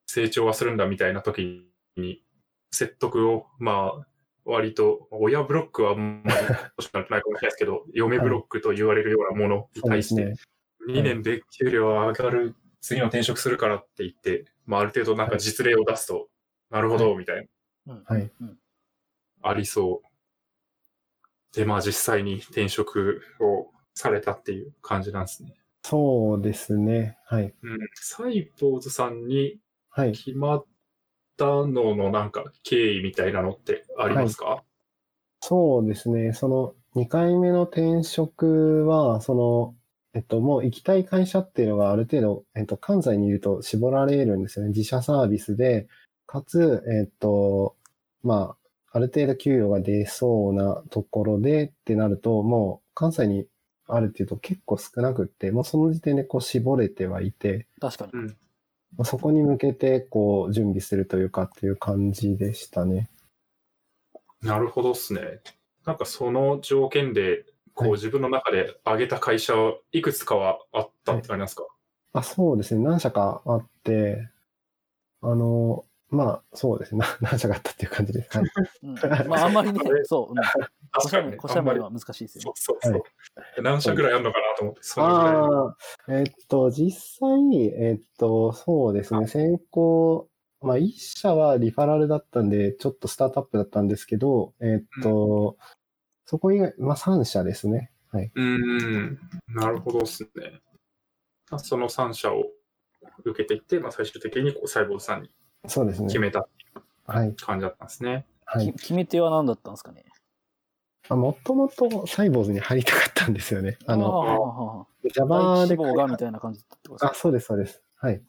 [0.05, 1.67] 成長はするんだみたいな時
[1.97, 2.23] に、
[2.71, 4.07] 説得を、まあ、
[4.45, 6.37] 割と、親ブロックはあんまり
[6.77, 10.47] 欲しくないかもしれないですけど、 嫁ブロックと言われるようなものに対して、そうです
[10.87, 10.99] ね。
[10.99, 16.29] 2年で給料上がる、次の転職するからって言って、まあ、ある程度なんか実例を出すと、
[16.69, 17.47] なるほど、みたい
[17.85, 17.95] な。
[17.95, 18.57] うんはいうん
[19.43, 20.10] ありそう。
[21.53, 25.53] で、まあ実際に転職をされたっていう感じなんですね。
[25.83, 27.17] そうですね。
[27.25, 27.53] はい。
[27.61, 27.79] うん。
[27.95, 29.59] サイボーズさんに
[29.89, 30.13] はい。
[30.13, 30.65] 決まっ
[31.37, 34.63] たののなんか経緯みたいなのってありますか、
[35.41, 36.33] そうですね。
[36.33, 39.75] その2回目の転職は、その、
[40.13, 44.71] えっと、もう行きたい会社っていうのがある程度、えっと、関西にいると絞られるんですよね。
[44.71, 45.87] 自社サービスで、
[46.25, 47.75] かつ、えっと、
[48.23, 48.60] まあ、
[48.93, 53.47] ある程度給与が出そうなところでってなると、もう関西に
[53.87, 58.11] あるっていうと結構少なくって、もうその時点でこう絞れてはいて、確かに。
[58.13, 58.27] うん。
[58.97, 63.09] まあそこに向けてこう準備するというかっていう感じでしたね。
[64.41, 65.39] なるほどっすね。
[65.85, 69.53] なんかその条件で、こうはい自分の中で上げた会社
[69.93, 71.65] いくつかはあったって感じなんですか、
[72.13, 72.83] あ、そうですね。
[72.83, 74.29] 何社かあって、
[75.21, 76.99] あの、まあ、そうですね。
[76.99, 78.37] な 何社かあったっていう感じです。
[78.37, 78.47] はい。
[78.83, 80.37] うんまああんまりねそう、うん、
[80.93, 82.51] 小確かにね社名、小社名は難しいですよね。
[82.55, 82.99] そうそうそ
[83.59, 83.61] う。
[83.61, 84.81] 何社ぐらいあるのかなと思って。
[84.97, 85.75] あ
[86.11, 89.27] あ、えっと、実際、えっと、そうですね。
[89.27, 90.29] 先行、
[90.59, 95.57] まあ、一社はリファラルだったんで、ちょっとスタートアップだったんですけど、えっと、
[96.25, 97.91] そこ以外、まあ、三社ですね。
[98.11, 98.31] はい。
[98.35, 100.59] うーん、なるほどですね。
[101.49, 102.43] まあその3社を
[103.23, 105.29] 受けていって、まあ、最終的にこうサイボーズさんに
[105.67, 106.07] そうですね。
[106.07, 106.47] 決めた
[107.07, 107.33] はい。
[107.35, 108.25] 感じだったんですね。
[108.45, 108.73] はいき。
[108.73, 110.05] 決め手は何だったんですかね？
[111.09, 113.77] あもともとサイボウズに入りたかったんですよね。
[113.85, 117.81] あの、の、Java でがみたいな感じだったってことあ、そうです、そうです。
[117.97, 118.21] はい。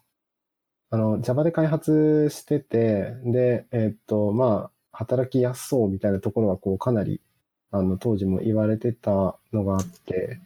[0.91, 7.21] あの、Java で開発してて、で、えっと、まあ、働きやすそうみたいなところは、こう、かなり、
[7.71, 10.41] あの、当時も言われてたのがあって、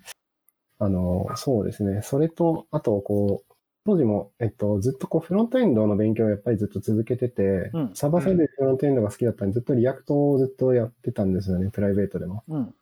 [0.78, 2.02] あの、そうですね。
[2.02, 3.45] それと、あと、こう、
[3.86, 12.42] 当時も、えっと、ずっとこう、フロントエンドの勉強をやっぱりずっと続けてて、うんサーバーサイドでフロントエンドが好きだったんで、ずっと React をずっとやってたんですよね、プライベートでも。
[12.48, 12.74] うん。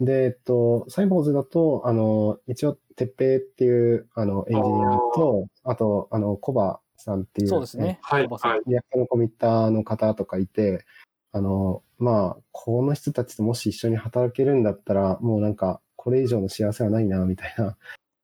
[0.00, 7.98] で、えっと、サイボウズだと、あの、一応、てっぺいっていう、あの、エンジニアと、あと、あの、コバさんっていう、そうですね。
[8.00, 10.86] はいコバさんはい React のコミッターの方とかいて、
[11.32, 17.76] あの、まあ、この人たちともし一緒に働けるんだったら、もうなんか、これ以上の幸せはないな、みたいな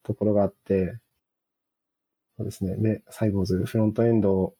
[0.03, 0.99] ところがあって、
[2.39, 2.77] そうですね。
[2.77, 4.55] で、サイボウズ、フロントエンド、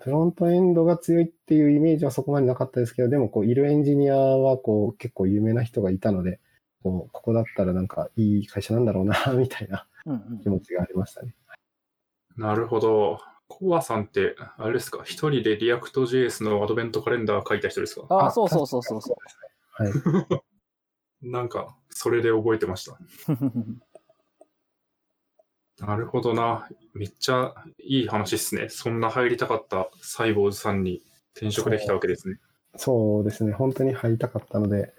[0.00, 6.38] フロントエンドが強いっていうイメージはそこまでなかったですけど、でもこう、いるエンジニアはこう、結構有名な人がいたので、
[6.84, 11.34] こう、ここだったらなんかいい会社なんだろうな、 みたいなうんうん気持ちがありましたね。
[12.36, 13.18] なるほど。
[13.48, 18.06] コバさんって、あれですか、一人でリアクト JS のアドベントカレンダー書いた人ですか？
[18.10, 19.82] ああ、そうそうそうそうそう。
[19.82, 19.92] はい。
[21.22, 22.96] なんか、それで覚えてました。
[25.80, 25.86] う。
[25.86, 26.68] なるほどな。
[26.94, 28.68] めっちゃいい話っすね。
[28.68, 31.02] そんな入りたかったサイボウズさんに
[31.34, 32.38] 転職できたわけですね。
[32.76, 34.92] そうですね、本当に入りたかったので、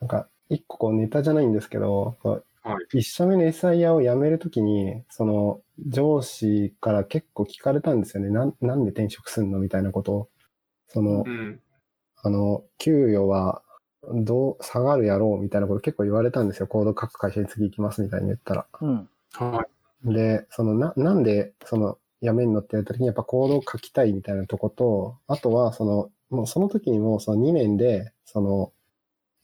[0.00, 2.42] なんか、一個こうネタじゃないんですけど、はい
[2.92, 8.30] 一社目の SIR を辞めるときに、その上司から結構聞かれたんですよね。
[8.30, 9.60] なんなんで転職すんの？
[9.60, 10.28] みたいなことを。
[10.88, 11.60] その、うん。
[12.16, 13.62] あの、給与は
[14.02, 15.40] どう下がるやろう？
[15.40, 16.66] みたいなこと結構言われたんですよ。
[16.66, 18.66] コード書く会社に次行きますみたいに言ったら。
[18.80, 19.08] うん。
[19.38, 19.66] は
[20.04, 20.14] い。
[20.14, 28.72] で、そのな、なんで、その、辞めんのって言った時にやっぱコードを書きたいみたいなとこと、あとは、その、もうその時にもその2年で、その、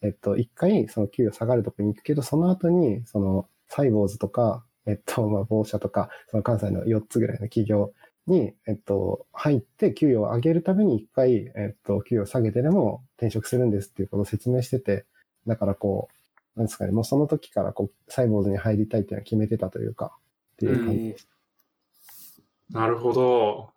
[0.01, 7.93] えっと、1回その給与下がるとこに行くけど、その後に、その、サイボーズとか、えっと、まあ、某社とか、その関西の4つぐらいの企業
[8.27, 15.05] に、えっと、入って給与を上げるために1回、えっと、給与を下げてでも転職するんですっていうことを説明してて、
[15.47, 16.15] だからこう、
[16.55, 20.17] なんですかね、もうその時からこう、サイボーズに入りたいっていうのは決めてたというか、
[20.53, 21.33] っていう感じえー
[22.71, 23.71] なるほど。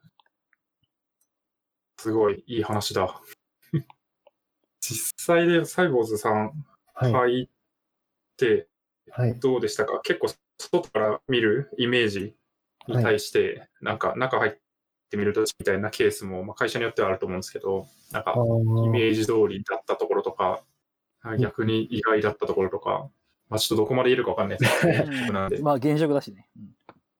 [1.98, 3.20] すごいいい話だ。
[4.80, 7.12] 実際でサイボーズさんはい。
[7.12, 7.48] 入っ
[8.36, 8.68] て
[9.10, 9.38] はい。
[9.38, 10.28] どうでしたか、結構
[10.58, 12.34] 外から見るイメージ
[12.88, 14.52] に対して、なんか中入っ
[15.10, 20.62] てみるとみたいなケースも、まあ、会社によってはあると思うんですけど、なんかイメージ通りだったところとか、
[21.38, 23.08] 逆に意外だったところとか、
[23.48, 24.80] まあ、ちょっとどこまで言えるかわかんないです。
[24.80, 25.58] けど、なんで。
[25.60, 26.48] まあ、現職だしね。
[26.56, 26.70] うん。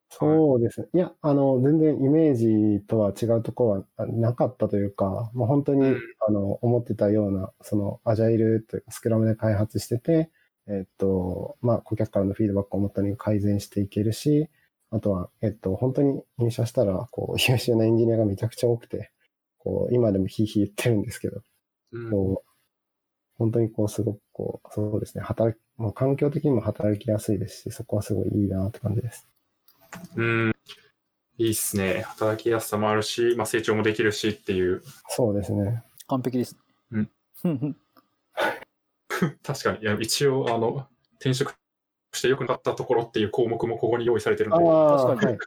[0.09, 0.81] そうです。
[0.81, 0.89] ね。
[0.95, 6.01] いや、あの、全然イメージとは違うところはあなかったというか、もう本当に、うん。
[6.27, 10.31] あの、思ってたような、その、アジャイルというか、スクラムで開発してて、
[10.69, 14.49] えっと、まあ、顧客からのフィードバックをもとに改善していけるし、
[14.91, 19.11] あとは、えっと、本当に入社したら、こう、 優秀なエンジニアがめちゃくちゃ多くて、
[19.59, 21.43] こう、今でもヒーヒー言ってるんですけど、
[21.93, 22.11] うん。
[22.11, 22.56] こう、
[23.39, 29.29] 本当にこう、すごくこう、そうですね、働き、もう環境的にも働きやすいですし、そこはすごいいいなって感じです。
[30.17, 30.57] うん、
[31.39, 32.03] いいっすね。
[32.03, 34.83] 働きやすさもあるし、まあ、成長もできるしっていう。
[35.09, 35.85] そうですね。
[36.07, 36.57] 完璧です。
[36.91, 37.11] うん
[37.45, 37.77] うん。
[39.43, 39.81] 確かに。
[39.81, 41.55] いや、一応、あの、転職
[42.13, 45.39] して良くなかったところっていう項目もここに用意されてるんで、ああ、確かにはい。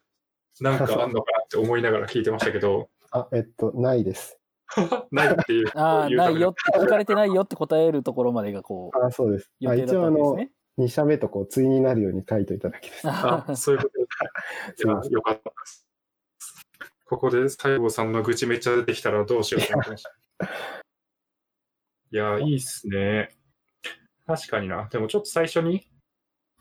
[0.61, 4.38] なんかあんのかなって思いながら聞いてましたけど、あ、えっと、ないです。
[5.11, 5.71] ないっていう。
[5.75, 9.51] ああ、ないよって、聞かれてないよって答えるところまでがこう、 あそうです。
[9.65, 10.85] あ予定だっ一応、あの、たわけですね。
[10.85, 13.01] 2社目とこう、対になるように書いといただけです。
[13.05, 14.01] あ、そういうことで
[15.13, 15.87] よかったです。
[17.05, 20.11] ここで西郷さんの愚痴めっちゃ出てきたらどうしようと思ってました。
[22.11, 23.35] いや、いいっすね。
[24.27, 24.87] 確かにな。
[24.91, 25.89] でもちょっと最初に、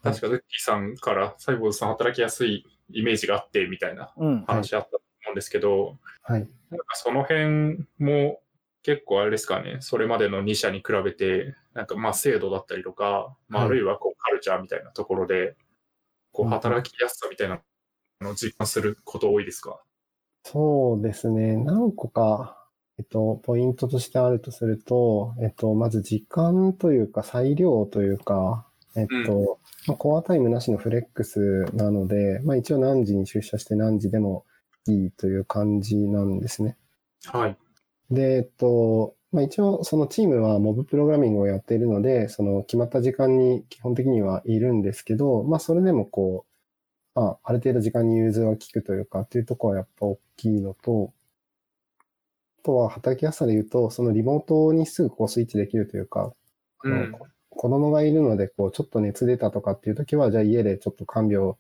[0.03, 4.45] 確かズッキーさんからサイボーズさん働きやすいイメージがあってみたいなうん。
[4.47, 4.99] 話あった
[5.29, 6.49] うんですけど、はい。
[6.71, 8.41] なんかその辺も
[8.83, 15.57] 結構あれですかね、それまでの2社に比べて、なんかまあ制度だったりとか、まあ、はいあるいはこうカルチャーみたいなところで、
[16.33, 17.61] こううん働きやすさみたいな
[18.21, 19.81] のを実感すること多いですか？
[20.45, 21.57] そうですね。
[21.57, 22.67] 何個か、
[22.99, 34.45] えっと、ポイントとしてあるとすると、えっと、まず時間というか、裁量というか、えっと、まあ、コアタイムなしのフレックスなので、まあ一応何時に出社して何時でも
[34.93, 36.77] いいという感じなんですね。
[37.27, 37.57] はい。
[38.11, 46.47] で、えっと、まあ、一応そのチームはモブプログラミングをやっているので、その決まった時間に基本的にはいるんですけど、まあそれでもこ
[47.17, 51.13] う、まあある程度時間に融通が利くというかっていうところはやっぱ大きいのと、
[52.61, 56.33] あとは働きやすさで言うと、そのリモートにすぐこうスイッチできるというか、
[56.85, 57.13] うん
[57.59, 61.57] 子供がいるので、こう、ちょっと熱出たとかっていう時は、じゃあ家でちょっと看病し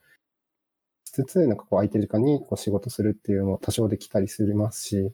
[1.24, 5.12] つつ、なんかこう空いてる時間にこう仕事するっていうのも多少できたりしますし、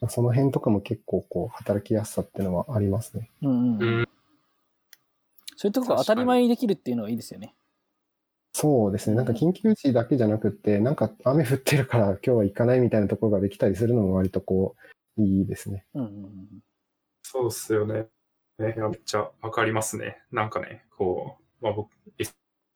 [0.00, 3.30] まあその辺とかも結構こう、働きやすさっていうのはありますね。
[3.42, 3.82] うんうん。
[3.82, 4.08] うん。
[5.56, 7.54] そういうところが当たり前にできるっていうのはいいですよね。
[8.54, 9.16] そうですね。
[9.16, 14.76] なんか緊急時だけじゃなくって、なんか雨降ってるから 今日は行かないみたいなところができたりするのも割とこ
[15.18, 15.86] う、いいですね。
[15.94, 16.62] うんうんうん。
[17.22, 18.06] そうっすよね。
[18.58, 20.22] ね、めっちゃわかりますね。
[20.30, 21.90] なんかね、こう、まあ僕、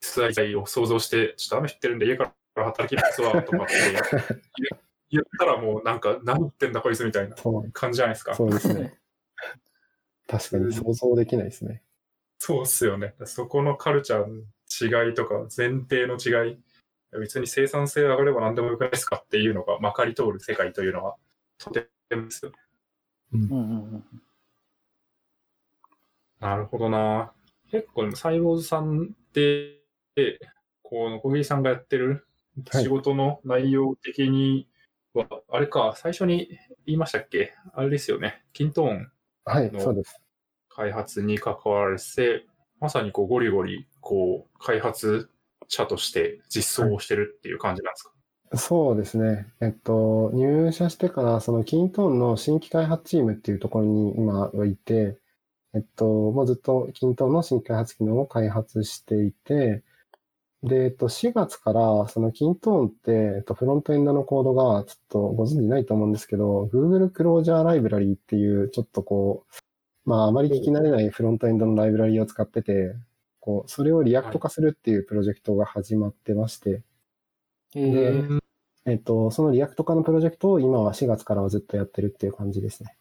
[0.06, 3.74] SI を想像して、ちょっと雨降ってるんで家から働きますわ、とかって
[4.58, 8.34] 言言ったらもうなんか、何言ってんだこいつみたいなそう、感じじゃないですか。
[8.34, 8.98] そうですね。
[10.26, 11.82] 確かに想像できないですね。
[12.38, 13.14] そうっすよね。
[13.24, 16.58] そこのカルチャーの違いとか、前提の違い、
[17.12, 21.16] 別に生産性上がれば何でもよくないですかっていうのがまかり通る世界というのは、
[21.58, 22.58] とてもですよね。
[23.32, 24.04] うんうんうん。
[26.40, 27.32] なるほどな。
[27.70, 29.75] 結構でもサイボーズさんって、
[30.82, 32.26] この小木さんがやってる
[32.70, 34.66] はい仕事の内容的に
[35.12, 36.48] は、あれか、最初に
[36.86, 37.52] 言いましたっけ？
[37.74, 38.42] あれですよね。
[38.52, 39.10] キントーン
[39.44, 40.02] はい、の。
[40.68, 42.44] 開発に関わらせ、
[42.80, 45.30] まさにこうゴリゴリ、こう、開発
[45.68, 48.10] 者として実装をしてるっていう感じなんですか、
[48.58, 49.46] そうですね。
[49.60, 55.18] えっと、入社してから、そのキントーンの新規開発チームっていうところに今はいて、
[55.74, 59.82] えっと、もうずっとキントーンの新規開発機能を開発していて、
[60.66, 69.46] で、えっと、4月から、その kintone って、えっと、フロントエンドのコードが、ちょっとご存知ないと思うんですけど、Google Closure Library っていう、ちょっとこ
[70.04, 72.94] う、まあ、あまり聞き慣れないフロントエンドのライブラリを使ってて、
[73.40, 76.82] こう、それを React 化するっていうプロジェクトが始まってまして、
[77.74, 78.40] えーうん
[78.86, 82.96] えっと、その React 化のプロジェクトを今は4月からはずっとやってるっていう感じですね。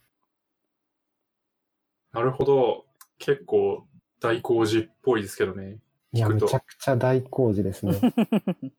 [2.11, 2.85] なるほど。
[3.19, 3.85] 結構
[4.19, 5.77] 大工事っぽいですけどね。
[6.15, 7.99] いや、めちゃくちゃ大工事ですね。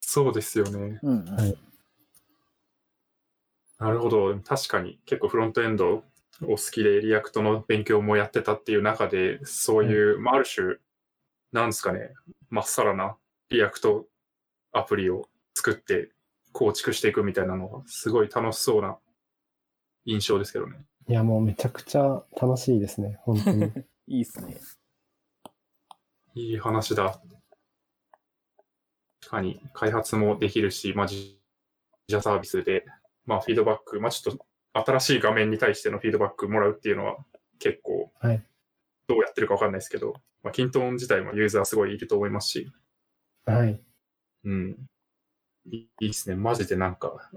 [0.00, 1.00] そうですよね。
[1.02, 1.58] うんうんはい
[3.78, 4.38] なるほど。
[4.38, 6.04] 確かに結構フロントエンド
[6.42, 10.76] お好きで React の勉強もやってたっていう中で、そういう、まあ、ある種、
[11.50, 12.14] なんですかね、
[12.48, 13.16] まっさらな
[13.50, 14.06] React
[14.72, 16.10] アプリを作って
[16.52, 18.98] 構築していくみたいなのが、すごい楽しそうな
[20.04, 20.76] 印象ですけどね。
[21.08, 23.18] いや、もうめちゃくちゃ楽しいですね。
[23.22, 23.72] 本当に。
[24.06, 24.60] いいっすね。
[26.34, 27.20] いい話だ。
[29.20, 31.38] 確かに開発もできるし、まあ、自
[32.08, 32.84] 自社サービスで、
[33.24, 34.44] まあ、フィードバック、まあ、ちょっと
[34.84, 37.16] 新しい画面に対してのフィードバックもらうっていうのは
[37.58, 38.42] 結構はい。
[39.08, 42.72] どうやってるかわかんないですけど、まあ、キントーン自体もユーザーすごいいると思いますし、
[43.44, 43.80] はい。
[44.44, 44.76] うん。
[45.66, 46.36] いいいですね。
[46.36, 47.30] マジでなんか、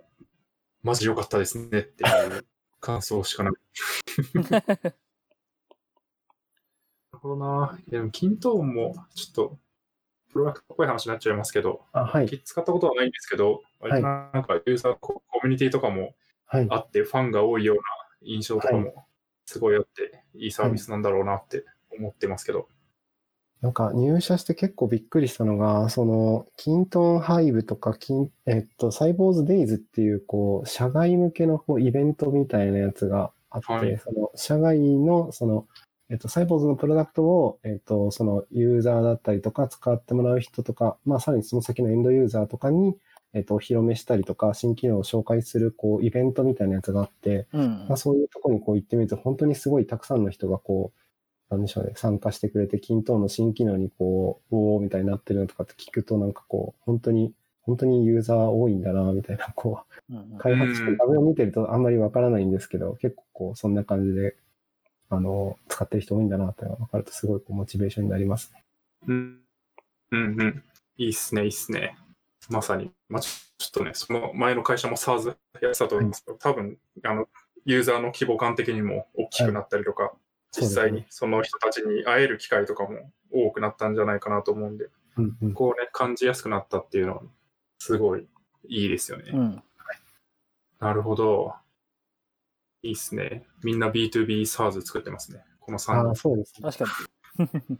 [0.84, 2.46] マジ良かったですねっていう
[2.80, 3.54] 感想しかない。
[7.26, 7.80] ほどな。
[7.80, 9.58] いやでも、キントーンもちょっと、
[10.32, 12.42] プロダクトっぽい話になっちゃいますけど、あ、はい。
[12.44, 16.14] 使ったことはないんですけど、割となんかユーザーココミュニティとかも
[16.46, 16.68] はい。
[16.70, 17.82] あって、ファンが多いような
[18.22, 19.08] 印象とかも
[19.46, 21.66] すごいあって、いいサービスなんだろうなって
[21.98, 22.68] 思ってますけど。
[23.62, 35.68] なんか入社して結構びっくりしたのが、その、キントンハイブとか、キン、えっと、サイボーズデイズっていう、こう、社外向けのこうイベントみたいなやつがあって、はいその、社外の、その、
[36.10, 42.96] えっと、サイボーズのプロダクトを、えっと、その、ユーザーだったりとか、使ってもらう人とか、まあ、さらにその先のエンドユーザーとかに、
[43.34, 47.86] えっと、お披露目したりとか、新機能を紹介する、こう、イベントみたいなやつがあって、うん。
[47.88, 51.00] まあ、そういうところにこう行ってみると、本当にすごいたくさんの人がこう、
[51.50, 57.34] なんでしょうね、参加してくれて、均等の新機能にこう、おーみたいになってるのとかって聞くと、なんかこう、本当に、
[57.64, 64.36] 本当にユーザー多いんだな、みたいな、こう、開発して画面を見てるとあんまりわからないんですけど、結構こう、そんな感じで、
[65.10, 68.64] あの、使ってる人多いんだな、っていうのが分かると、すごいこう、モチベーションになりますね。
[69.08, 69.40] うん。
[70.12, 70.64] うんうん。
[70.98, 71.98] いいっすね、いいっすね。
[72.50, 72.92] まさに。
[73.10, 75.28] まあ、ちょちょっとね、その前の会社も SARS
[75.62, 77.28] やってたと思いますけど、多分、あの、
[77.66, 80.14] ユーザーの規模感的にも大きくなったりとか、
[80.52, 85.54] 実際にその人たちに会える機会とかも多くなったんじゃないかなと思うんで、うんうん。
[85.54, 87.22] こうね、感じやすくなったっていうのは、
[87.80, 88.28] すごい
[88.68, 89.32] いいですよね。
[89.34, 89.64] うん。
[90.80, 91.56] なるほど。
[92.86, 93.48] いいっすね。
[93.64, 95.44] みんな B2B SARS 作ってますね。
[95.60, 96.16] この3ああ、人。
[96.16, 96.72] そうですね。
[96.72, 96.86] 確か
[97.70, 97.80] に。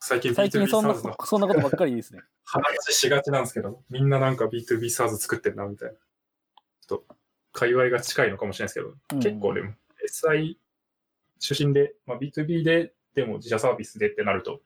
[0.00, 2.20] 最近最近 B2B そんな SARS の、そんなことばっかりですね。
[2.44, 5.94] 話しがちなんですけど、みんななんか B2B SARS 作ってんな、みたいな。
[5.94, 7.16] ちょっと、
[7.52, 9.74] 界隈が近いのかもしれないですけど、うん結構でも、
[10.08, 10.56] SI
[11.38, 14.62] 出身で、まあ、B2B で、でも自社サービスでってなると、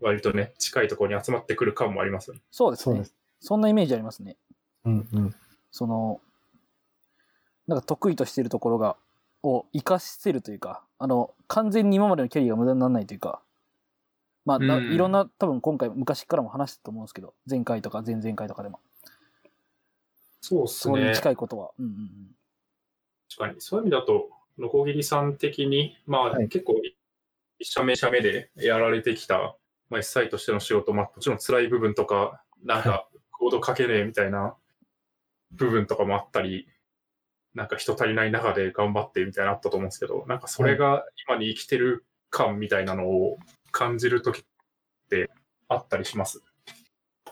[0.00, 2.42] 割とね、近いところに集まってくる感もありますよね。
[2.50, 3.16] そうですねそうです。
[3.40, 4.36] そんなイメージありますね。
[4.84, 5.34] うんうん。
[5.70, 6.20] その、
[7.66, 8.96] なんか得意としているところが、
[9.42, 13.40] を活かせるというか、あの、完全に今までのキャリアが無駄にならないというか、
[14.44, 18.80] まあ、なうんいろんな、多分今回、昔からも話したと思うんですけど、前回とか前々回とかでも、
[20.40, 21.14] そうっすねそれに。
[21.16, 21.70] 近いことは。
[21.78, 22.36] うんうんうん。
[23.28, 23.60] 確かに。
[23.60, 26.74] そういう意味だと、のこぎりさん的に、まあ、はい結構、
[27.58, 29.56] 一社目一社目でやられてきた、
[29.90, 34.56] まあ、SI としての仕事、まあ、もちろん辛い部分とか、なんか、 コード書けねえみたいな
[35.50, 36.68] 部分とかもあったり、
[37.56, 43.38] なんか人足りない中で頑張ってみたいなのあったと思うんですけど、なんかそれが今に生きてる感みたいなのを
[43.72, 44.44] 感じるときっ
[45.08, 45.30] て
[45.68, 46.42] あったりします？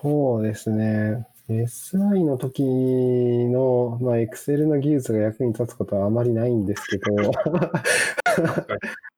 [0.01, 1.27] そうですね。
[1.51, 7.33] SI の時の、まあ、Excel の技術が役に立つことはあまりないんですけど、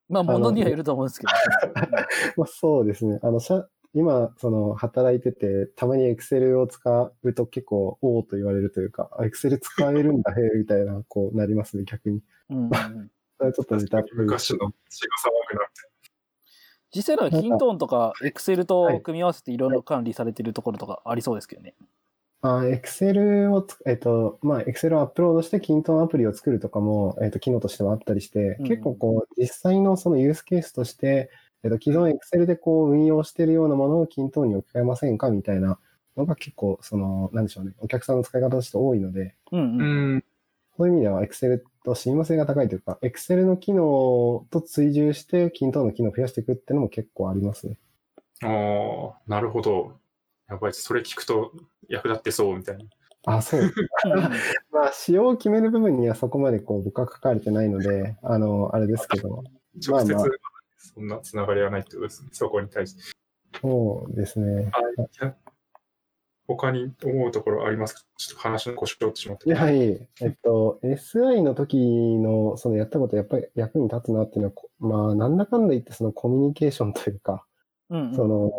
[0.09, 1.31] まあ、ものにはよると思うんですけど。
[2.35, 3.19] まあ、そうですね。
[3.23, 3.65] あの、しゃ
[3.97, 12.21] 今、その、働いてて、たまに Excel を使うと結構、おおと言われるというか、あ Excel 使えるんだ、へえ、みたいな、こうなりますね、逆に。
[12.49, 12.69] うんうん
[13.39, 13.75] それちょっと
[14.15, 15.89] 昔の血が騒ぐなみたい
[16.95, 21.75] 実際なんかキントーンとか Excel と組み合わせていろいろ管理されてるところとかありそうですけどね。
[22.41, 28.67] あ、Excel をつ、えっと、まあ、Excel をアップロードして、キントンアプリを作るとかも、えっと、機能としてはあったりして、うん。
[28.67, 31.31] 結構こう、実際のそのユースケースとして、
[31.63, 35.79] えっと、既存 Excel でこう、運用しているようなものをキントンに置き換えませんかみたいな
[36.15, 39.85] のが結構、その、なんでしょうね、お客さんの使い方として多いので、うんな。
[39.85, 40.13] うん。
[40.13, 40.23] うん。
[40.77, 47.77] そういう意味では Excel と親和性が高いというか、Excel の機能と追従して、キントンの機能を増やしていくっていうのも結構ありますね。
[48.43, 49.93] ああ、なるほど。
[50.47, 51.51] やばい、それ聞くと
[51.89, 52.85] 役立ってそうみたいな。
[53.25, 53.73] あ、そうです
[54.71, 59.43] まあ、仕様を決める部分にはそこまでこう、僕は書かれてないので、あの、あれですけど、
[59.85, 60.25] 直接、まあまあ
[60.93, 62.29] そんなつながりはないってことですね。
[62.31, 63.03] そこに対して。
[63.61, 64.65] そうですね。
[64.65, 65.35] はい。
[66.47, 68.01] 他に思うところありますか？
[68.17, 69.49] ちょっと話の腰を折ってしまって。
[69.49, 77.43] やはり、えっと、SI の時の、そのやったことやっぱり役に立つなっていうのはこ、まあ、なんだかんだ言ってそのコミュニケーションというか、
[77.89, 78.51] うんうんその、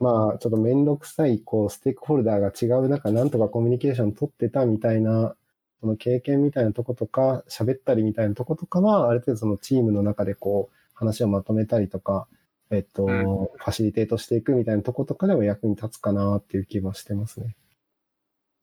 [0.00, 5.36] まあ、ちょっとめんどくさい、こう、ステークホルダーが違う中、なんとかコミュニケーション取ってたみたいな、
[5.80, 12.26] その経験みたいなとことか、喋ったりみたいなとことかは、ある程度そのチームの中でこう、話をまとめたりとか、
[12.70, 17.56] えっと、うんファシリテートしていくみたいなとことかでも役に立つかなっていう気はしてますね。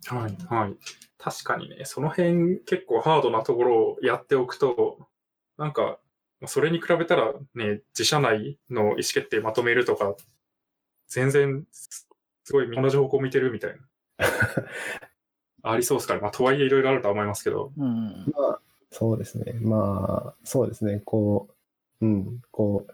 [0.07, 0.75] はい、はい。
[1.17, 5.07] 確かにね、その辺結構ハードなところをやっておくと、
[5.57, 5.99] なんか、
[6.47, 10.15] それに比べたらね、自社内の意思決定まとめるとか、
[11.07, 12.07] 全然、す
[12.51, 13.77] ごい同じ方向向いてるみたいな。
[15.63, 16.21] ありそうですかね。
[16.21, 17.71] まあ、とはいえいろいろあるとは思いますけど。
[17.77, 19.53] うんうんまあ、そうですね。
[19.61, 21.01] まあ、そうですね。
[21.05, 21.53] こう、
[22.01, 22.87] うん、こ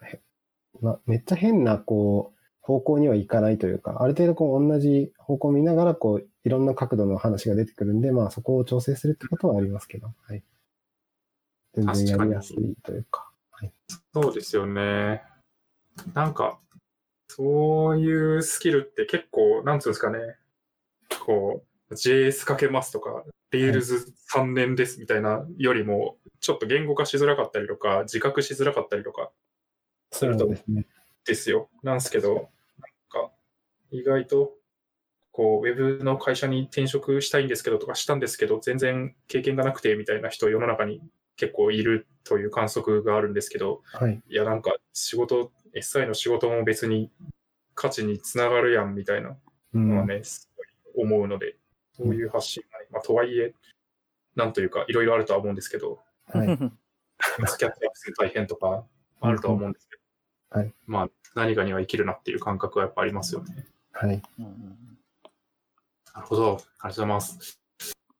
[0.81, 10.43] う、ま、めっちゃ変な、こう、方向にはいかないというか、ある程度こう、同じ方向を見ながら、こう、いろんな角度の話が出てくるんで、まあ、そこを調整するってことはありますけど、はい。
[11.73, 13.29] 全然やりやすいというか。
[13.51, 13.71] はい
[14.13, 15.21] そうですよね。
[16.13, 16.59] なんか、
[17.29, 20.19] そういうスキルって結構、なんつうんですかね。
[21.25, 29.31] こう、JS かけますとか、Rails 3年ですみたいなよりも、ちょっと言語化しづらかったりとか、自覚しづらかったりとか
[30.11, 30.85] するとですね。
[31.25, 31.69] ですよ。
[31.83, 32.43] なんですけど、なん
[33.09, 33.31] か、
[33.91, 34.53] 意外と、
[35.31, 41.01] こう、ウェブの会社に転職したいんですけどとかしたんですけど、全然経験がなくてみたいな人世の中に
[41.35, 44.21] 結構いるという観測があるんですけど、はい。
[44.27, 47.11] いや、なんか仕事、SI の仕事も別に
[47.75, 49.37] 価値につながるやんみたいな
[49.73, 49.89] うん。
[49.89, 51.56] のはね、すごい思うので、
[51.97, 53.53] そういう発信がね、まあ、とはいえ、
[54.35, 56.47] なんというか、いろいろあるとは思うんですけど、はい。
[57.47, 58.85] スキャットアップする大変とか
[59.21, 60.01] あるとは思うんですけど、
[60.51, 63.65] うんはいまあ、何かには生きるなっていう感覚はやっぱありますよね。
[63.91, 64.21] はい。
[64.39, 64.77] うんうん
[66.13, 66.43] なるほど。
[66.43, 67.59] ありがとうございます。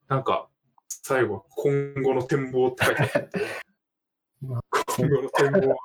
[0.07, 0.47] なんか、
[0.87, 3.41] 最後、今後の展望って書いてあって
[4.41, 4.61] まあ、
[4.97, 5.75] 今後の展望が、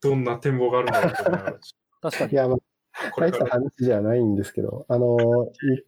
[0.00, 1.58] どんな展望があるんだろうと思いながら、
[2.00, 2.32] 確かに。
[2.32, 5.84] いや、まあ、大したこれから、ね、話じゃないんですけど、あの、 い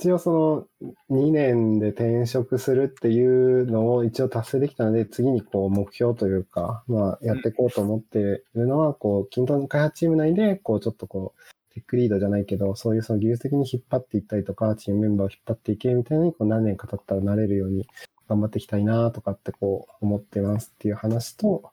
[0.00, 17.86] 一応その2年で転職するっていうのを一応達成できたので、次にこう目標というか、まあやっていこうと思っているのは、こう、均等開発チーム内で、こうちょっとこう、テックリードじゃないけど、そういうその技術的に引っ張っていったりとか、チームメンバーを引っ張っていけみたいなに、こう何年か経ったらなれるように
[18.26, 21.72] 頑張っていきたいなとかってこう思ってますっていう話と、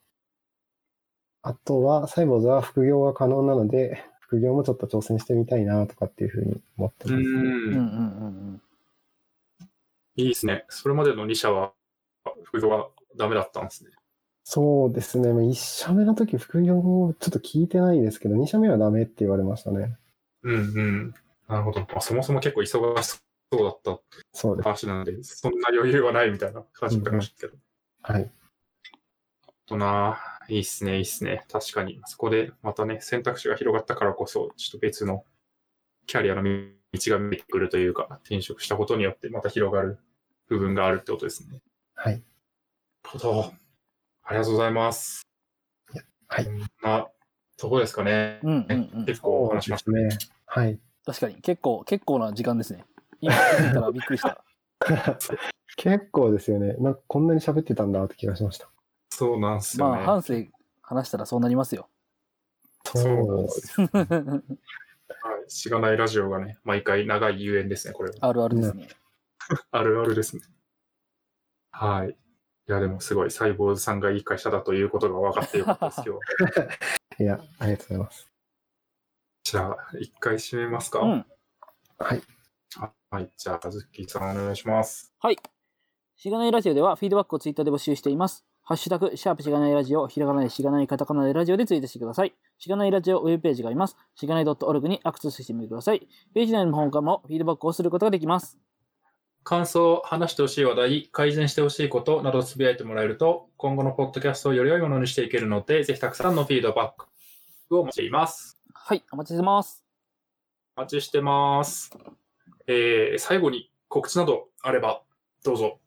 [1.43, 7.23] あとは、サイボーズは副業が可能なので、副業もちょっと挑戦してみたいなとかっていうふうに思ってうます。
[7.23, 8.61] うんうんうんん、うん。
[10.17, 10.65] いいですね。
[10.67, 11.71] それまでの2社は、
[12.43, 13.91] 副業がダメだったんですね。
[14.43, 15.33] そうですね。
[15.33, 19.95] まあ1社目の時副業をちょっと聞いてないですけど、2社目はダメって言われましたね。
[20.43, 21.13] うんうん。
[21.47, 21.81] なるほど。
[21.81, 23.21] まあ、そもそも結構忙しそ
[23.53, 23.99] うだった
[24.33, 24.65] そうです。
[24.65, 27.53] 話なので、そんな余裕はないみたいな感じになりましたけど。
[28.01, 28.31] はい。
[29.67, 30.17] とな、
[30.49, 31.45] いいっすね、いいっすね。
[31.51, 31.99] 確かに。
[32.05, 35.23] そこでまたね、選択肢が広がったからこそ、ちょっと別の
[36.05, 36.71] キャリアの道
[37.07, 39.99] が見えてくるというか、転職したことによってまた広がる
[40.47, 41.61] 部分があるってことですね。
[41.95, 42.13] はい。
[42.13, 42.23] なる
[43.03, 43.53] ほど。
[44.23, 45.21] ありがとうございます。
[46.29, 47.07] はいこんな
[47.57, 48.39] とこですかね。
[48.43, 49.05] うんうんうん。
[49.05, 50.03] 結構お話しましたね。
[50.03, 50.17] ね。
[50.45, 50.79] はい。
[51.05, 51.35] 確かに。
[51.35, 52.85] 結構、結構な時間ですね。
[53.21, 54.43] 今気づいたらびっくりした。
[55.77, 56.73] 結構ですよね。
[56.79, 58.69] なんかこんなに喋ってたんだって気がしました。
[59.17, 59.97] そうなんすよね。
[59.97, 60.47] まあ、半生
[60.83, 61.89] 話したらそうなりますよ。
[62.85, 63.81] そうです。
[63.81, 63.87] は
[65.47, 65.49] い。
[65.49, 68.15] しがないラジオがね、毎回長い遊園ですね、これは。
[68.21, 68.89] あるあるですね。
[69.71, 70.43] あるあるですね。
[71.71, 72.09] はい。
[72.09, 76.19] いや、でもすごい、サイボーズさんがいい会社だということが分かってよかったです、今
[77.17, 77.17] 日。
[77.23, 78.29] いや、ありがとうございます。
[79.45, 80.99] じゃあ、一回締めますか。
[80.99, 81.25] うん。
[81.97, 82.21] はい。
[83.09, 83.31] はい。
[83.35, 85.11] じゃあ、ズッキーさんお願いします。
[85.17, 85.39] はい。
[86.17, 88.46] しがないラジオではフィードバックをツイッターで募集しています。
[88.67, 92.33] ハッシュタグ、シャープしがないラジオ、ひらがなでしがないカタカナでラジオでツイートしてください。
[92.57, 93.95] しがないラジオウェブページがあります。
[94.13, 96.05] しがない .org にアクセスしてみてください。
[96.33, 98.59] ページ内の方からもフィードバックをすることができます。
[99.45, 107.03] 感想、話してほしい話題、改善してほしいことなどつぶやいてもらえると、今後のポッドキャストをより良いものにしていけるので、ぜひたくさんのフィードバッ
[107.69, 108.59] クをお待ちしています。
[108.73, 109.85] はい、お待ちしてます。
[110.75, 111.97] お待ちしてます。
[112.67, 115.03] えー、最後に告知などあれば、
[115.45, 115.79] どうぞ。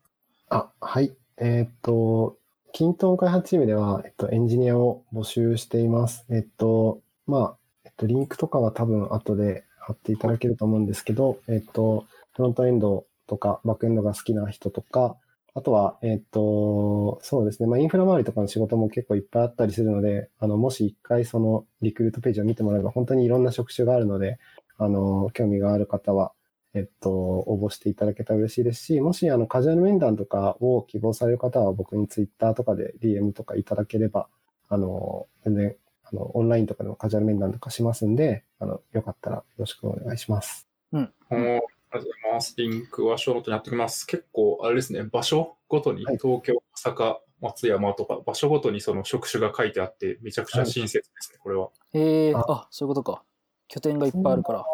[0.48, 1.14] あ、はい。
[1.36, 2.39] えーっと、
[2.72, 6.24] キントン開発チームでは、えっと、エンジニアを募集しています。
[6.30, 15.16] えっと、まあ、えっと、リンクとかは多分後で貼っていただけると思うんですけど、えっと、フロントエンドとか、バックエンドが好きな人とか、
[15.54, 24.38] あとは、えっと、そうですね、まあ、インフラ周りとかの仕事も結構いっぱいあったりするので、あの、もし一回そのリクルートページを見てもらえば、本当にいろんな職種があるので、
[24.78, 26.32] あの、興味がある方は、
[26.74, 34.28] えっと、応募していただけたら嬉しいですし、もし、あの、カジュアル面談とかを希望される方は、僕にツイッターとかで DM とかいただければ、
[34.68, 40.68] あの、全然、あの、オンラインとかでもカジュアル面談とかしますんで、あの、よかったらよろしくお願いします。
[40.92, 41.12] うん。
[41.30, 41.60] おー
[41.92, 42.54] ありがとうございます。
[42.56, 44.06] リンクはショートに貼っておきます。
[44.06, 51.70] 結構、あれですね、場所ごとに、はい東京、大阪、松山とか、場所ごとにその職種が書いてあって、めちゃくちゃ親切ですね、これは。
[51.92, 53.24] へえ、ああ、そういうことか。
[53.70, 54.64] 拠点がいっぱいあるから。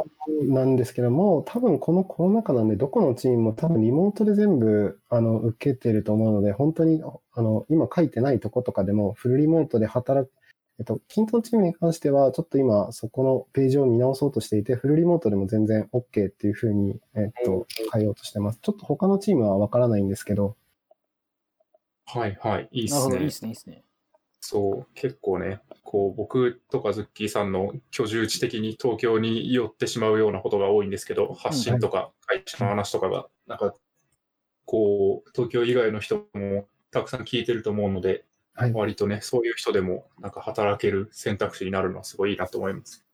[0.48, 7.02] なんですけども、多分このコロナ禍なんで、どこのチームも多分リモートで全部、あの、受けてると思うので、本当に、
[7.32, 10.32] あの、今書いてないとことかでも、フルリモートで働く、
[10.78, 18.58] えっと、キントンチームに関しては、ちょっと今、そこのページを見直そうとしていて、フルリモートでも全然 OK っていうふうに、えっと、変えようとしてます。
[18.62, 20.56] ちょっと他のチームはわからないんですけど、
[22.06, 23.54] はいはい、いいっなるほど、いいすねっ。
[23.54, 23.85] すね、いいっすね。
[24.40, 33.74] そう、結構ね、こう、僕とかズッキーさんの居住地的に東京に寄ってしまうようなことが多いんですけど、発信とか会社の話とかが、なんか、
[34.64, 38.72] こう、東京以外の人もたくさん聞いてると思うので、はい。
[38.72, 43.04] 割とね、そういう人でも、なんか働ける選択肢になるのはすごいいいなと思います。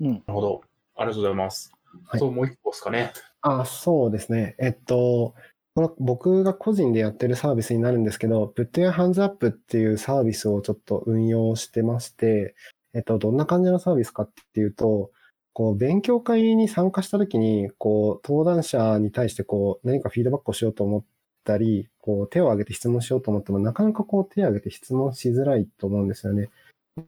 [0.00, 0.12] うん。
[0.12, 0.62] なるほど。
[0.96, 1.72] ありがとうございます。
[2.06, 3.12] はいそう、もう一個ですかね。
[3.42, 4.56] あ、そうですね。
[4.58, 5.34] えっと、
[5.74, 12.54] この僕が個人でやってるサービスになるんですけど、Put Your Hands Up っていうサービスをちょっと運用してまして、
[12.94, 15.10] えっと、どんな感じのサービスかっていうと、
[15.52, 21.04] こう、勉強会に参加したときに、こう、登壇者に対してこう、何かフィードバックをしようと思っ
[21.42, 26.50] たり、こう、手を挙げて質問しようと思っても、なかなかこう、手を挙げて質問しづらいと思うんですよね。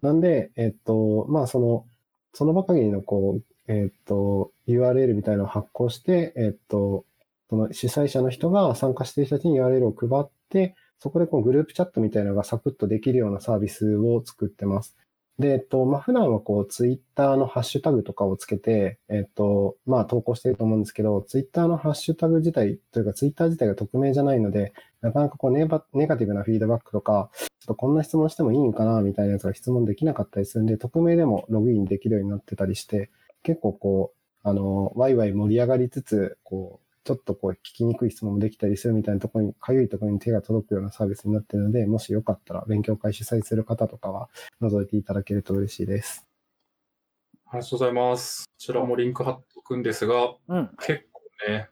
[0.02, 1.86] なんで、えっと、まあ、その、
[2.34, 7.04] その場限りのこう、えっと、URL みたいなのを発行して、えっと、
[7.48, 14.96] その主催者の人が参加している人たちに URL を配って、そこでこうグループチャットみたいなのがサクッとできるようなサービスを作ってます。
[15.38, 33.10] で、えっと、まあ、普段はこう、ツイッターのハッシュタグとかをつけて、えっと、まあ、投稿してると思うんですけど、ツイッターのハッシュタグ自体というか、ツイッター自体が匿名じゃないので、なかなかこうネバ、ネガティブなフィードバックとか、ちょっとこんな質問してもいいんかな、みたいなやつが質問できなかったりするんで、匿名でもログインできるようになってたりして、
[33.42, 44.28] 結構こう、あの、ワイワイ盛り上がりつつ、こう、ちょっとこう、聞きにくい質問もできたりするみたいなところに、かゆいところに手が届くようなサービスになっているので、もしよかったら勉強会主催する方とかは、
[44.60, 46.26] 覗いていただけると嬉しいです。
[47.46, 48.46] ありがとうございます。
[48.46, 50.70] こちらもリンク貼っとくんですが、うん。
[50.80, 51.68] 結構ね、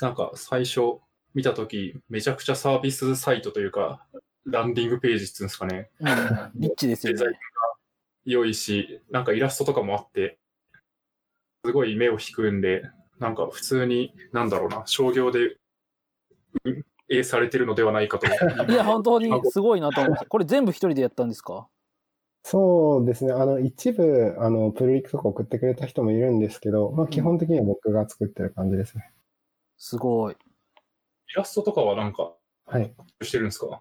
[0.00, 1.00] なんか最初
[1.34, 4.06] 見たとき、めちゃくちゃサービスサイトというか、
[4.46, 6.50] ランディングページっていうんですかね、うん。
[6.54, 7.40] リッチですよデザインがね。
[8.24, 10.38] 良いし、なんかイラストとかもあって、
[11.66, 12.84] すごい目を引くんで、
[13.22, 15.56] なんか普通に、なんだろうな、商業で
[16.64, 18.26] 運営されてるのではないかと。
[18.26, 20.26] いや、本当にすごいなと思いました。
[20.26, 21.68] これ全部一人でやったんですか？
[22.42, 23.32] そうですね。
[23.32, 29.12] あの、一部、あの、プルリクとか送ってくれた人もいるんですけど、まあ、基本的には僕が作ってる感じですね。
[29.78, 30.34] すごい。
[30.34, 32.34] イラストとかはなんか
[32.66, 32.92] はい。
[33.22, 33.80] してるんですか？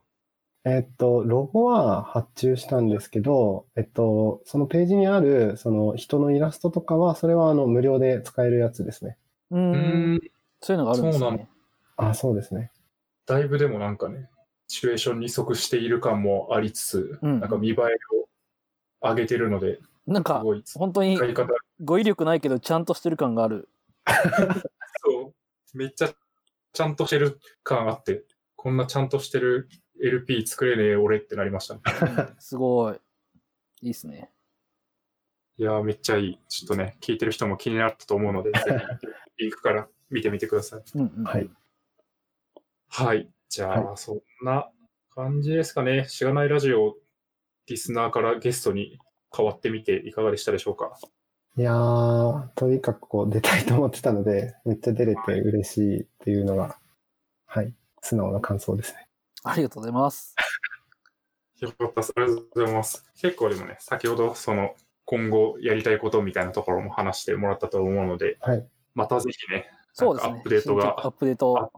[0.64, 9.18] えっと、ロゴは発注したんですけど、えっと、そのページにある、その人のイラストとかは、それはあの、無料で使えるやつですね。
[9.52, 9.56] う。
[9.56, 10.22] うんん、
[10.62, 11.50] そういうのがあるんですそうなね。
[11.98, 12.72] あ、そうですね。
[13.26, 14.30] だいぶでもなんかね、
[14.68, 17.76] シチュエーションに即している感もありつつ、うんなんか見栄え
[18.16, 21.20] を上げてるので、なんか、すごい本当に
[21.82, 23.70] 語彙力ないけど、ちゃんとしてる感がある。
[25.04, 25.34] そ
[25.74, 26.14] う、めっちゃ
[26.74, 28.24] ちゃんとしてる感あって、
[28.56, 29.68] こんなちゃんとしてる
[30.02, 31.82] LP 作れねえ俺ってなりましたね。
[32.02, 33.00] うんすごい。
[33.82, 34.32] いいっすね。
[35.58, 36.40] いやー、めっちゃいい。
[36.48, 38.60] ちょっとね、聞いてる人も気になったと思うので、ぜ
[39.02, 39.08] ひ、
[39.42, 40.84] リンクから見てみてください。
[40.94, 41.24] うんうん。
[41.24, 41.50] はい。
[42.90, 43.28] はい。
[43.50, 44.70] じゃあ、はそんな
[45.16, 46.08] 感じですかね。
[46.08, 46.96] しがないラジオ、
[47.66, 49.00] リスナーからゲストに
[49.36, 50.96] 変わってみていかがでしたでしょうか？
[51.58, 56.78] いやー、とにかくこう出たいと思ってたので、めっちゃ出れて嬉しいっていうのが、
[57.48, 59.10] はい、素直な感想ですね。
[59.44, 60.36] ありがとうございます。
[61.60, 62.14] よかったです。
[62.16, 63.06] ありがとうございます。
[63.20, 68.68] 結構でもね、先ほど、その、今後やりたいことみたいなところも話してもらったと思うので、はい。
[68.94, 70.34] またぜひね、そうですね。
[70.34, 71.72] アップデートがアップデート。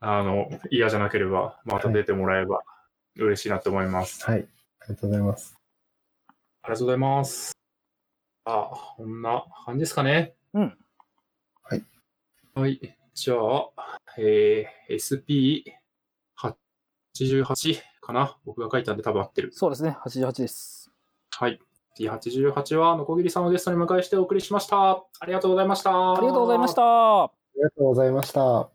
[0.00, 2.60] あの、嫌じゃなければ、また出てもらえれば
[3.16, 4.24] 嬉しいなと思います。
[4.24, 4.40] はい。
[4.80, 5.56] ありがとうございます。
[6.28, 7.52] ありがとうございます。
[8.44, 10.34] あ、こんな感じですかね。
[10.52, 10.78] うん。
[11.62, 11.84] はい。
[12.54, 12.98] はい。
[13.14, 14.94] じゃあ、えー、
[17.16, 19.52] SP88 かな僕が書いたんで多分合ってる。
[19.52, 19.96] そうですね。
[20.04, 20.90] 88です。
[21.30, 21.58] はい。
[21.98, 24.90] P88 は、のこぎりさんをゲストに迎えしてお送りしました。
[24.90, 26.14] ありがとうございました。
[26.14, 26.82] ありがとうございました。
[27.24, 28.73] ありがとうございました。